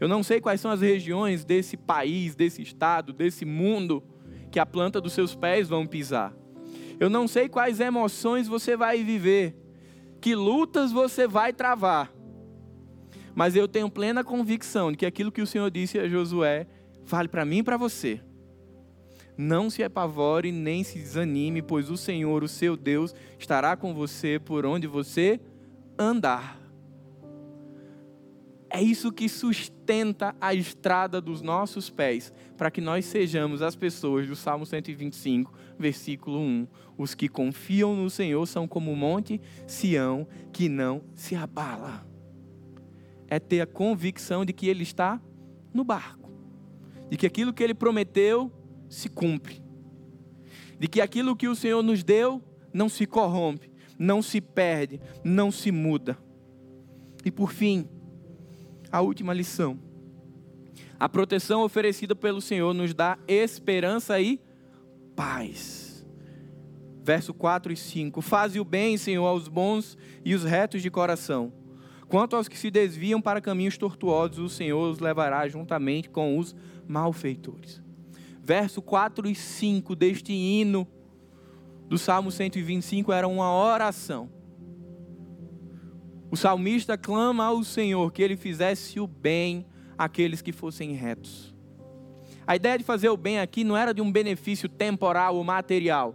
Eu 0.00 0.08
não 0.08 0.22
sei 0.22 0.40
quais 0.40 0.60
são 0.60 0.70
as 0.70 0.80
regiões 0.80 1.44
desse 1.44 1.76
país, 1.76 2.34
desse 2.34 2.62
estado, 2.62 3.12
desse 3.12 3.44
mundo 3.44 4.02
que 4.50 4.58
a 4.58 4.64
planta 4.64 5.00
dos 5.00 5.12
seus 5.12 5.34
pés 5.34 5.68
vão 5.68 5.86
pisar. 5.86 6.34
Eu 6.98 7.10
não 7.10 7.28
sei 7.28 7.48
quais 7.48 7.80
emoções 7.80 8.48
você 8.48 8.76
vai 8.76 9.04
viver, 9.04 9.54
que 10.20 10.34
lutas 10.34 10.90
você 10.90 11.28
vai 11.28 11.52
travar. 11.52 12.12
Mas 13.34 13.54
eu 13.54 13.68
tenho 13.68 13.90
plena 13.90 14.24
convicção 14.24 14.90
de 14.90 14.98
que 14.98 15.06
aquilo 15.06 15.30
que 15.30 15.42
o 15.42 15.46
Senhor 15.46 15.70
disse 15.70 15.98
a 15.98 16.08
Josué 16.08 16.66
vale 17.04 17.28
para 17.28 17.44
mim 17.44 17.58
e 17.58 17.62
para 17.62 17.76
você. 17.76 18.20
Não 19.36 19.70
se 19.70 19.82
apavore 19.82 20.52
nem 20.52 20.84
se 20.84 20.98
desanime, 20.98 21.62
pois 21.62 21.90
o 21.90 21.96
Senhor, 21.96 22.42
o 22.42 22.48
seu 22.48 22.76
Deus, 22.76 23.14
estará 23.38 23.76
com 23.76 23.94
você 23.94 24.38
por 24.38 24.66
onde 24.66 24.86
você 24.86 25.40
andar. 25.98 26.59
É 28.72 28.80
isso 28.80 29.10
que 29.10 29.28
sustenta 29.28 30.34
a 30.40 30.54
estrada 30.54 31.20
dos 31.20 31.42
nossos 31.42 31.90
pés, 31.90 32.32
para 32.56 32.70
que 32.70 32.80
nós 32.80 33.04
sejamos 33.04 33.62
as 33.62 33.74
pessoas 33.74 34.28
do 34.28 34.36
Salmo 34.36 34.64
125, 34.64 35.52
versículo 35.76 36.38
1. 36.38 36.68
Os 36.96 37.14
que 37.14 37.28
confiam 37.28 37.96
no 37.96 38.08
Senhor 38.08 38.46
são 38.46 38.68
como 38.68 38.92
o 38.92 38.96
monte 38.96 39.40
Sião, 39.66 40.26
que 40.52 40.68
não 40.68 41.02
se 41.14 41.34
abala 41.34 42.10
é 43.30 43.38
ter 43.38 43.60
a 43.60 43.66
convicção 43.66 44.44
de 44.44 44.52
que 44.52 44.66
Ele 44.68 44.82
está 44.82 45.22
no 45.72 45.84
barco, 45.84 46.28
de 47.08 47.16
que 47.16 47.26
aquilo 47.26 47.54
que 47.54 47.62
Ele 47.62 47.72
prometeu 47.72 48.52
se 48.88 49.08
cumpre, 49.08 49.62
de 50.78 50.88
que 50.88 51.00
aquilo 51.00 51.36
que 51.36 51.46
o 51.46 51.54
Senhor 51.54 51.80
nos 51.80 52.02
deu 52.02 52.42
não 52.74 52.88
se 52.88 53.06
corrompe, 53.06 53.70
não 53.96 54.20
se 54.20 54.40
perde, 54.40 55.00
não 55.22 55.52
se 55.52 55.70
muda. 55.70 56.18
E 57.24 57.30
por 57.30 57.52
fim, 57.52 57.88
a 58.90 59.00
última 59.00 59.32
lição. 59.32 59.78
A 60.98 61.08
proteção 61.08 61.62
oferecida 61.62 62.14
pelo 62.14 62.40
Senhor 62.40 62.74
nos 62.74 62.92
dá 62.92 63.18
esperança 63.26 64.20
e 64.20 64.40
paz. 65.16 66.06
Verso 67.02 67.32
4 67.32 67.72
e 67.72 67.76
5: 67.76 68.20
Faze 68.20 68.60
o 68.60 68.64
bem, 68.64 68.96
Senhor, 68.96 69.26
aos 69.26 69.48
bons 69.48 69.96
e 70.24 70.34
os 70.34 70.44
retos 70.44 70.82
de 70.82 70.90
coração 70.90 71.52
Quanto 72.10 72.34
aos 72.34 72.48
que 72.48 72.58
se 72.58 72.72
desviam 72.72 73.22
para 73.22 73.40
caminhos 73.40 73.78
tortuosos, 73.78 74.38
o 74.38 74.48
Senhor 74.48 74.90
os 74.90 74.98
levará 74.98 75.46
juntamente 75.46 76.10
com 76.10 76.36
os 76.38 76.56
malfeitores. 76.88 77.80
Verso 78.42 78.82
4 78.82 79.28
e 79.28 79.34
5 79.36 79.94
deste 79.94 80.32
hino 80.32 80.88
do 81.88 81.96
Salmo 81.96 82.32
125 82.32 83.12
era 83.12 83.28
uma 83.28 83.54
oração. 83.54 84.28
O 86.30 86.36
salmista 86.36 86.96
clama 86.96 87.44
ao 87.44 87.64
Senhor 87.64 88.12
que 88.12 88.22
ele 88.22 88.36
fizesse 88.36 89.00
o 89.00 89.06
bem 89.06 89.66
àqueles 89.98 90.40
que 90.40 90.52
fossem 90.52 90.92
retos. 90.92 91.52
A 92.46 92.54
ideia 92.54 92.78
de 92.78 92.84
fazer 92.84 93.08
o 93.08 93.16
bem 93.16 93.40
aqui 93.40 93.64
não 93.64 93.76
era 93.76 93.92
de 93.92 94.00
um 94.00 94.10
benefício 94.10 94.68
temporal 94.68 95.36
ou 95.36 95.42
material. 95.42 96.14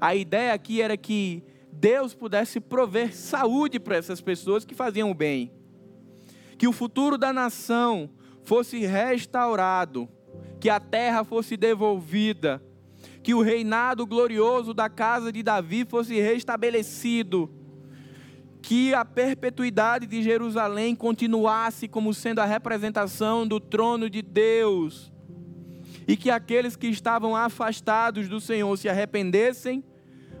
A 0.00 0.14
ideia 0.14 0.54
aqui 0.54 0.80
era 0.80 0.96
que 0.96 1.44
Deus 1.70 2.14
pudesse 2.14 2.60
prover 2.60 3.14
saúde 3.14 3.78
para 3.78 3.96
essas 3.96 4.20
pessoas 4.20 4.64
que 4.64 4.74
faziam 4.74 5.10
o 5.10 5.14
bem. 5.14 5.52
Que 6.56 6.66
o 6.66 6.72
futuro 6.72 7.18
da 7.18 7.32
nação 7.32 8.10
fosse 8.42 8.78
restaurado, 8.86 10.08
que 10.60 10.70
a 10.70 10.80
terra 10.80 11.24
fosse 11.24 11.56
devolvida, 11.56 12.62
que 13.22 13.34
o 13.34 13.42
reinado 13.42 14.06
glorioso 14.06 14.72
da 14.74 14.88
casa 14.88 15.30
de 15.30 15.42
Davi 15.42 15.84
fosse 15.84 16.20
restabelecido, 16.20 17.50
que 18.62 18.94
a 18.94 19.04
perpetuidade 19.04 20.06
de 20.06 20.22
Jerusalém 20.22 20.94
continuasse 20.94 21.88
como 21.88 22.14
sendo 22.14 22.38
a 22.38 22.44
representação 22.44 23.46
do 23.46 23.58
trono 23.58 24.08
de 24.08 24.22
Deus, 24.22 25.12
e 26.06 26.16
que 26.16 26.30
aqueles 26.30 26.76
que 26.76 26.86
estavam 26.86 27.36
afastados 27.36 28.28
do 28.28 28.40
Senhor 28.40 28.76
se 28.76 28.88
arrependessem 28.88 29.84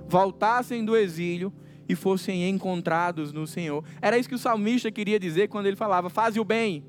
voltassem 0.08 0.84
do 0.84 0.96
exílio 0.96 1.52
e 1.88 1.94
fossem 1.94 2.48
encontrados 2.48 3.32
no 3.32 3.46
Senhor. 3.46 3.82
Era 4.00 4.18
isso 4.18 4.28
que 4.28 4.34
o 4.34 4.38
salmista 4.38 4.90
queria 4.90 5.18
dizer 5.18 5.48
quando 5.48 5.66
ele 5.66 5.76
falava: 5.76 6.10
faze 6.10 6.38
o 6.38 6.44
bem. 6.44 6.84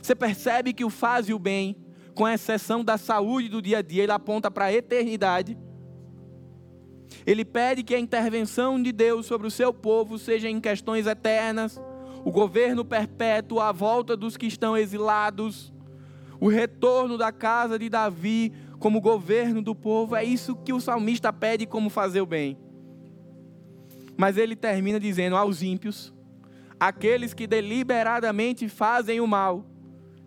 Você 0.00 0.14
percebe 0.14 0.74
que 0.74 0.84
o 0.84 0.90
faze 0.90 1.32
o 1.32 1.38
bem, 1.38 1.76
com 2.14 2.28
exceção 2.28 2.84
da 2.84 2.98
saúde 2.98 3.48
do 3.48 3.62
dia 3.62 3.78
a 3.78 3.82
dia, 3.82 4.02
ele 4.02 4.12
aponta 4.12 4.50
para 4.50 4.66
a 4.66 4.72
eternidade. 4.72 5.56
Ele 7.26 7.44
pede 7.44 7.82
que 7.82 7.94
a 7.94 7.98
intervenção 7.98 8.80
de 8.82 8.92
Deus 8.92 9.26
sobre 9.26 9.46
o 9.46 9.50
seu 9.50 9.72
povo 9.72 10.18
seja 10.18 10.48
em 10.48 10.60
questões 10.60 11.06
eternas, 11.06 11.80
o 12.24 12.30
governo 12.30 12.84
perpétuo, 12.84 13.60
a 13.60 13.72
volta 13.72 14.16
dos 14.16 14.36
que 14.36 14.46
estão 14.46 14.76
exilados, 14.76 15.72
o 16.38 16.48
retorno 16.48 17.16
da 17.16 17.32
casa 17.32 17.78
de 17.78 17.88
Davi, 17.88 18.52
como 18.78 19.00
governo 19.00 19.62
do 19.62 19.74
povo. 19.74 20.14
É 20.14 20.22
isso 20.22 20.54
que 20.56 20.72
o 20.72 20.80
salmista 20.80 21.32
pede 21.32 21.66
como 21.66 21.88
fazer 21.88 22.20
o 22.20 22.26
bem. 22.26 22.58
Mas 24.16 24.36
ele 24.36 24.54
termina 24.54 25.00
dizendo 25.00 25.36
aos 25.36 25.62
ímpios, 25.62 26.12
aqueles 26.78 27.32
que 27.32 27.46
deliberadamente 27.46 28.68
fazem 28.68 29.20
o 29.20 29.26
mal, 29.26 29.64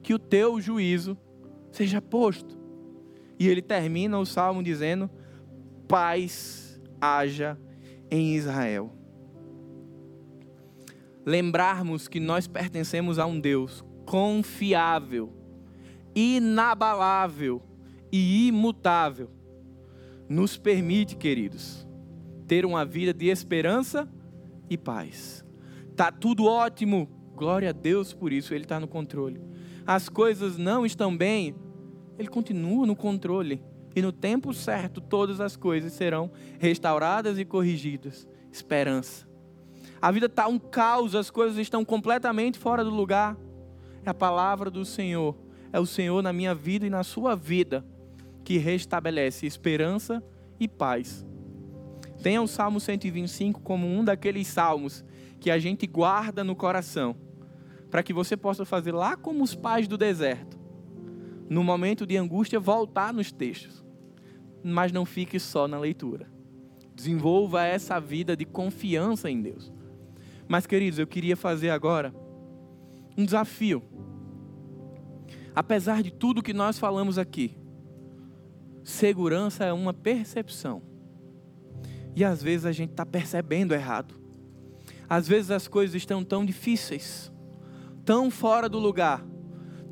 que 0.01 0.13
o 0.13 0.19
teu 0.19 0.59
juízo 0.59 1.15
seja 1.71 2.01
posto. 2.01 2.57
E 3.39 3.47
ele 3.47 3.61
termina 3.61 4.17
o 4.17 4.25
salmo 4.25 4.63
dizendo: 4.63 5.09
paz 5.87 6.66
haja 6.99 7.57
em 8.09 8.35
Israel. 8.35 8.93
Lembrarmos 11.25 12.07
que 12.07 12.19
nós 12.19 12.47
pertencemos 12.47 13.19
a 13.19 13.25
um 13.25 13.39
Deus 13.39 13.83
confiável, 14.05 15.33
inabalável, 16.15 17.61
e 18.11 18.47
imutável, 18.47 19.29
nos 20.29 20.57
permite, 20.57 21.15
queridos, 21.15 21.87
ter 22.47 22.65
uma 22.65 22.85
vida 22.85 23.13
de 23.13 23.27
esperança 23.27 24.09
e 24.69 24.77
paz. 24.77 25.45
Tá 25.95 26.11
tudo 26.11 26.45
ótimo, 26.45 27.09
glória 27.35 27.69
a 27.69 27.73
Deus 27.73 28.13
por 28.13 28.31
isso, 28.31 28.53
Ele 28.53 28.63
está 28.63 28.79
no 28.79 28.87
controle. 28.87 29.41
As 29.85 30.09
coisas 30.09 30.57
não 30.57 30.85
estão 30.85 31.15
bem, 31.15 31.55
Ele 32.17 32.27
continua 32.27 32.85
no 32.85 32.95
controle. 32.95 33.61
E 33.97 34.01
no 34.03 34.11
tempo 34.11 34.53
certo, 34.53 35.01
todas 35.01 35.41
as 35.41 35.55
coisas 35.55 35.91
serão 35.91 36.29
restauradas 36.59 37.39
e 37.39 37.43
corrigidas. 37.43 38.27
Esperança. 38.51 39.27
A 39.99 40.11
vida 40.11 40.27
está 40.27 40.47
um 40.47 40.59
caos, 40.59 41.15
as 41.15 41.31
coisas 41.31 41.57
estão 41.57 41.83
completamente 41.83 42.59
fora 42.59 42.83
do 42.83 42.91
lugar. 42.91 43.35
É 44.05 44.09
a 44.11 44.13
palavra 44.13 44.69
do 44.69 44.85
Senhor. 44.85 45.35
É 45.73 45.79
o 45.79 45.85
Senhor 45.87 46.21
na 46.21 46.31
minha 46.31 46.53
vida 46.53 46.85
e 46.85 46.91
na 46.91 47.03
sua 47.03 47.35
vida 47.35 47.83
que 48.43 48.59
restabelece 48.59 49.47
esperança 49.47 50.23
e 50.59 50.67
paz. 50.67 51.25
Tenha 52.21 52.39
o 52.39 52.47
Salmo 52.47 52.79
125 52.79 53.61
como 53.61 53.87
um 53.87 54.03
daqueles 54.03 54.45
salmos 54.45 55.03
que 55.39 55.49
a 55.49 55.57
gente 55.57 55.87
guarda 55.87 56.43
no 56.43 56.55
coração, 56.55 57.15
para 57.89 58.03
que 58.03 58.13
você 58.13 58.37
possa 58.37 58.63
fazer 58.63 58.91
lá 58.91 59.17
como 59.17 59.43
os 59.43 59.55
pais 59.55 59.87
do 59.87 59.97
deserto. 59.97 60.55
no 61.49 61.63
momento 61.63 62.05
de 62.05 62.15
angústia, 62.15 62.59
voltar 62.59 63.11
nos 63.11 63.31
textos. 63.31 63.86
Mas 64.63 64.91
não 64.91 65.05
fique 65.05 65.39
só 65.39 65.67
na 65.67 65.79
leitura. 65.79 66.29
Desenvolva 66.95 67.63
essa 67.63 67.99
vida 67.99 68.35
de 68.35 68.45
confiança 68.45 69.29
em 69.29 69.41
Deus. 69.41 69.71
Mas, 70.47 70.65
queridos, 70.65 70.97
eu 70.99 71.07
queria 71.07 71.35
fazer 71.35 71.69
agora 71.69 72.13
um 73.17 73.25
desafio. 73.25 73.83
Apesar 75.55 76.03
de 76.03 76.11
tudo 76.11 76.43
que 76.43 76.53
nós 76.53 76.77
falamos 76.77 77.17
aqui, 77.17 77.57
segurança 78.83 79.65
é 79.65 79.73
uma 79.73 79.93
percepção. 79.93 80.81
E 82.15 82.23
às 82.23 82.41
vezes 82.41 82.65
a 82.65 82.71
gente 82.71 82.91
está 82.91 83.05
percebendo 83.05 83.73
errado. 83.73 84.15
Às 85.09 85.27
vezes 85.27 85.51
as 85.51 85.67
coisas 85.67 85.95
estão 85.95 86.23
tão 86.23 86.45
difíceis, 86.45 87.31
tão 88.03 88.29
fora 88.31 88.67
do 88.67 88.79
lugar, 88.79 89.25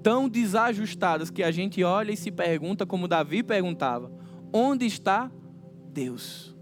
tão 0.03 0.27
desajustadas, 0.27 1.29
que 1.29 1.41
a 1.41 1.51
gente 1.51 1.83
olha 1.83 2.11
e 2.11 2.17
se 2.17 2.31
pergunta, 2.31 2.85
como 2.85 3.07
Davi 3.07 3.41
perguntava: 3.41 4.11
onde 4.57 4.85
está 4.85 5.29
Deus? 5.91 6.55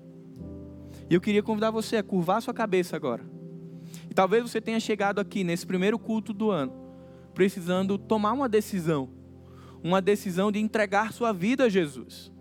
E 1.08 1.14
eu 1.14 1.22
queria 1.22 1.44
convidar 1.44 1.70
você 1.70 1.98
a 1.98 2.04
curvar 2.04 2.42
sua 2.42 2.54
cabeça 2.54 2.96
agora. 2.96 3.24
E 4.10 4.14
talvez 4.16 4.42
você 4.42 4.60
tenha 4.60 4.80
chegado 4.80 5.20
aqui 5.20 5.44
nesse 5.44 5.68
primeiro 5.68 6.00
culto 6.00 6.34
do 6.34 6.50
ano, 6.50 6.74
precisando 7.36 7.98
tomar 8.00 8.34
uma 8.34 8.50
decisão 8.50 9.10
uma 9.84 10.02
decisão 10.02 10.50
de 10.50 10.60
entregar 10.60 11.12
sua 11.12 11.34
vida 11.34 11.66
a 11.66 11.70
Jesus. 11.70 12.32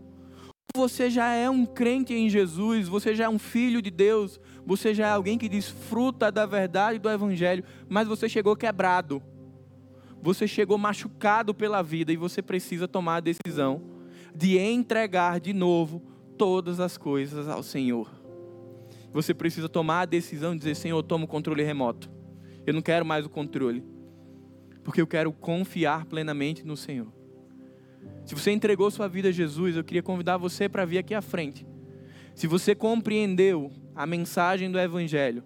Você 0.76 1.10
já 1.10 1.34
é 1.34 1.50
um 1.50 1.66
crente 1.66 2.14
em 2.14 2.30
Jesus, 2.30 2.88
você 2.88 3.14
já 3.14 3.24
é 3.24 3.28
um 3.28 3.38
filho 3.38 3.82
de 3.82 3.90
Deus, 3.90 4.40
você 4.64 4.94
já 4.94 5.08
é 5.08 5.10
alguém 5.10 5.36
que 5.36 5.48
desfruta 5.48 6.30
da 6.30 6.46
verdade 6.46 7.00
do 7.00 7.10
Evangelho, 7.10 7.64
mas 7.88 8.06
você 8.06 8.28
chegou 8.28 8.54
quebrado, 8.54 9.20
você 10.22 10.46
chegou 10.46 10.78
machucado 10.78 11.52
pela 11.52 11.82
vida 11.82 12.12
e 12.12 12.16
você 12.16 12.40
precisa 12.40 12.86
tomar 12.86 13.16
a 13.16 13.20
decisão 13.20 13.91
de 14.34 14.58
entregar 14.58 15.40
de 15.40 15.52
novo 15.52 16.02
todas 16.36 16.80
as 16.80 16.96
coisas 16.96 17.48
ao 17.48 17.62
Senhor. 17.62 18.10
Você 19.12 19.34
precisa 19.34 19.68
tomar 19.68 20.00
a 20.00 20.06
decisão 20.06 20.52
de 20.52 20.58
dizer: 20.58 20.74
Senhor, 20.74 21.02
toma 21.02 21.24
o 21.24 21.28
controle 21.28 21.62
remoto. 21.62 22.10
Eu 22.66 22.72
não 22.72 22.80
quero 22.80 23.04
mais 23.04 23.26
o 23.26 23.30
controle, 23.30 23.84
porque 24.82 25.00
eu 25.00 25.06
quero 25.06 25.32
confiar 25.32 26.06
plenamente 26.06 26.64
no 26.64 26.76
Senhor. 26.76 27.12
Se 28.24 28.34
você 28.34 28.50
entregou 28.50 28.90
sua 28.90 29.08
vida 29.08 29.28
a 29.28 29.32
Jesus, 29.32 29.76
eu 29.76 29.84
queria 29.84 30.02
convidar 30.02 30.36
você 30.36 30.68
para 30.68 30.84
vir 30.84 30.98
aqui 30.98 31.14
à 31.14 31.20
frente. 31.20 31.66
Se 32.34 32.46
você 32.46 32.74
compreendeu 32.74 33.70
a 33.94 34.06
mensagem 34.06 34.70
do 34.70 34.78
Evangelho, 34.78 35.44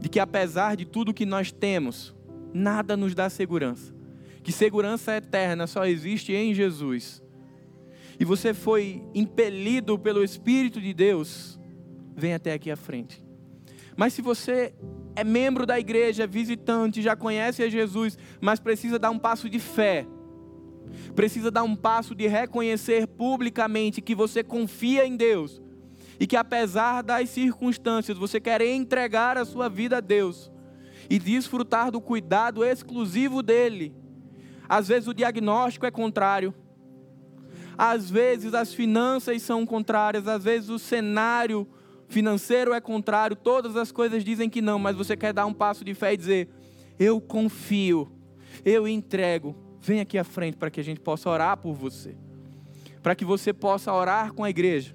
de 0.00 0.08
que 0.08 0.18
apesar 0.18 0.76
de 0.76 0.84
tudo 0.84 1.12
que 1.12 1.26
nós 1.26 1.52
temos, 1.52 2.14
nada 2.52 2.96
nos 2.96 3.14
dá 3.14 3.28
segurança, 3.28 3.94
que 4.42 4.50
segurança 4.50 5.16
eterna 5.16 5.66
só 5.66 5.84
existe 5.84 6.32
em 6.32 6.54
Jesus, 6.54 7.21
e 8.22 8.24
você 8.24 8.54
foi 8.54 9.02
impelido 9.12 9.98
pelo 9.98 10.22
Espírito 10.22 10.80
de 10.80 10.94
Deus, 10.94 11.58
vem 12.14 12.32
até 12.32 12.52
aqui 12.52 12.70
à 12.70 12.76
frente. 12.76 13.20
Mas 13.96 14.12
se 14.12 14.22
você 14.22 14.72
é 15.16 15.24
membro 15.24 15.66
da 15.66 15.76
igreja, 15.76 16.24
visitante, 16.24 17.02
já 17.02 17.16
conhece 17.16 17.64
a 17.64 17.68
Jesus, 17.68 18.16
mas 18.40 18.60
precisa 18.60 18.96
dar 18.96 19.10
um 19.10 19.18
passo 19.18 19.50
de 19.50 19.58
fé, 19.58 20.06
precisa 21.16 21.50
dar 21.50 21.64
um 21.64 21.74
passo 21.74 22.14
de 22.14 22.28
reconhecer 22.28 23.08
publicamente 23.08 24.00
que 24.00 24.14
você 24.14 24.44
confia 24.44 25.04
em 25.04 25.16
Deus 25.16 25.60
e 26.20 26.24
que 26.24 26.36
apesar 26.36 27.02
das 27.02 27.28
circunstâncias 27.28 28.16
você 28.16 28.38
quer 28.38 28.60
entregar 28.60 29.36
a 29.36 29.44
sua 29.44 29.68
vida 29.68 29.96
a 29.96 30.00
Deus 30.00 30.48
e 31.10 31.18
desfrutar 31.18 31.90
do 31.90 32.00
cuidado 32.00 32.64
exclusivo 32.64 33.42
dele. 33.42 33.92
Às 34.68 34.86
vezes 34.86 35.08
o 35.08 35.12
diagnóstico 35.12 35.86
é 35.86 35.90
contrário. 35.90 36.54
Às 37.76 38.10
vezes 38.10 38.54
as 38.54 38.72
finanças 38.74 39.42
são 39.42 39.64
contrárias, 39.66 40.28
às 40.28 40.44
vezes 40.44 40.68
o 40.68 40.78
cenário 40.78 41.66
financeiro 42.08 42.74
é 42.74 42.80
contrário, 42.80 43.34
todas 43.34 43.76
as 43.76 43.90
coisas 43.90 44.22
dizem 44.22 44.48
que 44.48 44.60
não, 44.60 44.78
mas 44.78 44.96
você 44.96 45.16
quer 45.16 45.32
dar 45.32 45.46
um 45.46 45.54
passo 45.54 45.84
de 45.84 45.94
fé 45.94 46.12
e 46.12 46.16
dizer: 46.16 46.48
Eu 46.98 47.20
confio, 47.20 48.12
eu 48.64 48.86
entrego, 48.86 49.56
vem 49.80 50.00
aqui 50.00 50.18
à 50.18 50.24
frente 50.24 50.56
para 50.56 50.70
que 50.70 50.80
a 50.80 50.84
gente 50.84 51.00
possa 51.00 51.28
orar 51.28 51.56
por 51.56 51.74
você. 51.74 52.16
Para 53.02 53.16
que 53.16 53.24
você 53.24 53.52
possa 53.52 53.92
orar 53.92 54.32
com 54.32 54.44
a 54.44 54.50
igreja 54.50 54.94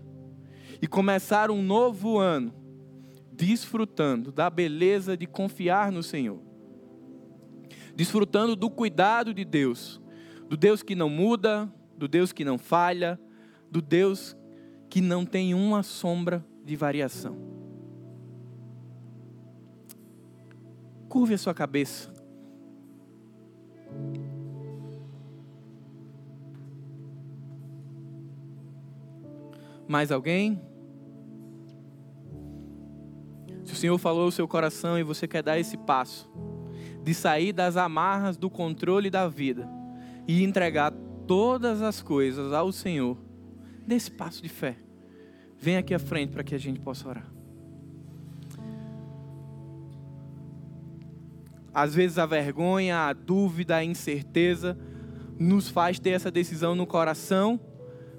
e 0.82 0.88
começar 0.88 1.52
um 1.52 1.62
novo 1.62 2.18
ano 2.18 2.54
desfrutando 3.32 4.32
da 4.32 4.50
beleza 4.50 5.18
de 5.18 5.28
confiar 5.28 5.92
no 5.92 6.02
Senhor. 6.02 6.40
Desfrutando 7.96 8.56
do 8.56 8.70
cuidado 8.70 9.34
de 9.34 9.44
Deus, 9.44 10.02
do 10.48 10.56
Deus 10.56 10.82
que 10.82 10.96
não 10.96 11.10
muda, 11.10 11.72
do 11.98 12.08
Deus 12.08 12.32
que 12.32 12.46
não 12.46 12.58
falha, 12.58 13.20
do 13.70 13.82
Deus 13.82 14.38
que 14.90 15.02
não 15.02 15.26
tem 15.26 15.54
uma 15.54 15.84
sombra 15.84 16.46
de 16.64 16.76
variação. 16.76 17.36
Curve 21.10 21.34
a 21.34 21.38
sua 21.38 21.54
cabeça. 21.54 22.14
Mais 29.88 30.12
alguém? 30.12 30.62
Se 33.64 33.74
o 33.74 33.76
Senhor 33.76 33.98
falou 33.98 34.28
o 34.28 34.32
seu 34.32 34.48
coração 34.48 35.00
e 35.00 35.04
você 35.04 35.28
quer 35.28 35.42
dar 35.42 35.58
esse 35.58 35.78
passo, 35.78 36.30
de 37.04 37.14
sair 37.14 37.54
das 37.54 37.78
amarras 37.78 38.36
do 38.38 38.50
controle 38.50 39.10
da 39.10 39.28
vida 39.30 39.68
e 40.28 40.44
entregar 40.44 40.94
todas 41.28 41.82
as 41.82 42.02
coisas 42.02 42.54
ao 42.54 42.72
Senhor, 42.72 43.18
desse 43.86 44.10
passo 44.10 44.42
de 44.42 44.50
fé. 44.50 44.78
Vem 45.60 45.78
aqui 45.78 45.94
à 45.94 46.00
frente 46.00 46.32
para 46.32 46.44
que 46.44 46.56
a 46.56 46.58
gente 46.58 46.80
possa 46.80 47.08
orar. 47.08 47.32
Às 51.74 51.94
vezes 51.94 52.18
a 52.18 52.26
vergonha, 52.26 53.08
a 53.08 53.14
dúvida, 53.14 53.76
a 53.76 53.84
incerteza 53.84 54.78
nos 55.40 55.70
faz 55.70 56.00
ter 56.00 56.12
essa 56.12 56.32
decisão 56.32 56.76
no 56.76 56.88
coração 56.88 57.60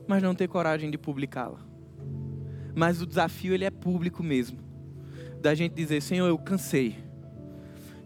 mas 0.09 0.23
não 0.23 0.35
ter 0.35 0.49
coragem 0.49 0.91
de 0.91 0.97
publicá-la. 0.97 1.61
Mas 2.75 3.03
o 3.03 3.07
desafio 3.07 3.53
ele 3.53 3.67
é 3.67 3.71
público 3.71 4.23
mesmo. 4.23 4.59
Da 5.43 5.55
gente 5.55 5.75
dizer, 5.75 6.01
Senhor, 6.01 6.27
eu 6.27 6.39
cansei. 6.39 6.97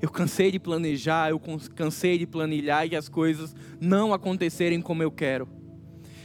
Eu 0.03 0.11
cansei 0.11 0.50
de 0.50 0.59
planejar, 0.59 1.30
eu 1.30 1.40
cansei 1.74 2.18
de 2.18 2.26
planilhar 2.26 2.86
e 2.88 2.96
as 2.96 3.09
coisas 3.09 3.55
não 3.80 4.12
acontecerem 4.12 4.82
como 4.82 5.03
eu 5.03 5.12
quero. 5.12 5.48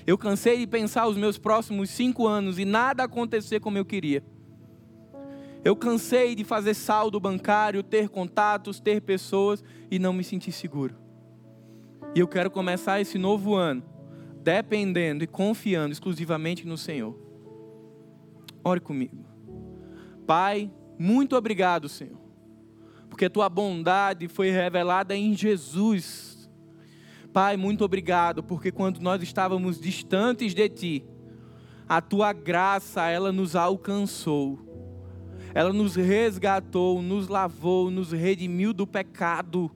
Eu 0.05 0.17
cansei 0.17 0.57
de 0.57 0.65
pensar 0.65 1.07
os 1.07 1.15
meus 1.15 1.37
próximos 1.37 1.91
cinco 1.91 2.27
anos 2.27 2.57
e 2.57 2.65
nada 2.65 3.03
acontecer 3.03 3.59
como 3.59 3.77
eu 3.77 3.85
queria. 3.85 4.23
Eu 5.63 5.75
cansei 5.75 6.33
de 6.33 6.43
fazer 6.43 6.73
saldo 6.73 7.19
bancário, 7.19 7.83
ter 7.83 8.09
contatos, 8.09 8.79
ter 8.79 9.01
pessoas 9.01 9.63
e 9.91 9.99
não 9.99 10.11
me 10.11 10.23
sentir 10.23 10.53
seguro. 10.53 10.95
E 12.15 12.19
eu 12.19 12.27
quero 12.27 12.49
começar 12.49 12.99
esse 12.99 13.17
novo 13.17 13.53
ano 13.53 13.83
dependendo 14.41 15.23
e 15.23 15.27
confiando 15.27 15.91
exclusivamente 15.91 16.65
no 16.65 16.77
Senhor. 16.77 17.13
Ore 18.63 18.79
comigo. 18.79 19.25
Pai, 20.25 20.71
muito 20.97 21.35
obrigado, 21.35 21.89
Senhor, 21.89 22.17
porque 23.17 23.31
tua 23.31 23.49
bondade 23.49 24.27
foi 24.27 24.51
revelada 24.51 25.15
em 25.15 25.35
Jesus. 25.35 26.47
Pai, 27.33 27.57
muito 27.57 27.83
obrigado, 27.83 28.43
porque 28.43 28.71
quando 28.71 28.99
nós 28.99 29.23
estávamos 29.23 29.81
distantes 29.81 30.53
de 30.53 30.69
ti, 30.69 31.03
a 31.89 31.99
tua 31.99 32.31
graça, 32.31 33.09
ela 33.09 33.31
nos 33.31 33.55
alcançou. 33.55 34.59
Ela 35.51 35.73
nos 35.73 35.95
resgatou, 35.95 37.01
nos 37.01 37.27
lavou, 37.27 37.89
nos 37.89 38.11
redimiu 38.11 38.71
do 38.71 38.85
pecado 38.85 39.71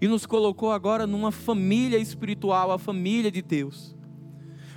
e 0.00 0.08
nos 0.08 0.24
colocou 0.24 0.72
agora 0.72 1.06
numa 1.06 1.30
família 1.30 1.98
espiritual, 1.98 2.72
a 2.72 2.78
família 2.78 3.30
de 3.30 3.42
Deus. 3.42 3.94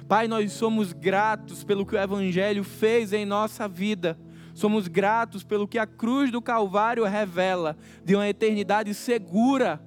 Pai, 0.09 0.27
nós 0.27 0.51
somos 0.51 0.91
gratos 0.91 1.63
pelo 1.63 1.85
que 1.85 1.95
o 1.95 1.97
Evangelho 1.97 2.65
fez 2.65 3.13
em 3.13 3.25
nossa 3.25 3.65
vida. 3.65 4.19
Somos 4.53 4.87
gratos 4.87 5.43
pelo 5.43 5.67
que 5.67 5.79
a 5.79 5.87
cruz 5.87 6.31
do 6.31 6.41
Calvário 6.41 7.03
revela 7.05 7.75
de 8.05 8.15
uma 8.15 8.27
eternidade 8.27 8.93
segura. 8.93 9.81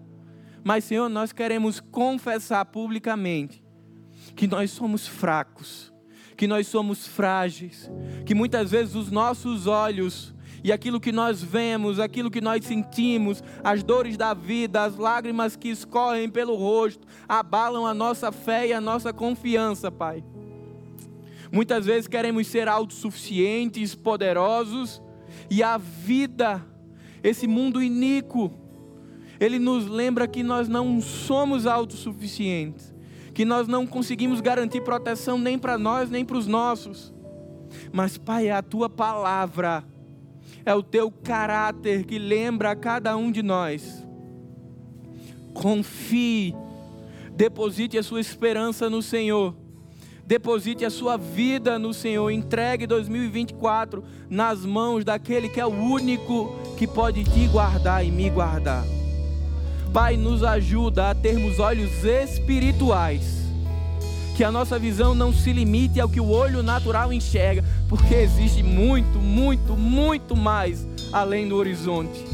Mas, 0.64 0.84
Senhor, 0.84 1.08
nós 1.08 1.32
queremos 1.32 1.78
confessar 1.80 2.64
publicamente 2.64 3.62
que 4.34 4.46
nós 4.46 4.70
somos 4.72 5.06
fracos, 5.06 5.92
que 6.36 6.46
nós 6.46 6.66
somos 6.66 7.06
frágeis, 7.06 7.90
que 8.24 8.34
muitas 8.34 8.70
vezes 8.70 8.94
os 8.94 9.10
nossos 9.10 9.66
olhos 9.66 10.34
e 10.64 10.72
aquilo 10.72 10.98
que 10.98 11.12
nós 11.12 11.40
vemos, 11.40 12.00
aquilo 12.00 12.30
que 12.30 12.40
nós 12.40 12.64
sentimos, 12.64 13.42
as 13.62 13.84
dores 13.84 14.16
da 14.16 14.34
vida, 14.34 14.82
as 14.82 14.96
lágrimas 14.96 15.54
que 15.54 15.68
escorrem 15.68 16.28
pelo 16.28 16.56
rosto, 16.56 17.06
abalam 17.28 17.86
a 17.86 17.94
nossa 17.94 18.32
fé 18.32 18.66
e 18.66 18.72
a 18.72 18.80
nossa 18.80 19.12
confiança, 19.12 19.92
Pai. 19.92 20.24
Muitas 21.52 21.86
vezes 21.86 22.08
queremos 22.08 22.46
ser 22.46 22.68
autossuficientes, 22.68 23.94
poderosos, 23.94 25.02
e 25.50 25.62
a 25.62 25.76
vida, 25.76 26.64
esse 27.22 27.46
mundo 27.46 27.82
iníquo, 27.82 28.52
ele 29.38 29.58
nos 29.58 29.86
lembra 29.86 30.26
que 30.26 30.42
nós 30.42 30.68
não 30.68 31.00
somos 31.00 31.66
autossuficientes, 31.66 32.94
que 33.34 33.44
nós 33.44 33.68
não 33.68 33.86
conseguimos 33.86 34.40
garantir 34.40 34.80
proteção 34.80 35.38
nem 35.38 35.58
para 35.58 35.76
nós, 35.76 36.10
nem 36.10 36.24
para 36.24 36.38
os 36.38 36.46
nossos. 36.46 37.12
Mas, 37.92 38.16
Pai, 38.16 38.48
é 38.48 38.52
a 38.52 38.62
tua 38.62 38.88
palavra, 38.88 39.84
é 40.64 40.74
o 40.74 40.82
teu 40.82 41.10
caráter 41.10 42.04
que 42.04 42.18
lembra 42.18 42.70
a 42.70 42.76
cada 42.76 43.16
um 43.16 43.30
de 43.30 43.42
nós. 43.42 44.06
Confie, 45.52 46.54
deposite 47.34 47.98
a 47.98 48.02
sua 48.02 48.20
esperança 48.20 48.90
no 48.90 49.02
Senhor 49.02 49.54
deposite 50.26 50.84
a 50.84 50.90
sua 50.90 51.16
vida 51.16 51.78
no 51.78 51.94
Senhor, 51.94 52.30
entregue 52.30 52.84
2024 52.86 54.02
nas 54.28 54.64
mãos 54.66 55.04
daquele 55.04 55.48
que 55.48 55.60
é 55.60 55.64
o 55.64 55.70
único 55.70 56.52
que 56.76 56.86
pode 56.86 57.22
te 57.22 57.46
guardar 57.46 58.04
e 58.04 58.10
me 58.10 58.28
guardar. 58.28 58.84
Pai, 59.92 60.16
nos 60.16 60.42
ajuda 60.42 61.10
a 61.10 61.14
termos 61.14 61.60
olhos 61.60 62.04
espirituais, 62.04 63.46
que 64.36 64.42
a 64.42 64.50
nossa 64.50 64.78
visão 64.78 65.14
não 65.14 65.32
se 65.32 65.52
limite 65.52 66.00
ao 66.00 66.08
que 66.08 66.20
o 66.20 66.28
olho 66.28 66.60
natural 66.60 67.12
enxerga, 67.12 67.64
porque 67.88 68.14
existe 68.14 68.64
muito, 68.64 69.18
muito, 69.18 69.76
muito 69.76 70.36
mais 70.36 70.86
além 71.12 71.48
do 71.48 71.56
horizonte. 71.56 72.24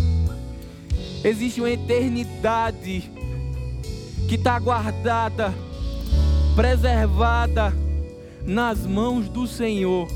Existe 1.23 1.61
uma 1.61 1.71
eternidade 1.71 3.09
que 4.29 4.35
está 4.35 4.59
guardada, 4.59 5.55
preservada 6.55 7.73
nas 8.47 8.87
mãos 8.87 9.29
do 9.29 9.47
Senhor 9.47 10.09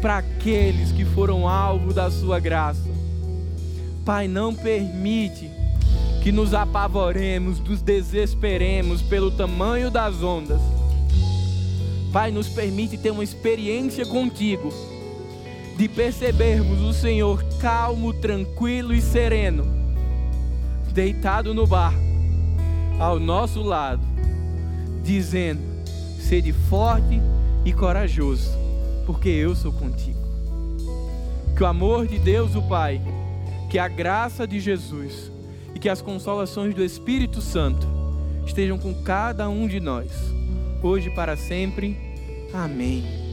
para 0.00 0.18
aqueles 0.18 0.92
que 0.92 1.04
foram 1.04 1.48
alvo 1.48 1.92
da 1.92 2.10
sua 2.10 2.38
graça. 2.38 2.88
Pai, 4.04 4.28
não 4.28 4.54
permite 4.54 5.50
que 6.22 6.30
nos 6.30 6.54
apavoremos, 6.54 7.58
nos 7.60 7.82
desesperemos 7.82 9.02
pelo 9.02 9.30
tamanho 9.32 9.90
das 9.90 10.22
ondas. 10.22 10.60
Pai, 12.12 12.30
nos 12.30 12.48
permite 12.48 12.96
ter 12.96 13.10
uma 13.10 13.24
experiência 13.24 14.06
contigo, 14.06 14.72
de 15.76 15.88
percebermos 15.88 16.80
o 16.80 16.92
Senhor 16.92 17.42
calmo, 17.60 18.12
tranquilo 18.12 18.94
e 18.94 19.02
sereno, 19.02 19.66
deitado 20.92 21.52
no 21.52 21.66
barco, 21.66 22.00
ao 22.98 23.18
nosso 23.18 23.60
lado, 23.62 24.15
dizendo: 25.06 25.62
sede 26.18 26.52
forte 26.52 27.20
e 27.64 27.72
corajoso, 27.72 28.50
porque 29.06 29.28
eu 29.28 29.54
sou 29.54 29.72
contigo. 29.72 30.18
Que 31.56 31.62
o 31.62 31.66
amor 31.66 32.06
de 32.06 32.18
Deus, 32.18 32.54
o 32.54 32.62
Pai, 32.62 33.00
que 33.70 33.78
a 33.78 33.88
graça 33.88 34.46
de 34.46 34.60
Jesus 34.60 35.30
e 35.74 35.78
que 35.78 35.88
as 35.88 36.02
consolações 36.02 36.74
do 36.74 36.84
Espírito 36.84 37.40
Santo 37.40 37.86
estejam 38.46 38.78
com 38.78 38.94
cada 39.02 39.48
um 39.48 39.66
de 39.66 39.80
nós, 39.80 40.10
hoje 40.82 41.08
e 41.08 41.14
para 41.14 41.36
sempre. 41.36 41.96
Amém. 42.52 43.25